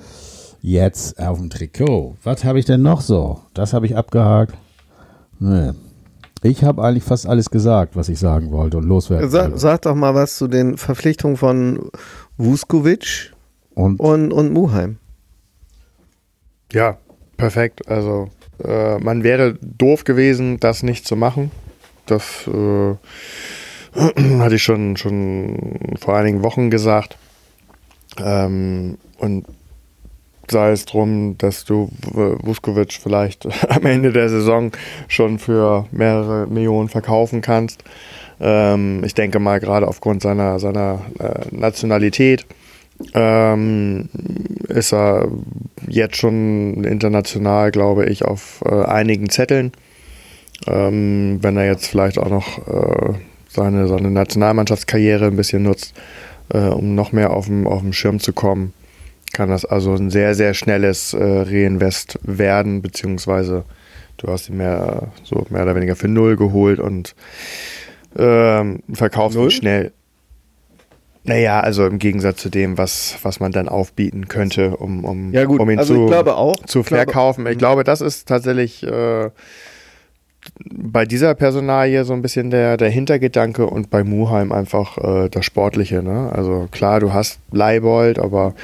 jetzt 0.62 1.18
auf 1.20 1.39
dem 1.39 1.51
Trikot. 1.51 2.16
Was 2.22 2.45
habe 2.45 2.59
ich 2.59 2.64
denn 2.64 2.83
noch 2.83 3.01
so? 3.01 3.41
Das 3.53 3.72
habe 3.74 3.87
ich 3.87 3.97
abgehakt. 3.97 4.55
Nee. 5.39 5.72
Ich 6.43 6.64
habe 6.64 6.82
eigentlich 6.82 7.05
fast 7.05 7.26
alles 7.26 7.51
gesagt, 7.51 7.95
was 7.95 8.09
ich 8.09 8.18
sagen 8.18 8.51
wollte 8.51 8.76
und 8.78 8.84
loswerden 8.84 9.30
Sag, 9.30 9.45
wollte. 9.45 9.59
sag 9.59 9.82
doch 9.82 9.95
mal 9.95 10.14
was 10.14 10.36
zu 10.36 10.49
den 10.49 10.76
Verpflichtungen 10.76 11.36
von 11.36 11.90
Vuskovic 12.36 13.32
Und 13.74 14.01
und, 14.01 14.32
und 14.32 14.53
Muheim. 14.53 14.97
Ja, 16.72 16.99
perfekt. 17.36 17.88
Also 17.88 18.28
äh, 18.64 18.99
man 18.99 19.22
wäre 19.22 19.57
doof 19.61 20.05
gewesen, 20.05 20.59
das 20.59 20.82
nicht 20.82 21.07
zu 21.07 21.14
machen. 21.16 21.53
Das 22.07 22.47
äh, 22.49 22.95
hatte 24.40 24.55
ich 24.57 24.62
schon, 24.62 24.97
schon 24.97 25.78
vor 26.01 26.16
einigen 26.16 26.43
Wochen 26.43 26.70
gesagt. 26.70 27.16
Ähm, 28.18 28.99
und 29.18 29.47
sei 30.51 30.72
es 30.72 30.84
drum, 30.84 31.36
dass 31.38 31.64
du 31.64 31.90
Vuskovic 32.03 32.93
vielleicht 32.93 33.47
am 33.68 33.86
Ende 33.86 34.12
der 34.12 34.28
Saison 34.28 34.72
schon 35.09 35.38
für 35.38 35.86
mehrere 35.93 36.47
Millionen 36.47 36.88
verkaufen 36.88 37.40
kannst. 37.40 37.84
Ähm, 38.40 39.03
ich 39.05 39.14
denke 39.14 39.38
mal, 39.38 39.61
gerade 39.61 39.86
aufgrund 39.86 40.22
seiner, 40.22 40.59
seiner 40.59 41.01
äh, 41.18 41.55
Nationalität 41.55 42.47
ähm, 43.14 44.09
ist 44.68 44.93
er 44.93 45.28
jetzt 45.88 46.16
schon 46.16 46.84
international, 46.84 47.70
glaube 47.70 48.07
ich, 48.07 48.24
auf 48.24 48.62
äh, 48.64 48.84
einigen 48.84 49.30
Zetteln. 49.30 49.72
Ähm, 50.66 51.38
wenn 51.40 51.57
er 51.57 51.66
jetzt 51.66 51.86
vielleicht 51.86 52.18
auch 52.18 52.28
noch 52.28 52.59
äh, 52.68 53.14
seine, 53.49 53.88
seine 53.88 54.11
Nationalmannschaftskarriere 54.11 55.26
ein 55.26 55.36
bisschen 55.36 55.64
nutzt, 55.64 55.95
äh, 56.53 56.59
um 56.59 56.95
noch 56.95 57.12
mehr 57.12 57.32
auf 57.32 57.47
dem, 57.47 57.66
auf 57.66 57.80
dem 57.80 57.93
Schirm 57.93 58.20
zu 58.20 58.32
kommen, 58.32 58.72
kann 59.33 59.49
das 59.49 59.64
also 59.64 59.95
ein 59.95 60.11
sehr, 60.11 60.35
sehr 60.35 60.55
schnelles 60.55 61.14
äh, 61.14 61.22
Reinvest 61.22 62.18
werden, 62.22 62.83
beziehungsweise 62.83 63.64
du 64.18 64.28
hast 64.28 64.49
ihn 64.49 64.57
mehr, 64.59 65.09
so 65.24 65.47
mehr 65.51 65.62
oder 65.62 65.74
weniger 65.74 65.97
für 65.97 66.09
null 66.09 66.37
geholt 66.37 66.78
und 66.78 67.14
ähm, 68.16 68.80
verkaufst 68.93 69.37
ihn 69.37 69.43
Null? 69.43 69.51
schnell. 69.51 69.93
Naja, 71.24 71.61
also 71.61 71.87
im 71.87 71.99
Gegensatz 71.99 72.39
zu 72.43 72.49
dem, 72.51 72.78
was, 72.78 73.16
was 73.22 73.39
man 73.39 73.53
dann 73.53 73.68
aufbieten 73.68 74.26
könnte, 74.26 74.76
um, 74.76 75.05
um, 75.05 75.33
Ja 75.33 75.45
gut, 75.45 75.61
um 75.61 75.70
ihn 75.70 75.78
also 75.78 75.95
zu, 75.95 76.01
ich 76.03 76.07
glaube 76.09 76.37
auch. 76.37 76.57
zu 76.66 76.80
ich 76.80 76.87
glaube- 76.87 77.05
verkaufen. 77.05 77.47
Ich 77.47 77.59
glaube, 77.59 77.85
das 77.85 78.01
ist 78.01 78.26
tatsächlich 78.28 78.83
äh, 78.83 79.30
bei 80.64 81.05
dieser 81.05 81.35
Personalie 81.37 82.05
so 82.05 82.12
ein 82.12 82.22
bisschen 82.22 82.51
der, 82.51 82.76
der 82.76 82.91
Hintergedanke 82.91 83.66
und 83.66 83.89
bei 83.91 84.03
Muheim 84.03 84.51
einfach 84.51 84.99
äh, 84.99 85.28
das 85.28 85.45
Sportliche. 85.45 86.03
Ne? 86.03 86.30
Also 86.35 86.66
klar, 86.72 86.99
du 86.99 87.12
hast 87.12 87.39
Leibold, 87.53 88.18
aber 88.18 88.55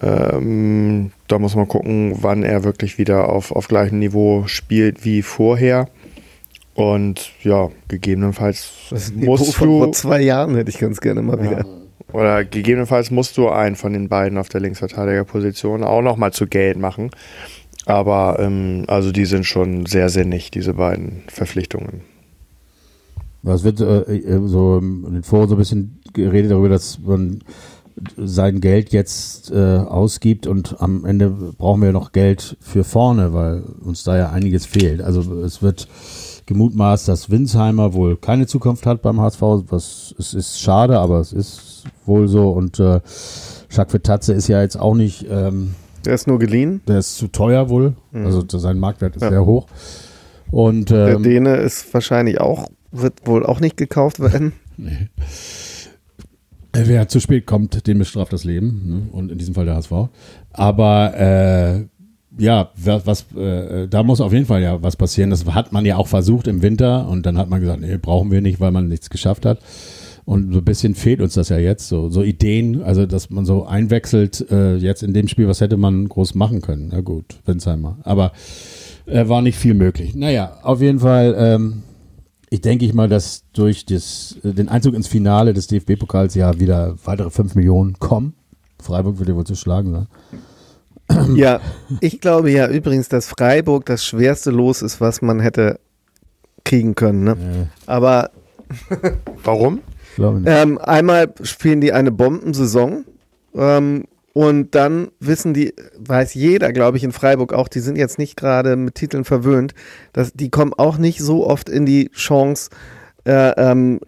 ähm, 0.00 1.12
da 1.28 1.38
muss 1.38 1.54
man 1.54 1.68
gucken, 1.68 2.16
wann 2.20 2.42
er 2.42 2.64
wirklich 2.64 2.98
wieder 2.98 3.28
auf, 3.28 3.52
auf 3.52 3.68
gleichem 3.68 3.98
Niveau 3.98 4.44
spielt 4.46 5.04
wie 5.04 5.22
vorher. 5.22 5.88
Und 6.74 7.32
ja, 7.42 7.68
gegebenenfalls 7.88 8.72
Das 8.90 9.04
ist 9.04 9.14
ein 9.14 9.20
Niveau 9.20 9.32
musst 9.32 9.54
von 9.54 9.68
du 9.68 9.78
vor 9.78 9.92
zwei 9.92 10.22
Jahren 10.22 10.54
hätte 10.54 10.70
ich 10.70 10.78
ganz 10.78 11.00
gerne 11.00 11.20
mal 11.20 11.42
wieder. 11.42 11.66
oder 12.12 12.44
gegebenenfalls 12.44 13.10
musst 13.10 13.36
du 13.36 13.48
einen 13.48 13.76
von 13.76 13.92
den 13.92 14.08
beiden 14.08 14.38
auf 14.38 14.48
der 14.48 14.60
Linksverteidigerposition 14.60 15.84
auch 15.84 16.02
nochmal 16.02 16.32
zu 16.32 16.46
Geld 16.46 16.78
machen. 16.78 17.10
Aber 17.84 18.38
ähm, 18.38 18.84
also 18.86 19.12
die 19.12 19.26
sind 19.26 19.44
schon 19.44 19.86
sehr 19.86 20.08
sinnig, 20.08 20.50
diese 20.50 20.74
beiden 20.74 21.24
Verpflichtungen. 21.26 22.02
es 23.44 23.64
wird 23.64 23.80
äh, 23.80 24.16
äh, 24.16 24.40
so 24.46 24.78
in 24.78 25.12
den 25.12 25.22
Foren 25.24 25.48
so 25.48 25.56
ein 25.56 25.58
bisschen 25.58 26.00
geredet 26.12 26.52
darüber, 26.52 26.68
dass 26.68 27.00
man 27.00 27.40
sein 28.16 28.60
Geld 28.60 28.92
jetzt 28.92 29.50
äh, 29.50 29.76
ausgibt 29.78 30.46
und 30.46 30.76
am 30.80 31.04
Ende 31.04 31.30
brauchen 31.30 31.82
wir 31.82 31.92
noch 31.92 32.12
Geld 32.12 32.56
für 32.60 32.84
vorne, 32.84 33.32
weil 33.32 33.62
uns 33.84 34.04
da 34.04 34.16
ja 34.16 34.30
einiges 34.30 34.66
fehlt. 34.66 35.02
Also 35.02 35.20
es 35.42 35.62
wird 35.62 35.88
gemutmaßt, 36.46 37.06
dass 37.08 37.30
Winsheimer 37.30 37.94
wohl 37.94 38.16
keine 38.16 38.46
Zukunft 38.46 38.86
hat 38.86 39.02
beim 39.02 39.20
HSV. 39.20 39.40
Was 39.68 40.14
es 40.18 40.34
ist 40.34 40.60
schade, 40.60 40.98
aber 40.98 41.20
es 41.20 41.32
ist 41.32 41.84
wohl 42.04 42.28
so. 42.28 42.50
Und 42.50 42.80
äh, 42.80 43.00
Jacques 43.70 44.02
Tatze 44.02 44.32
ist 44.32 44.48
ja 44.48 44.60
jetzt 44.62 44.78
auch 44.78 44.94
nicht, 44.94 45.26
ähm, 45.30 45.74
Der 46.04 46.14
ist 46.14 46.26
nur 46.26 46.38
geliehen. 46.38 46.80
der 46.88 46.98
ist 46.98 47.16
zu 47.16 47.28
teuer 47.28 47.68
wohl. 47.68 47.94
Also 48.12 48.44
sein 48.48 48.78
Marktwert 48.78 49.16
ist 49.16 49.22
Ja. 49.22 49.30
sehr 49.30 49.46
hoch. 49.46 49.66
Und 50.50 50.90
Der 50.90 51.14
ähm, 51.14 51.22
Däne 51.22 51.56
ist 51.56 51.92
wahrscheinlich 51.94 52.40
auch, 52.40 52.68
wird 52.90 53.26
wohl 53.26 53.46
auch 53.46 53.60
nicht 53.60 53.76
gekauft 53.76 54.20
werden. 54.20 54.52
Wer 56.72 57.08
zu 57.08 57.20
spät 57.20 57.46
kommt, 57.46 57.86
den 57.86 57.98
bestraft 57.98 58.32
das 58.32 58.44
Leben. 58.44 58.82
Ne? 58.86 59.02
Und 59.12 59.30
in 59.30 59.38
diesem 59.38 59.54
Fall 59.54 59.66
der 59.66 59.76
HSV. 59.76 59.92
Aber 60.52 61.14
äh, 61.18 61.84
ja, 62.38 62.70
was, 62.76 63.26
äh, 63.36 63.88
da 63.88 64.02
muss 64.02 64.20
auf 64.20 64.32
jeden 64.32 64.46
Fall 64.46 64.62
ja 64.62 64.82
was 64.82 64.96
passieren. 64.96 65.30
Das 65.30 65.44
hat 65.46 65.72
man 65.72 65.84
ja 65.84 65.96
auch 65.96 66.08
versucht 66.08 66.46
im 66.46 66.62
Winter 66.62 67.08
und 67.08 67.26
dann 67.26 67.36
hat 67.36 67.50
man 67.50 67.60
gesagt, 67.60 67.80
nee, 67.80 67.98
brauchen 67.98 68.30
wir 68.30 68.40
nicht, 68.40 68.60
weil 68.60 68.70
man 68.70 68.88
nichts 68.88 69.10
geschafft 69.10 69.44
hat. 69.44 69.58
Und 70.24 70.52
so 70.52 70.60
ein 70.60 70.64
bisschen 70.64 70.94
fehlt 70.94 71.20
uns 71.20 71.34
das 71.34 71.48
ja 71.48 71.58
jetzt, 71.58 71.88
so, 71.88 72.08
so 72.08 72.22
Ideen, 72.22 72.82
also 72.82 73.06
dass 73.06 73.28
man 73.30 73.44
so 73.44 73.66
einwechselt, 73.66 74.46
äh, 74.50 74.76
jetzt 74.76 75.02
in 75.02 75.12
dem 75.14 75.26
Spiel, 75.26 75.48
was 75.48 75.60
hätte 75.60 75.76
man 75.76 76.08
groß 76.08 76.36
machen 76.36 76.60
können? 76.60 76.90
Na 76.92 77.00
gut, 77.00 77.24
Winsheimer. 77.44 77.98
Aber 78.04 78.32
äh, 79.06 79.28
war 79.28 79.42
nicht 79.42 79.58
viel 79.58 79.74
möglich. 79.74 80.14
Naja, 80.14 80.58
auf 80.62 80.80
jeden 80.80 81.00
Fall, 81.00 81.34
ähm, 81.36 81.82
ich 82.52 82.60
denke 82.60 82.84
ich 82.84 82.92
mal, 82.92 83.08
dass 83.08 83.44
durch 83.54 83.86
das, 83.86 84.36
äh, 84.44 84.52
den 84.52 84.68
Einzug 84.68 84.92
ins 84.92 85.08
Finale 85.08 85.54
des 85.54 85.68
DFB-Pokals 85.68 86.34
ja 86.34 86.60
wieder 86.60 86.96
weitere 87.02 87.30
5 87.30 87.54
Millionen 87.54 87.98
kommen. 87.98 88.34
Freiburg 88.78 89.18
wird 89.18 89.30
ja 89.30 89.34
wohl 89.34 89.46
zu 89.46 89.54
schlagen 89.54 90.06
sein. 91.08 91.34
ja, 91.34 91.60
ich 92.00 92.20
glaube 92.20 92.50
ja 92.50 92.68
übrigens, 92.68 93.08
dass 93.08 93.26
Freiburg 93.26 93.86
das 93.86 94.04
schwerste 94.04 94.50
Los 94.50 94.82
ist, 94.82 95.00
was 95.00 95.22
man 95.22 95.40
hätte 95.40 95.80
kriegen 96.64 96.94
können. 96.94 97.24
Ne? 97.24 97.68
Aber 97.86 98.30
Warum? 99.44 99.80
Ich 100.10 100.16
glaube 100.16 100.40
nicht. 100.40 100.52
ähm, 100.54 100.76
einmal 100.76 101.32
spielen 101.42 101.80
die 101.80 101.94
eine 101.94 102.12
Bombensaison 102.12 103.06
ähm, 103.54 104.04
und 104.32 104.74
dann 104.74 105.10
wissen 105.20 105.52
die, 105.52 105.74
weiß 105.98 106.34
jeder, 106.34 106.72
glaube 106.72 106.96
ich, 106.96 107.04
in 107.04 107.12
Freiburg 107.12 107.52
auch, 107.52 107.68
die 107.68 107.80
sind 107.80 107.96
jetzt 107.96 108.18
nicht 108.18 108.36
gerade 108.36 108.76
mit 108.76 108.94
Titeln 108.94 109.24
verwöhnt, 109.24 109.74
dass 110.12 110.32
die 110.32 110.50
kommen 110.50 110.72
auch 110.74 110.96
nicht 110.96 111.20
so 111.20 111.46
oft 111.46 111.68
in 111.68 111.84
die 111.84 112.10
Chance, 112.10 112.70
äh, 113.24 113.50
ähm, 113.56 114.00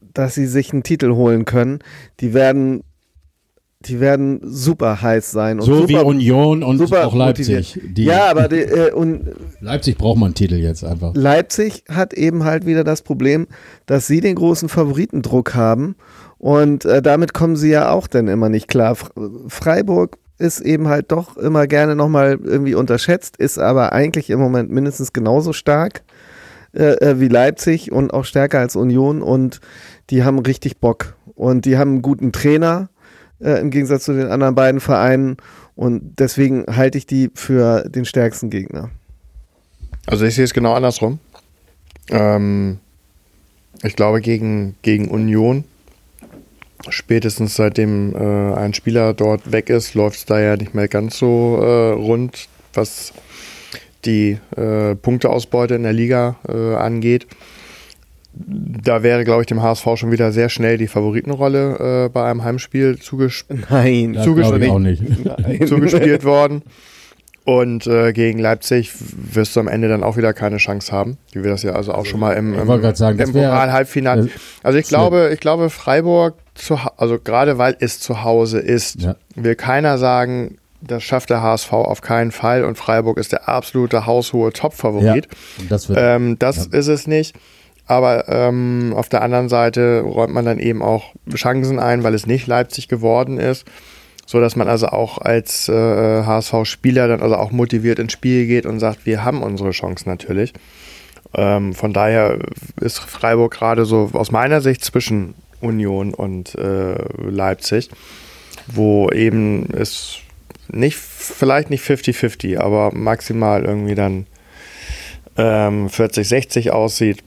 dass 0.00 0.34
sie 0.34 0.46
sich 0.46 0.72
einen 0.72 0.82
Titel 0.82 1.12
holen 1.12 1.44
können. 1.44 1.78
Die 2.18 2.34
werden 2.34 2.82
die 3.86 3.98
werden 3.98 4.40
super 4.42 5.00
heiß 5.00 5.30
sein. 5.30 5.58
Und 5.58 5.66
so 5.66 5.74
super, 5.74 5.88
wie 5.88 5.96
Union 5.96 6.62
und 6.62 6.78
super 6.78 7.06
auch 7.06 7.14
Leipzig. 7.14 7.80
ja, 7.96 8.30
aber 8.30 8.48
die, 8.48 8.60
äh, 8.60 8.92
und 8.92 9.30
Leipzig 9.60 9.96
braucht 9.96 10.18
man 10.18 10.28
einen 10.28 10.34
Titel 10.34 10.56
jetzt 10.56 10.84
einfach. 10.84 11.12
Leipzig 11.14 11.84
hat 11.88 12.12
eben 12.12 12.44
halt 12.44 12.66
wieder 12.66 12.84
das 12.84 13.00
Problem, 13.02 13.46
dass 13.86 14.06
sie 14.06 14.20
den 14.20 14.34
großen 14.34 14.68
Favoritendruck 14.68 15.54
haben 15.54 15.96
und 16.36 16.84
äh, 16.84 17.00
damit 17.00 17.32
kommen 17.32 17.56
sie 17.56 17.70
ja 17.70 17.90
auch 17.90 18.06
dann 18.06 18.28
immer 18.28 18.50
nicht 18.50 18.68
klar. 18.68 18.96
Freiburg 19.48 20.18
ist 20.38 20.60
eben 20.60 20.88
halt 20.88 21.10
doch 21.12 21.36
immer 21.36 21.66
gerne 21.66 21.94
nochmal 21.94 22.38
irgendwie 22.42 22.74
unterschätzt, 22.74 23.36
ist 23.38 23.58
aber 23.58 23.92
eigentlich 23.92 24.30
im 24.30 24.40
Moment 24.40 24.70
mindestens 24.70 25.12
genauso 25.12 25.52
stark 25.52 26.02
äh, 26.72 26.92
äh, 26.94 27.20
wie 27.20 27.28
Leipzig 27.28 27.92
und 27.92 28.12
auch 28.12 28.24
stärker 28.24 28.58
als 28.58 28.76
Union 28.76 29.22
und 29.22 29.60
die 30.10 30.22
haben 30.22 30.38
richtig 30.38 30.78
Bock 30.78 31.14
und 31.34 31.64
die 31.64 31.78
haben 31.78 31.90
einen 31.92 32.02
guten 32.02 32.32
Trainer 32.32 32.90
äh, 33.40 33.60
im 33.60 33.70
Gegensatz 33.70 34.04
zu 34.04 34.12
den 34.12 34.28
anderen 34.28 34.54
beiden 34.54 34.80
Vereinen 34.80 35.36
und 35.76 36.18
deswegen 36.18 36.64
halte 36.76 36.98
ich 36.98 37.06
die 37.06 37.30
für 37.34 37.88
den 37.88 38.04
stärksten 38.04 38.50
Gegner. 38.50 38.90
Also 40.06 40.24
ich 40.24 40.34
sehe 40.34 40.44
es 40.44 40.54
genau 40.54 40.74
andersrum. 40.74 41.18
Ähm, 42.10 42.78
ich 43.82 43.96
glaube, 43.96 44.20
gegen, 44.20 44.76
gegen 44.82 45.08
Union, 45.08 45.64
spätestens 46.88 47.54
seitdem 47.54 48.14
äh, 48.14 48.54
ein 48.54 48.74
Spieler 48.74 49.14
dort 49.14 49.52
weg 49.52 49.70
ist, 49.70 49.94
läuft 49.94 50.18
es 50.18 50.24
da 50.26 50.40
ja 50.40 50.56
nicht 50.56 50.74
mehr 50.74 50.88
ganz 50.88 51.18
so 51.18 51.58
äh, 51.62 51.92
rund, 51.92 52.48
was 52.74 53.12
die 54.04 54.38
äh, 54.56 54.94
Punkteausbeute 54.96 55.74
in 55.74 55.82
der 55.82 55.92
Liga 55.92 56.36
äh, 56.48 56.74
angeht. 56.74 57.26
Da 58.32 59.02
wäre, 59.02 59.24
glaube 59.24 59.42
ich, 59.42 59.46
dem 59.48 59.60
HSV 59.62 59.86
schon 59.96 60.12
wieder 60.12 60.30
sehr 60.32 60.48
schnell 60.48 60.78
die 60.78 60.86
Favoritenrolle 60.86 62.04
äh, 62.06 62.08
bei 62.10 62.24
einem 62.30 62.44
Heimspiel 62.44 62.98
zugesch 62.98 63.44
Nein, 63.70 64.16
nicht. 64.78 65.02
zugespielt 65.68 66.24
worden. 66.24 66.62
Und 67.44 67.86
äh, 67.86 68.12
gegen 68.12 68.38
Leipzig 68.38 68.92
wirst 69.34 69.56
du 69.56 69.60
am 69.60 69.66
Ende 69.68 69.88
dann 69.88 70.04
auch 70.04 70.16
wieder 70.16 70.32
keine 70.32 70.58
Chance 70.58 70.92
haben, 70.92 71.16
wie 71.32 71.42
wir 71.42 71.50
das 71.50 71.62
ja 71.62 71.72
also 71.72 71.92
auch 71.92 72.04
schon 72.06 72.20
mal 72.20 72.34
im, 72.34 72.54
im, 72.56 72.94
sagen, 72.94 73.18
im 73.18 73.32
Pokal-Halbfinale. 73.32 74.24
das- 74.24 74.30
Also 74.62 74.78
ich 74.78 74.86
glaube, 74.86 75.30
ich 75.32 75.40
glaube, 75.40 75.70
Freiburg, 75.70 76.34
zu, 76.54 76.78
also 76.98 77.18
gerade 77.18 77.58
weil 77.58 77.76
es 77.80 77.98
zu 77.98 78.22
Hause 78.22 78.58
ist, 78.60 79.00
Ja. 79.00 79.16
will 79.34 79.54
keiner 79.56 79.96
sagen, 79.98 80.58
das 80.82 81.02
schafft 81.02 81.30
der 81.30 81.42
HSV 81.42 81.72
auf 81.72 82.02
keinen 82.02 82.30
Fall 82.30 82.62
und 82.64 82.76
Freiburg 82.78 83.18
ist 83.18 83.32
der 83.32 83.48
absolute 83.48 84.06
haushohe 84.06 84.48
Ja, 84.48 84.52
Top-Favorit. 84.52 85.26
und 85.58 85.70
das 85.70 85.88
wird, 85.88 85.98
Ähm, 86.00 86.38
das 86.38 86.66
ist 86.66 86.86
es 86.88 87.06
nicht. 87.06 87.34
Aber 87.90 88.28
ähm, 88.28 88.94
auf 88.96 89.08
der 89.08 89.20
anderen 89.20 89.48
Seite 89.48 90.02
räumt 90.02 90.32
man 90.32 90.44
dann 90.44 90.60
eben 90.60 90.80
auch 90.80 91.12
Chancen 91.34 91.80
ein, 91.80 92.04
weil 92.04 92.14
es 92.14 92.24
nicht 92.24 92.46
Leipzig 92.46 92.86
geworden 92.86 93.36
ist. 93.36 93.66
So 94.26 94.40
dass 94.40 94.54
man 94.54 94.68
also 94.68 94.86
auch 94.86 95.18
als 95.18 95.68
äh, 95.68 95.72
HSV-Spieler 96.22 97.08
dann 97.08 97.20
also 97.20 97.34
auch 97.34 97.50
motiviert 97.50 97.98
ins 97.98 98.12
Spiel 98.12 98.46
geht 98.46 98.64
und 98.64 98.78
sagt, 98.78 99.06
wir 99.06 99.24
haben 99.24 99.42
unsere 99.42 99.72
Chance 99.72 100.08
natürlich. 100.08 100.52
Ähm, 101.34 101.74
von 101.74 101.92
daher 101.92 102.38
ist 102.80 103.00
Freiburg 103.00 103.54
gerade 103.54 103.84
so 103.84 104.10
aus 104.12 104.30
meiner 104.30 104.60
Sicht 104.60 104.84
zwischen 104.84 105.34
Union 105.60 106.14
und 106.14 106.54
äh, 106.54 106.94
Leipzig, 107.28 107.90
wo 108.68 109.10
eben 109.10 109.66
es 109.72 110.18
nicht, 110.68 110.96
vielleicht 110.96 111.70
nicht 111.70 111.84
50-50, 111.84 112.56
aber 112.60 112.94
maximal 112.94 113.64
irgendwie 113.64 113.96
dann 113.96 114.26
ähm, 115.36 115.88
40-60 115.88 116.70
aussieht. 116.70 117.24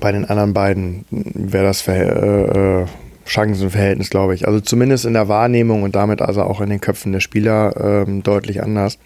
Bei 0.00 0.12
den 0.12 0.24
anderen 0.24 0.54
beiden 0.54 1.04
wäre 1.10 1.64
das 1.64 1.80
Verhäl 1.80 2.08
äh, 2.08 2.82
äh, 2.82 2.86
Chancenverhältnis, 3.24 4.10
glaube 4.10 4.34
ich. 4.34 4.46
Also 4.46 4.60
zumindest 4.60 5.04
in 5.04 5.14
der 5.14 5.28
Wahrnehmung 5.28 5.82
und 5.82 5.94
damit 5.94 6.20
also 6.22 6.42
auch 6.42 6.60
in 6.60 6.70
den 6.70 6.80
Köpfen 6.80 7.12
der 7.12 7.20
Spieler 7.20 8.04
ähm, 8.06 8.22
deutlich 8.22 8.62
anders. 8.62 8.98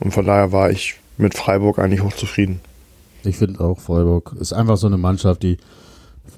Und 0.00 0.12
von 0.12 0.24
daher 0.24 0.52
war 0.52 0.70
ich 0.70 0.96
mit 1.16 1.34
Freiburg 1.34 1.78
eigentlich 1.78 2.02
hochzufrieden. 2.02 2.60
ich 3.24 3.36
finde 3.36 3.60
auch 3.60 3.78
Freiburg 3.78 4.34
ist 4.40 4.52
einfach 4.52 4.76
so 4.76 4.86
eine 4.86 4.98
Mannschaft, 4.98 5.42
die 5.42 5.58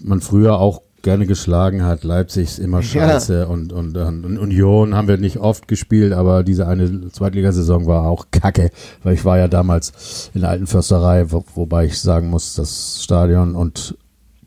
man 0.01 0.21
früher 0.21 0.59
auch 0.59 0.83
gerne 1.07 1.27
geschlagen 1.27 1.85
hat. 1.85 2.03
Leipzig 2.03 2.49
ist 2.49 2.59
immer 2.59 2.83
scheiße 2.83 3.47
und, 3.47 3.73
und, 3.73 3.97
und 3.97 4.39
Union 4.39 4.97
haben 4.97 5.07
wir 5.07 5.19
nicht 5.19 5.37
oft 5.37 5.69
gespielt, 5.69 6.13
aber 6.13 6.43
diese 6.43 6.67
eine 6.67 7.13
Zweitligasaison 7.13 7.87
war 7.87 8.09
auch 8.09 8.27
kacke, 8.33 8.71
weil 9.05 9.15
ich 9.15 9.25
war 9.25 9.39
ja 9.39 9.47
damals 9.47 10.31
in 10.35 10.41
der 10.41 10.51
alten 10.51 10.67
Försterei, 10.67 11.31
wo, 11.31 11.45
wobei 11.55 11.85
ich 11.85 12.01
sagen 12.01 12.29
muss, 12.29 12.55
das 12.55 13.05
Stadion 13.05 13.55
und 13.55 13.97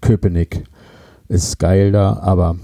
Köpenick 0.01 0.66
ist 1.30 1.60
geil 1.60 1.93
da, 1.93 2.18
aber 2.18 2.57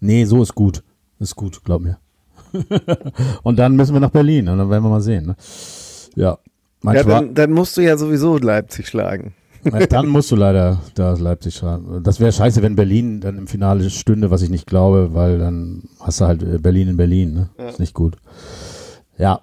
nee, 0.00 0.24
so 0.24 0.42
ist 0.42 0.56
gut. 0.56 0.82
Ist 1.20 1.36
gut, 1.36 1.62
glaub 1.62 1.80
mir. 1.80 1.98
und 3.44 3.56
dann 3.56 3.76
müssen 3.76 3.94
wir 3.94 4.00
nach 4.00 4.10
Berlin 4.10 4.48
und 4.48 4.58
dann 4.58 4.68
werden 4.68 4.82
wir 4.82 4.90
mal 4.90 5.00
sehen. 5.00 5.26
Ne? 5.26 5.36
Ja. 6.16 6.30
Ja, 6.30 6.38
Manchmal, 6.82 7.14
dann, 7.14 7.34
dann 7.34 7.52
musst 7.52 7.76
du 7.76 7.82
ja 7.82 7.96
sowieso 7.96 8.36
Leipzig 8.36 8.88
schlagen. 8.88 9.34
Ja, 9.72 9.86
Dann 9.86 10.06
musst 10.08 10.30
du 10.30 10.36
leider 10.36 10.80
da 10.94 11.12
Leipzig 11.14 11.54
schreiben. 11.54 12.02
Das 12.02 12.20
wäre 12.20 12.32
scheiße, 12.32 12.62
wenn 12.62 12.76
Berlin 12.76 13.20
dann 13.20 13.38
im 13.38 13.46
Finale 13.46 13.88
stünde, 13.90 14.30
was 14.30 14.42
ich 14.42 14.50
nicht 14.50 14.66
glaube, 14.66 15.10
weil 15.12 15.38
dann 15.38 15.84
hast 16.00 16.20
du 16.20 16.26
halt 16.26 16.42
äh, 16.42 16.58
Berlin 16.58 16.88
in 16.88 16.96
Berlin. 16.96 17.34
Ne? 17.34 17.68
Ist 17.68 17.80
nicht 17.80 17.94
gut. 17.94 18.16
Ja. 19.18 19.40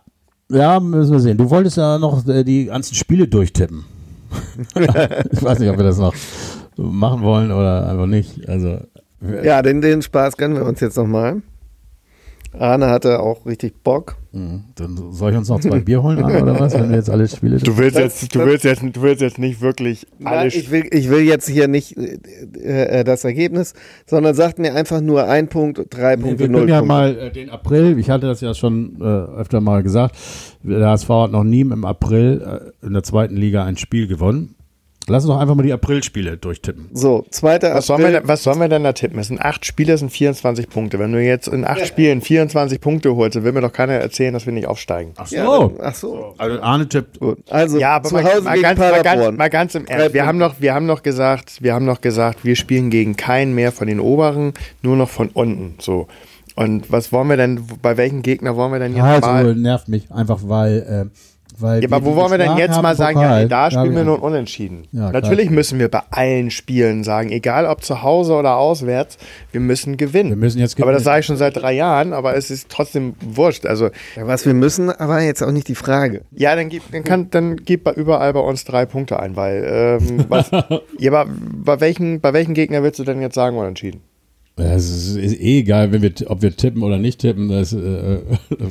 Ja, 0.50 0.80
müssen 0.80 1.14
wir 1.14 1.20
sehen. 1.20 1.38
Du 1.38 1.50
wolltest 1.50 1.78
ja 1.78 1.98
noch 1.98 2.28
äh, 2.28 2.44
die 2.44 2.66
ganzen 2.66 2.96
Spiele 2.96 3.28
durchtippen. 3.28 3.86
ich 4.76 5.44
weiß 5.44 5.60
nicht, 5.60 5.70
ob 5.70 5.78
wir 5.78 5.84
das 5.84 5.98
noch 5.98 6.14
machen 6.78 7.22
wollen 7.22 7.52
oder 7.52 7.90
einfach 7.90 8.08
nicht. 8.08 8.48
Also, 8.48 8.80
Ja, 9.44 9.62
den, 9.62 9.82
den 9.82 10.02
Spaß 10.02 10.38
gönnen 10.38 10.58
wir 10.58 10.66
uns 10.66 10.80
jetzt 10.80 10.98
nochmal. 10.98 11.42
Arne 12.58 12.90
hatte 12.90 13.20
auch 13.20 13.46
richtig 13.46 13.84
Bock. 13.84 14.16
mh, 14.32 14.62
dann 14.76 14.98
soll 15.12 15.32
ich 15.32 15.38
uns 15.38 15.50
noch 15.50 15.60
zwei 15.60 15.80
Bier 15.80 16.04
holen, 16.04 16.24
Arne, 16.24 16.42
oder 16.44 16.60
was, 16.60 16.74
wenn 16.74 16.90
wir 16.90 16.98
jetzt 16.98 17.10
alle 17.10 17.28
Spiele 17.28 17.58
Du 17.58 17.78
willst 17.78 17.98
jetzt, 17.98 18.34
du 18.36 18.46
willst 18.46 18.64
jetzt, 18.64 18.82
du 18.84 19.02
willst 19.02 19.22
jetzt 19.22 19.40
nicht 19.40 19.62
wirklich 19.62 20.06
alle 20.24 20.36
Nein, 20.38 20.48
ich, 20.54 20.70
will, 20.72 20.86
ich 20.92 21.10
will 21.10 21.22
jetzt 21.22 21.48
hier 21.50 21.68
nicht 21.68 21.98
äh, 21.98 23.00
äh, 23.00 23.04
das 23.04 23.24
Ergebnis, 23.24 23.74
sondern 24.06 24.36
sagt 24.36 24.60
mir 24.60 24.76
einfach 24.76 25.02
nur 25.02 25.26
ein 25.28 25.48
Punkt, 25.48 25.82
drei 25.90 26.16
Nee, 26.16 26.22
Punkte, 26.24 26.40
wir 26.40 26.50
null 26.50 26.70
ja 26.70 26.80
Punkte. 26.80 26.88
mal 26.94 27.18
äh, 27.18 27.32
den 27.32 27.50
April, 27.50 27.98
ich 27.98 28.10
hatte 28.10 28.28
das 28.28 28.42
ja 28.42 28.54
schon 28.54 28.98
äh, 29.02 29.04
öfter 29.04 29.60
mal 29.62 29.84
gesagt, 29.84 30.16
der 30.64 30.90
HSV 30.90 31.10
hat 31.10 31.32
noch 31.32 31.44
nie 31.44 31.62
im 31.62 31.86
April 31.86 32.72
äh, 32.82 32.86
in 32.86 32.94
der 32.94 33.04
zweiten 33.04 33.36
Liga 33.36 33.66
ein 33.66 33.78
Spiel 33.78 34.08
gewonnen. 34.08 34.56
Lass 35.08 35.26
uns 35.26 35.34
doch 35.34 35.40
einfach 35.42 35.56
mal 35.56 35.64
die 35.64 35.74
Aprilspiele 35.74 36.38
durchtippen. 36.38 36.90
So, 36.94 37.26
zweiter 37.30 37.74
Was 37.76 37.88
sollen, 37.88 38.00
wir 38.00 38.06
April. 38.08 38.20
denn, 38.22 38.28
was 38.30 38.44
sollen 38.44 38.60
wir 38.60 38.70
denn 38.70 38.84
da 38.84 38.94
tippen? 38.94 39.20
Es 39.20 39.28
sind 39.28 39.42
acht 39.42 39.66
Spiele, 39.66 39.94
es 39.94 40.00
sind 40.00 40.12
24 40.12 40.70
Punkte. 40.70 40.98
Wenn 40.98 41.12
du 41.12 41.22
jetzt 41.22 41.48
in 41.50 41.66
acht 41.66 41.86
Spielen 41.86 42.22
24 42.22 42.80
Punkte 42.80 43.16
holst, 43.16 43.36
dann 43.36 43.44
will 43.44 43.52
mir 43.52 43.62
doch 43.62 43.74
keiner 43.74 43.94
erzählen, 43.94 44.34
dass 44.34 44.46
wir 44.46 44.54
nicht 44.54 44.68
aufsteigen. 44.68 45.12
Ach 45.18 45.30
Ja, 45.30 45.44
dann- 45.60 45.72
ach 45.82 45.96
so. 45.96 46.34
Also 46.38 46.62
Arne 46.62 46.88
tippt. 46.88 47.20
Gut. 47.20 47.40
Also 47.50 47.78
Ja, 47.80 47.96
aber 47.96 48.08
zu 48.08 48.14
mal, 48.16 48.24
Hause 48.24 48.42
mal, 48.44 48.52
gegen 48.54 48.62
ganz, 48.64 48.80
mal, 48.80 49.02
ganz, 49.04 49.38
mal 49.38 49.50
ganz 49.50 49.76
im 49.76 49.86
Ernst. 49.88 50.14
Wir 50.14 50.26
haben, 50.26 50.38
noch, 50.38 50.56
wir 50.62 50.74
haben 50.74 50.86
noch 50.86 51.04
gesagt, 51.04 51.62
wir 51.62 51.74
haben 51.74 51.86
noch 51.86 52.00
gesagt, 52.02 52.46
wir 52.46 52.56
spielen 52.56 52.90
gegen 52.90 53.18
keinen 53.18 53.54
mehr 53.56 53.72
von 53.74 53.88
den 53.88 54.00
oberen, 54.00 54.54
nur 54.82 54.96
noch 54.96 55.10
von 55.10 55.30
unten. 55.34 55.76
So. 55.80 56.08
Und 56.56 56.92
was 56.92 57.12
wollen 57.12 57.28
wir 57.30 57.36
denn, 57.38 57.62
bei 57.82 57.98
welchen 57.98 58.22
Gegner 58.22 58.56
wollen 58.56 58.72
wir 58.72 58.80
denn 58.80 58.94
jetzt 58.96 59.04
Also 59.04 59.28
mal? 59.28 59.56
nervt 59.56 59.88
mich 59.90 60.12
einfach, 60.12 60.42
weil, 60.44 61.10
äh, 61.12 61.33
weil 61.60 61.82
Ja, 61.84 61.90
aber 61.92 62.06
wo 62.06 62.16
wollen 62.16 62.32
wir 62.32 62.38
denn 62.38 62.58
jetzt 62.58 62.82
mal 62.82 62.96
sagen, 62.96 63.20
ja, 63.20 63.40
nee, 63.42 63.48
da 63.48 63.70
spielen 63.72 63.96
wir 63.96 64.04
nun 64.04 64.20
unentschieden. 64.20 64.88
Ja, 64.92 65.10
klar. 65.10 65.22
Natürlich 65.22 65.50
müssen 65.50 65.80
wir 65.80 65.90
bei 65.90 66.02
allen 66.12 66.52
Spielen 66.52 67.04
sagen, 67.04 67.30
egal 67.32 67.66
ob 67.66 67.84
zu 67.84 68.02
Hause 68.04 68.34
oder 68.34 68.58
auswärts, 68.58 69.18
wir 69.52 69.60
müssen 69.62 69.98
gewinnen. 69.98 70.30
Wir 70.30 70.36
müssen 70.38 70.60
jetzt 70.60 70.76
aber 70.82 70.92
das 70.92 71.00
gewinnen. 71.02 71.04
sage 71.06 71.20
ich 71.22 71.26
schon 71.26 71.38
seit 71.38 71.56
drei 71.58 71.74
Jahren, 71.74 72.14
aber 72.14 72.36
es 72.36 72.50
ist 72.52 72.70
trotzdem 72.70 73.16
wurscht. 73.22 73.66
Also, 73.66 73.90
Ja, 74.16 74.28
was 74.28 74.46
wir 74.46 74.54
müssen, 74.54 74.90
aber 74.90 75.22
jetzt 75.22 75.42
auch 75.44 75.52
nicht 75.52 75.68
die 75.68 75.76
Frage. 75.76 76.22
ja, 76.32 76.56
dann 76.56 76.70
gib, 76.70 76.84
dann 76.92 77.04
kann, 77.04 77.30
dann 77.30 77.58
gib 77.58 77.84
bei- 77.84 77.94
überall 77.94 78.34
bei 78.34 78.40
uns 78.40 78.64
drei 78.66 78.86
Punkte 78.86 79.20
ein, 79.20 79.36
weil, 79.36 80.00
ähm, 80.02 80.26
was, 80.30 80.50
ja, 81.00 81.12
aber 81.12 81.30
bei 81.30 81.80
welchen, 81.80 82.20
bei 82.22 82.34
welchen 82.34 82.54
Gegner 82.54 82.84
willst 82.84 83.00
du 83.00 83.04
denn 83.04 83.22
jetzt 83.22 83.36
sagen 83.36 83.58
unentschieden? 83.58 84.02
Es 84.56 85.16
ist, 85.16 85.18
eh 85.40 85.60
egal, 85.60 85.92
wenn 85.92 86.04
wir, 86.04 86.12
ob 86.28 86.44
wir 86.44 86.56
tippen 86.56 86.84
oder 86.84 87.00
nicht 87.00 87.20
tippen. 87.20 87.50
Das, 87.50 87.74
äh, 87.74 87.78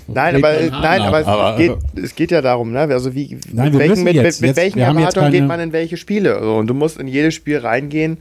Nein, 0.06 0.36
aber, 0.36 0.52
nein, 0.70 1.00
ab. 1.02 1.26
aber, 1.26 1.50
es, 1.52 1.58
geht, 1.58 1.76
es 2.04 2.14
geht 2.14 2.30
ja 2.30 2.40
darum, 2.40 2.70
ne? 2.70 2.80
Also 2.80 3.14
wie, 3.16 3.36
Nein, 3.52 3.72
mit 3.72 3.78
welchen, 3.80 4.04
mit, 4.04 4.14
jetzt- 4.14 4.40
mit, 4.40 4.48
mit 4.48 4.48
jetzt- 4.50 4.56
welchen 4.58 4.78
Erwartungen 4.78 5.32
geht 5.32 5.46
man 5.46 5.58
in 5.58 5.72
welche 5.72 5.96
Spiele? 5.96 6.38
Und 6.56 6.68
du 6.68 6.74
musst 6.74 6.98
in 7.00 7.08
jedes 7.08 7.34
Spiel 7.34 7.58
reingehen, 7.58 8.18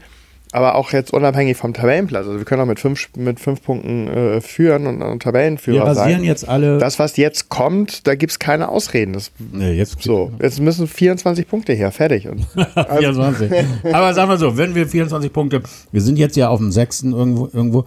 aber 0.51 0.75
auch 0.75 0.91
jetzt 0.91 1.13
unabhängig 1.13 1.57
vom 1.57 1.73
Tabellenplatz. 1.73 2.27
Also 2.27 2.37
wir 2.37 2.45
können 2.45 2.61
auch 2.61 2.65
mit 2.67 2.79
fünf, 2.79 3.09
mit 3.15 3.39
fünf 3.39 3.63
Punkten 3.63 4.07
äh, 4.07 4.41
führen 4.41 4.85
und, 4.85 5.01
und 5.01 5.13
wir 5.13 5.19
Tabellenführer 5.19 5.85
rasieren 5.87 6.11
sein. 6.11 6.23
jetzt 6.23 6.47
alle. 6.47 6.77
Das, 6.77 6.99
was 6.99 7.15
jetzt 7.17 7.49
kommt, 7.49 8.05
da 8.07 8.15
gibt 8.15 8.31
es 8.31 8.39
keine 8.39 8.69
Ausreden. 8.69 9.13
Das, 9.13 9.31
nee, 9.39 9.71
jetzt 9.71 10.01
so, 10.01 10.31
jetzt 10.41 10.59
müssen 10.59 10.87
24 10.87 11.47
Punkte 11.47 11.73
her, 11.73 11.91
fertig. 11.91 12.27
Und 12.27 12.45
24. 12.97 13.51
Aber 13.93 14.13
sagen 14.13 14.29
wir 14.29 14.37
so, 14.37 14.57
wenn 14.57 14.75
wir 14.75 14.87
24 14.87 15.31
Punkte, 15.31 15.61
wir 15.91 16.01
sind 16.01 16.17
jetzt 16.17 16.35
ja 16.35 16.49
auf 16.49 16.59
dem 16.59 16.71
sechsten 16.71 17.13
irgendwo, 17.13 17.49
irgendwo 17.51 17.85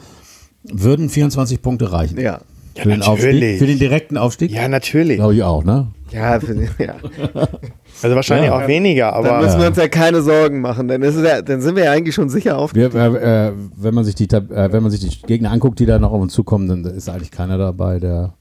würden 0.62 1.10
24 1.10 1.60
Punkte 1.60 1.92
reichen. 1.92 2.18
Ja. 2.18 2.40
für, 2.74 2.88
den 2.88 3.00
natürlich. 3.00 3.08
Aufstieg, 3.08 3.58
für 3.58 3.66
den 3.66 3.78
direkten 3.78 4.16
Aufstieg? 4.16 4.50
ja, 4.50 4.68
natürlich. 4.68 5.16
Glaube 5.16 5.34
ich 5.34 5.42
auch, 5.42 5.64
ne? 5.64 5.88
Ja, 6.14 6.40
für, 6.40 6.54
ja. 6.54 6.94
Also 8.02 8.16
wahrscheinlich 8.16 8.48
Ja. 8.50 8.56
auch 8.62 8.66
weniger, 8.68 9.12
Dann 9.12 9.26
aber 9.26 9.42
müssen 9.44 9.60
wir 9.60 9.68
uns 9.68 9.76
ja 9.76 9.88
keine 9.88 10.20
Sorgen 10.22 10.60
machen. 10.60 10.88
Dann, 10.88 11.02
ist 11.02 11.14
es 11.16 11.24
ja, 11.26 11.40
dann 11.42 11.60
sind 11.60 11.76
wir 11.76 11.84
ja 11.84 11.92
eigentlich 11.92 12.14
schon 12.14 12.28
sicher 12.28 12.58
auf. 12.58 12.74
Wir, 12.74 12.94
äh, 12.94 13.48
äh, 13.48 13.52
wenn, 13.76 13.94
man 13.94 14.04
sich 14.04 14.14
die, 14.14 14.24
äh, 14.24 14.72
wenn 14.72 14.82
man 14.82 14.90
sich 14.90 15.00
die 15.00 15.26
Gegner 15.26 15.50
anguckt, 15.52 15.78
die 15.78 15.86
da 15.86 15.98
noch 15.98 16.12
auf 16.12 16.20
uns 16.20 16.32
zukommen, 16.32 16.68
dann 16.68 16.84
ist 16.84 17.08
eigentlich 17.08 17.30
keiner 17.30 17.56
dabei, 17.58 17.98
der 18.00 18.34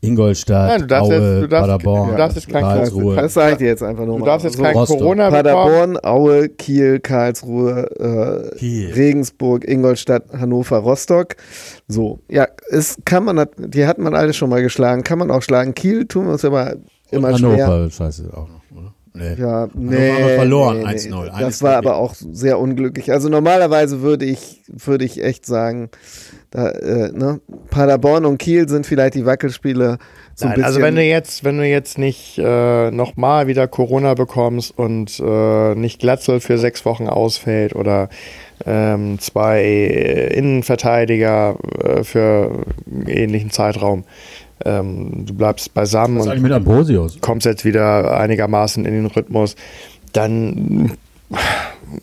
Ingolstadt, 0.00 0.68
Nein, 0.68 0.80
du 0.82 0.86
darfst 0.86 1.10
Aue, 1.10 1.14
jetzt- 1.16 1.42
du 1.44 1.48
darfst- 1.48 1.70
Paderborn, 1.70 2.10
du 2.10 2.16
darfst 2.18 2.36
jetzt 2.36 2.48
kein- 2.50 2.62
Karlsruhe. 2.62 3.16
Das 3.16 3.32
sage 3.32 3.52
ich 3.52 3.58
dir 3.58 3.66
jetzt 3.68 3.82
einfach 3.82 4.04
nur 4.04 4.18
du 4.18 4.24
darfst 4.26 4.44
jetzt 4.44 4.58
So, 4.58 4.62
kein 4.62 4.76
Rostock. 4.76 4.98
Corona 4.98 5.30
bekommen. 5.30 5.44
Paderborn, 5.44 5.98
Aue, 6.04 6.48
Kiel, 6.50 7.00
Karlsruhe, 7.00 8.50
äh, 8.52 8.56
Kiel. 8.58 8.92
Regensburg, 8.92 9.66
Ingolstadt, 9.66 10.24
Hannover, 10.38 10.76
Rostock. 10.78 11.36
So, 11.88 12.20
ja, 12.30 12.46
es 12.68 12.98
kann 13.06 13.24
man, 13.24 13.46
die 13.56 13.86
hat 13.86 13.96
man 13.98 14.14
alle 14.14 14.34
schon 14.34 14.50
mal 14.50 14.60
geschlagen. 14.62 15.04
Kann 15.04 15.18
man 15.18 15.30
auch 15.30 15.40
schlagen. 15.42 15.72
Kiel 15.72 16.04
tun 16.06 16.26
wir 16.26 16.32
uns 16.32 16.44
aber 16.44 16.74
immer 17.14 17.28
Und 17.28 17.38
schwer. 17.38 17.66
Hannover, 17.66 17.90
scheiße, 17.90 18.30
auch 18.32 18.48
noch, 18.48 18.78
oder? 18.78 18.94
Nee. 19.16 19.34
Ja, 19.38 19.68
nee, 19.74 20.10
haben 20.10 20.26
wir 20.26 20.34
verloren, 20.34 20.78
nee, 20.78 20.84
nee. 20.84 20.90
1-0. 20.90 21.26
Das 21.26 21.34
Eines 21.34 21.62
war 21.62 21.76
aber 21.76 21.96
auch 21.96 22.14
sehr 22.14 22.58
unglücklich. 22.58 23.12
Also 23.12 23.28
normalerweise 23.28 24.02
würde 24.02 24.24
ich, 24.24 24.62
würde 24.66 25.04
ich 25.04 25.22
echt 25.22 25.46
sagen, 25.46 25.90
da, 26.50 26.70
äh, 26.70 27.12
ne? 27.12 27.40
Paderborn 27.70 28.24
und 28.24 28.38
Kiel 28.38 28.68
sind 28.68 28.86
vielleicht 28.86 29.14
die 29.14 29.24
Wackelspiele 29.24 29.98
so 30.36 30.46
ein 30.46 30.52
Nein, 30.52 30.64
also 30.64 30.80
wenn 30.80 30.96
du 30.96 31.02
jetzt, 31.02 31.44
wenn 31.44 31.58
du 31.58 31.66
jetzt 31.66 31.96
nicht 31.96 32.38
äh, 32.38 32.90
nochmal 32.90 33.46
wieder 33.46 33.68
Corona 33.68 34.14
bekommst 34.14 34.76
und 34.76 35.20
äh, 35.20 35.74
nicht 35.76 36.00
Glatzel 36.00 36.40
für 36.40 36.58
sechs 36.58 36.84
Wochen 36.84 37.08
ausfällt 37.08 37.76
oder 37.76 38.08
ähm, 38.66 39.18
zwei 39.20 39.62
Innenverteidiger 39.64 41.56
äh, 41.82 42.02
für 42.02 42.64
einen 42.90 43.06
ähnlichen 43.06 43.50
Zeitraum, 43.50 44.04
ähm, 44.64 45.24
du 45.26 45.34
bleibst 45.34 45.74
beisammen 45.74 46.18
Was 46.18 46.26
und 46.26 46.42
mit 46.42 46.52
Ambrosius? 46.52 47.20
kommst 47.20 47.46
jetzt 47.46 47.64
wieder 47.64 48.18
einigermaßen 48.18 48.84
in 48.84 48.92
den 48.92 49.06
Rhythmus, 49.06 49.56
dann 50.12 50.92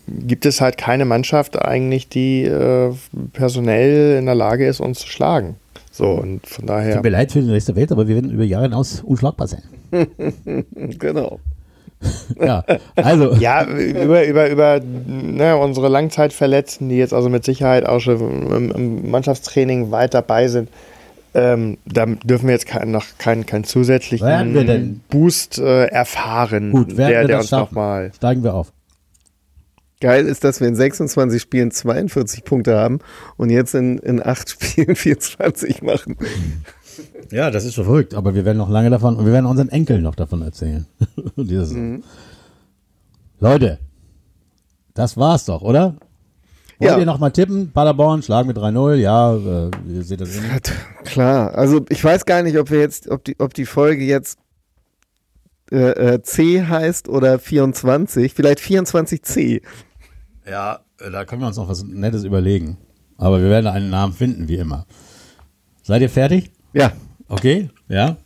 gibt 0.08 0.46
es 0.46 0.62
halt 0.62 0.78
keine 0.78 1.06
Mannschaft 1.06 1.62
eigentlich, 1.64 2.10
die 2.10 2.44
äh, 2.44 2.94
personell 3.34 4.18
in 4.18 4.26
der 4.26 4.36
Lage 4.36 4.68
ist, 4.68 4.80
uns 4.80 5.00
zu 5.00 5.08
schlagen. 5.08 5.56
So, 5.92 6.10
und 6.12 6.48
von 6.48 6.66
daher. 6.66 6.96
Tut 6.96 7.04
mir 7.04 7.10
leid 7.10 7.32
für 7.32 7.42
den 7.42 7.50
Rest 7.50 7.68
der 7.68 7.76
Welt, 7.76 7.92
aber 7.92 8.08
wir 8.08 8.16
werden 8.16 8.32
über 8.32 8.44
Jahre 8.44 8.64
hinaus 8.64 9.02
unschlagbar 9.02 9.48
sein. 9.48 9.64
genau. 11.00 11.40
Ja, 12.40 12.64
also, 12.96 13.34
Ja, 13.40 13.64
über, 13.64 14.26
über, 14.26 14.50
über 14.50 14.80
ne, 14.80 15.56
unsere 15.58 15.88
Langzeitverletzten, 15.88 16.90
die 16.90 16.98
jetzt 16.98 17.14
also 17.14 17.30
mit 17.30 17.46
Sicherheit 17.46 17.86
auch 17.86 18.00
schon 18.00 18.52
im, 18.52 18.72
im 18.72 19.12
Mannschaftstraining 19.12 19.92
weit 19.92 20.14
dabei 20.14 20.48
sind, 20.48 20.70
ähm, 21.34 21.78
da 21.86 22.06
dürfen 22.06 22.48
wir 22.48 22.54
jetzt 22.54 22.66
keinen 22.66 22.92
noch 22.92 23.06
keinen 23.18 23.46
keinen 23.46 23.64
zusätzlichen 23.64 24.28
Werden 24.28 24.54
wir 24.54 24.66
denn? 24.66 25.02
Boost 25.10 25.60
äh, 25.60 25.86
erfahren, 25.86 26.72
gut, 26.72 26.98
werden 26.98 27.12
der, 27.12 27.22
wir 27.22 27.28
der 27.28 27.38
das 27.38 27.46
uns 27.46 27.52
nochmal. 27.52 28.12
steigen 28.16 28.44
wir 28.44 28.54
auf. 28.54 28.74
Geil 30.02 30.26
ist, 30.26 30.44
dass 30.44 30.60
wir 30.60 30.68
in 30.68 30.76
26 30.76 31.40
Spielen 31.40 31.70
42 31.70 32.44
Punkte 32.44 32.76
haben 32.76 33.00
und 33.38 33.52
jetzt 33.52 33.76
in, 33.76 34.00
in 34.00 34.26
8 34.26 34.50
Spielen 34.62 34.96
24 34.96 35.84
machen. 35.84 36.18
Ja, 37.32 37.52
das 37.52 37.66
ist 37.66 37.76
schon 37.76 37.86
verrückt, 37.86 38.16
aber 38.16 38.34
wir 38.36 38.44
werden 38.44 38.58
noch 38.58 38.70
lange 38.70 38.90
davon 38.90 39.16
und 39.16 39.26
wir 39.26 39.32
werden 39.32 39.46
unseren 39.46 39.70
Enkeln 39.70 40.02
noch 40.02 40.16
davon 40.16 40.42
erzählen. 40.42 40.86
Saison. 41.38 42.04
Leute, 43.40 43.80
das 44.94 45.18
war's 45.18 45.46
doch, 45.46 45.62
oder? 45.62 45.96
Wollt 46.82 46.92
Ja. 46.94 46.98
ihr 47.00 47.06
noch 47.06 47.20
mal 47.20 47.30
tippen? 47.30 47.72
Paderborn, 47.72 48.24
schlagen 48.24 48.50
wir 48.50 48.56
3-0, 48.56 48.96
ja, 48.96 49.36
äh, 49.36 49.70
ihr 49.88 50.04
seht 50.04 50.20
das 50.20 50.36
eh 50.36 50.42
nicht. 50.42 50.72
Klar, 51.06 51.54
also 51.56 51.86
ich 51.90 52.04
weiß 52.04 52.26
gar 52.26 52.42
nicht, 52.42 52.58
ob 52.58 52.72
wir 52.72 52.80
jetzt, 52.80 53.08
ob 53.10 53.24
die, 53.24 53.40
ob 53.40 53.54
die 53.54 53.66
Folge 53.66 54.04
jetzt 54.04 54.40
äh, 55.72 55.78
äh, 56.16 56.22
C 56.24 56.64
heißt 56.66 57.08
oder 57.08 57.38
24, 57.40 58.34
vielleicht 58.34 58.60
24C. 58.60 59.62
Ja, 60.50 60.80
äh, 61.00 61.12
da 61.12 61.24
können 61.26 61.42
wir 61.42 61.48
uns 61.48 61.58
noch 61.58 61.70
was 61.70 61.84
Nettes 61.84 62.24
überlegen. 62.24 62.78
Aber 63.18 63.40
wir 63.42 63.50
werden 63.50 63.68
einen 63.68 63.90
Namen 63.92 64.14
finden, 64.14 64.48
wie 64.48 64.56
immer. 64.56 64.86
Seid 65.84 66.02
ihr 66.02 66.10
fertig? 66.10 66.52
Ja, 66.74 66.92
Okay, 67.30 67.70
ja. 67.88 68.18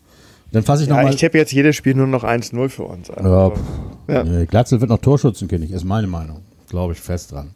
Dann 0.51 0.63
fasse 0.63 0.83
ich 0.83 0.89
Ja, 0.89 0.95
nochmal. 0.95 1.11
ich 1.13 1.19
tippe 1.19 1.37
jetzt 1.37 1.51
jedes 1.51 1.75
Spiel 1.75 1.93
nur 1.93 2.07
noch 2.07 2.23
1-0 2.23 2.69
für 2.69 2.83
uns. 2.83 3.09
an. 3.11 3.23
Ja, 3.25 3.49
Also, 3.49 3.53
Ja. 4.07 4.23
nee, 4.23 4.45
Glatzel 4.45 4.79
wird 4.79 4.89
noch 4.89 4.99
Torschützenkönig, 4.99 5.71
ist 5.71 5.83
meine 5.83 6.07
Meinung. 6.07 6.41
Glaube 6.69 6.93
ich 6.93 7.01
fest 7.01 7.33
dran. 7.33 7.53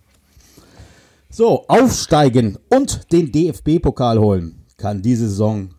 So, 1.32 1.64
aufsteigen 1.68 2.58
und 2.70 3.12
den 3.12 3.32
DFB-Pokal 3.32 4.20
holen 4.20 4.66
kann 4.78 5.02
diese 5.02 5.28
Saison 5.30 5.70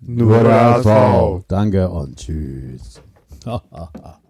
nur 0.00 0.42
der 0.42 0.84
HSV. 0.84 1.44
Danke 1.48 1.88
und 1.90 2.16
tschüss. 2.16 3.00